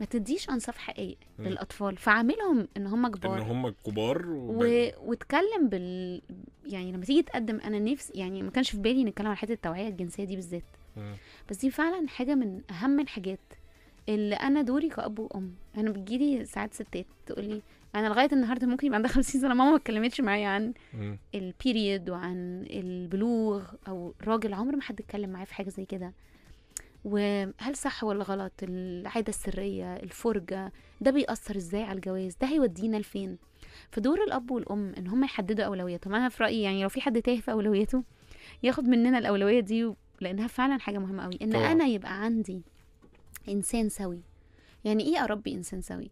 [0.00, 1.14] ما تديش أنصاف مم.
[1.38, 1.96] للأطفال.
[1.96, 4.26] فعاملهم إن هم إن كبار هم كبار.
[4.28, 4.90] و...
[4.98, 6.22] واتكلم بال
[6.66, 9.88] يعني لما تيجي تقدم أنا نفسي يعني ما كانش في بالي نتكلم عن حتة التوعية
[9.88, 10.62] الجنسية دي بالذات.
[11.50, 13.38] بس دي فعلا حاجة من أهم الحاجات.
[14.08, 15.54] اللي أنا دوري كأب وأم.
[15.76, 17.62] أنا بتجيلي ساعات ستات تقولي
[17.96, 20.72] أنا لغاية النهارده ممكن يبقى عندها 50 سنه ماما ما اتكلمتش معايا عن.
[21.34, 26.12] البيريد وعن البلوغ أو الراجل عمر ما حد اتكلم معاه في حاجة زي كده.
[27.04, 33.38] وهل صح ولا غلط؟ العادة السرية الفرجة ده بيأثر إزاي على الجواز؟ ده هيودينا لفين؟
[33.90, 36.14] فدور الأب والأم إن هم يحددوا أولوياتهم.
[36.14, 38.02] أنا في رأيي يعني لو في حد تايه في أولوياته
[38.62, 41.72] ياخد مننا الأولوية دي لأنها فعلا حاجة مهمة قوي إن طبعاً.
[41.72, 42.62] أنا يبقى عندي
[43.48, 44.20] إنسان سوي
[44.86, 46.10] يعني إيه اربي إنسان سوي.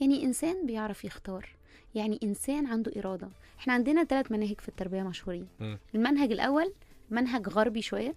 [0.00, 1.48] يعني إنسان بيعرف يختار.
[1.94, 3.28] يعني إنسان عنده إرادة.
[3.58, 5.46] إحنا عندنا ثلاث مناهج في التربية مشهورين.
[5.94, 6.72] المنهج الأول
[7.10, 8.14] منهج غربي شوية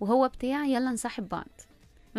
[0.00, 1.48] وهو بتاع يلا نصاحب بعض.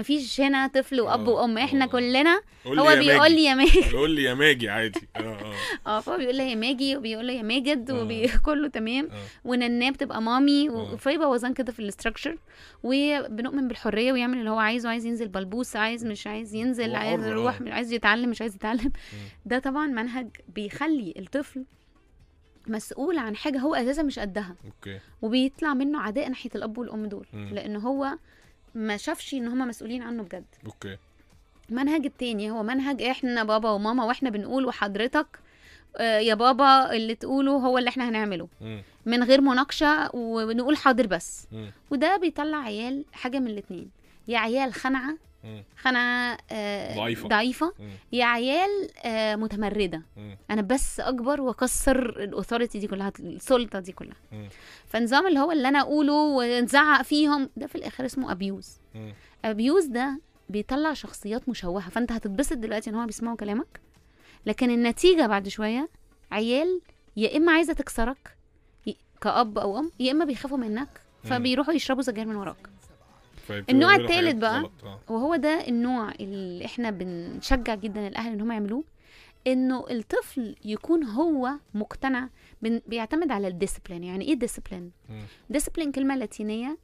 [0.01, 1.87] مفيش هنا طفل وأب آه، وأم إحنا آه.
[1.87, 3.31] كلنا هو بيقول.
[3.31, 5.53] لي يا ماجي يقول لي يا ماجي عادي آه آه
[5.87, 8.03] آه فهو بيقول لي يا ماجي وبيقول لي يا ماجد آه.
[8.35, 10.93] وكله تمام آه ونناه بتبقى مامي آه.
[10.93, 12.37] وفي بوظان كده في ال structure
[12.83, 17.55] وبنؤمن بالحرية ويعمل اللي هو عايزه عايز ينزل بلبوس عايز مش عايز ينزل عايز يروح
[17.55, 17.63] آه.
[17.63, 18.91] مش عايز يتعلم مش عايز يتعلم
[19.45, 21.65] ده طبعا منهج بيخلي الطفل
[22.67, 27.25] مسؤول عن حاجة هو أساسا مش قدها okay وبيطلع منه عداء ناحية الأب والأم دول.
[27.33, 28.17] لأن هو
[28.75, 30.97] ما شافش ان هم مسؤولين عنه بجد okay
[31.69, 35.27] المنهج التاني هو منهج إحنا بابا وماما وإحنا بنقول وحضرتك
[35.97, 38.81] آه، يا بابا اللي تقوله هو اللي إحنا هنعمله مم.
[39.05, 41.71] من غير مناقشة ونقول حاضر بس مم.
[41.91, 43.89] وده بيطلع عيال حاجة من الاتنين
[44.27, 45.17] يا عيال خنعة.
[45.77, 47.27] خنعه آه، ضعيفة.
[47.27, 47.89] ضعيفة مم.
[48.11, 48.69] يا عيال
[49.05, 50.01] آه، متمردة.
[50.51, 54.15] أنا بس أكبر وأكسر ال authority دي كلها السلطة دي كلها.
[54.87, 58.77] فنظام اللي هو اللي أنا أقوله ونزعق فيهم ده في الآخر اسمه abuse.
[59.45, 60.19] abuse ده
[60.49, 63.81] بيطلع شخصيات مشوهة فأنت هتتبسط دلوقتي إن هو بيسمعوا كلامك
[64.45, 65.89] لكن النتيجة بعد شوية
[66.31, 66.81] عيال
[67.17, 68.37] يا إما عايزة تكسرك
[69.21, 72.69] كأب أو أم يا إما بيخافوا منك فبيروحوا يشربوا سجاير من وراك
[73.69, 74.71] النوع يعملوا التالت حاجات بقى.
[74.83, 78.83] آه وهو ده النوع اللي إحنا بنشجع جدا الأهل إن هم يعملوه
[79.47, 82.29] إنه الطفل يكون هو مقتنع
[82.61, 85.21] بيعتمد على ال discipline يعني إيه discipline مم.
[85.49, 86.77] discipline كلمة لاتينية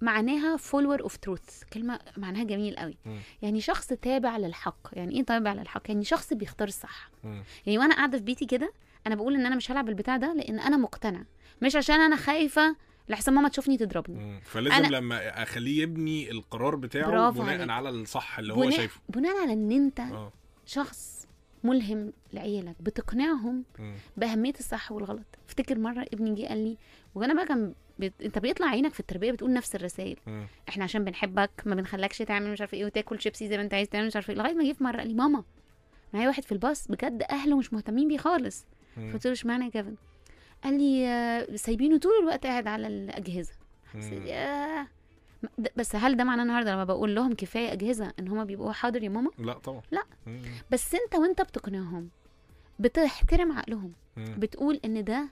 [0.00, 3.18] معناها follower of truth كلمة معناها جميل قوي مم.
[3.42, 7.42] يعني شخص تابع للحق يعني إيه تابع للحق يعني شخص بيختار الصح مم.
[7.66, 8.72] يعني وأنا قاعدة في بيتي كده
[9.06, 11.24] أنا بقول إن أنا مش هلعب البتاع ده لأن أنا مقتنع
[11.62, 12.76] مش عشان أنا خايفة
[13.08, 14.40] لحسن ماما تشوفني تضربني مم.
[14.44, 17.70] فلازم أنا- لما أخليه يبني القرار بتاعه بناء عليك.
[17.70, 20.32] على الصح اللي هو بناء, شايفه بناء على إن أنت آه
[20.66, 21.26] شخص
[21.64, 23.94] ملهم لعيالك بتقنعهم مم.
[24.16, 26.76] بأهمية الصح والغلط افتكر مرة ابني جه قال لي
[27.14, 28.12] وأنا بقى كان بت...
[28.22, 30.46] أنت بيطلع عينك في التربية بتقول نفس الرسائل مم.
[30.68, 33.88] إحنا عشان بنحبك ما بنخلكش تعمل مش عارفة إيه وتاكل شيبسي زي ما أنت عايز
[33.88, 35.44] تعمل مش عارفة إيه لغاية ما جه في مرة قال لي ماما
[36.14, 39.12] معايا واحد في الباص بجد أهله مش مهتمين بيه خالص مم.
[39.12, 39.94] قلت له إشمعنى يا كيفن
[40.64, 43.52] قال لي آه، سايبينه طول الوقت قاعد على الأجهزة
[43.94, 44.26] حسيت.
[44.26, 44.86] ياه
[45.76, 49.08] بس هل ده معناه النهارده لما بقول لهم كفاية أجهزة إن هما بيبقوا حاضر يا
[49.08, 50.02] ماما لا طبعا لا.
[50.26, 50.42] مم.
[50.70, 52.08] بس أنت وأنت بتقنعهم
[52.78, 54.34] بتحترم عقلهم مم.
[54.38, 55.28] بتقول إن ده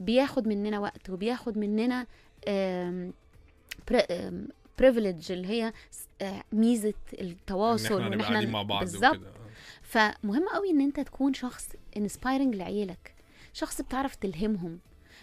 [0.00, 2.06] بياخد مننا وقت وبياخد مننا
[4.78, 5.72] بريفليج اللي هي
[6.22, 9.32] آه، ميزة إن التواصل إحنا هنبقى قاعدين مع بعض بالظبط آه.
[9.82, 13.14] فمهم قوي إن أنت تكون شخص انسبايرنج لعيالك
[13.56, 14.78] شخص بتعرف تلهمهم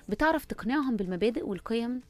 [0.10, 2.02] بتعرف تقنعهم بالمبادئ والقيم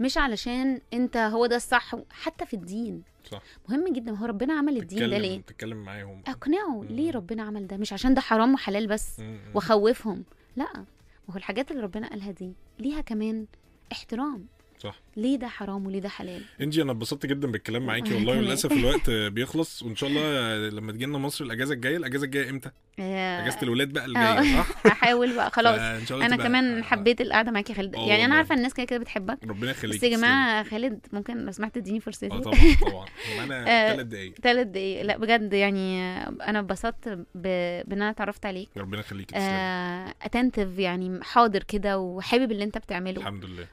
[0.00, 3.02] مش علشان انت هو ده الصح حتى في الدين.
[3.30, 3.42] صح.
[3.68, 6.22] مهم جدا هو ربنا عمل الدين ده ليه؟ تتكلم معاهم.
[6.26, 6.84] أقنعه.
[6.90, 9.38] ليه ربنا عمل ده مش عشان ده حرام وحلال بس مم.
[9.54, 10.24] واخوفهم
[10.56, 10.68] لا
[11.28, 13.46] ما هو الحاجات اللي ربنا قالها دي ليها كمان
[13.92, 14.46] احترام.
[14.78, 15.00] صح.
[15.16, 18.44] ليه ده حرام وليه ده حلال؟ إنجي أنا اتبسطت جدا بالكلام معاكي والله كمان.
[18.44, 22.70] وللأسف الوقت بيخلص وإن شاء الله لما تجي لنا مصر الأجازة الجاية الأجازة الجاية إمتى؟
[23.00, 24.06] أجازة الولاد بقى آه.
[24.06, 26.10] الجايه صح؟ هحاول بقى خلاص.
[26.12, 27.96] أنا كمان حبيت القعدة معاكي يا خالد.
[27.96, 28.34] آه يعني أنا.
[28.34, 29.38] عارفة الناس كده كده بتحبك.
[29.44, 32.58] ربنا يخليك بس يا جماعة خالد ممكن لو سمحت تديني فرصتي آه طبعا
[32.90, 33.06] طبعا.
[33.68, 34.34] آه، ثلاث دقايق.
[34.42, 35.02] ثلاث دقايق.
[35.02, 38.68] لا بجد يعني أنا اتبسطت بإن أنا اتعرفت عليك.
[38.76, 39.34] ربنا يخليك
[40.22, 43.20] اتنتف يعني حاضر كده وحابب اللي أنت بتعمله.
[43.20, 43.66] الحمد لله.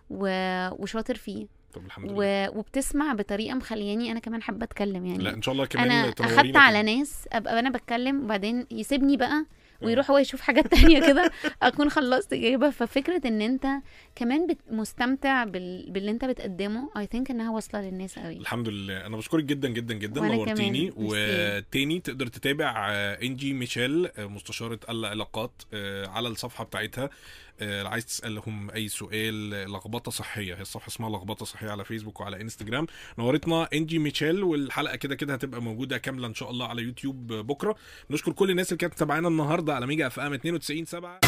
[0.80, 1.46] وشاطر فيه.
[1.76, 2.50] طب الحمد لله.
[2.50, 2.60] و...
[2.60, 5.24] وبتسمع بطريقة مخلياني أنا كمان حابة أتكلم يعني.
[5.24, 6.84] لا إن شاء الله كمان أنا أخدت على.
[6.84, 9.46] ناس أبقى أنا بتكلم وبعدين يسيبني بقى
[9.82, 11.32] ويروح هو يشوف حاجات تانية كده
[11.62, 12.70] أكون خلصت إجابة.
[12.70, 13.68] ففكرة إن أنت
[14.16, 14.58] كمان بت...
[14.72, 15.92] مستمتع بال...
[15.92, 18.38] باللي أنت بتقدمه اي ثينك إنها واصلة للناس قوي.
[18.38, 19.06] الحمد لله.
[19.06, 20.22] أنا بشكرك جدا جدا جدا.
[20.22, 20.94] نورتيني.
[20.96, 27.04] وتاني تقدر تتابع آه، إنجي ميشيل آه، مستشارة العلاقات آه، على الصفحة بتاعتها.
[27.04, 27.10] آه،
[27.62, 30.56] عايز تسألهم أي سؤال آه، لخبطة صحية.
[30.56, 32.88] هي الصفحة اسمها لخبطة صحية على فيسبوك وعلى إنستجرام.
[33.20, 37.42] نورتنا إنجي ميشيل والحلقة كده كده هتبقى موجودة كاملة إن شاء الله على يوتيوب آه،
[37.42, 37.76] بكرة.
[38.10, 41.20] نشكر كل الناس اللي كانت متابعانا النهارده على ميجا FM 92 7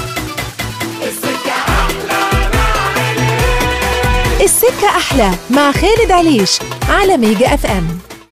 [4.42, 6.60] السكة أحلى مع خالد عليش
[6.90, 8.00] على ميجا FM.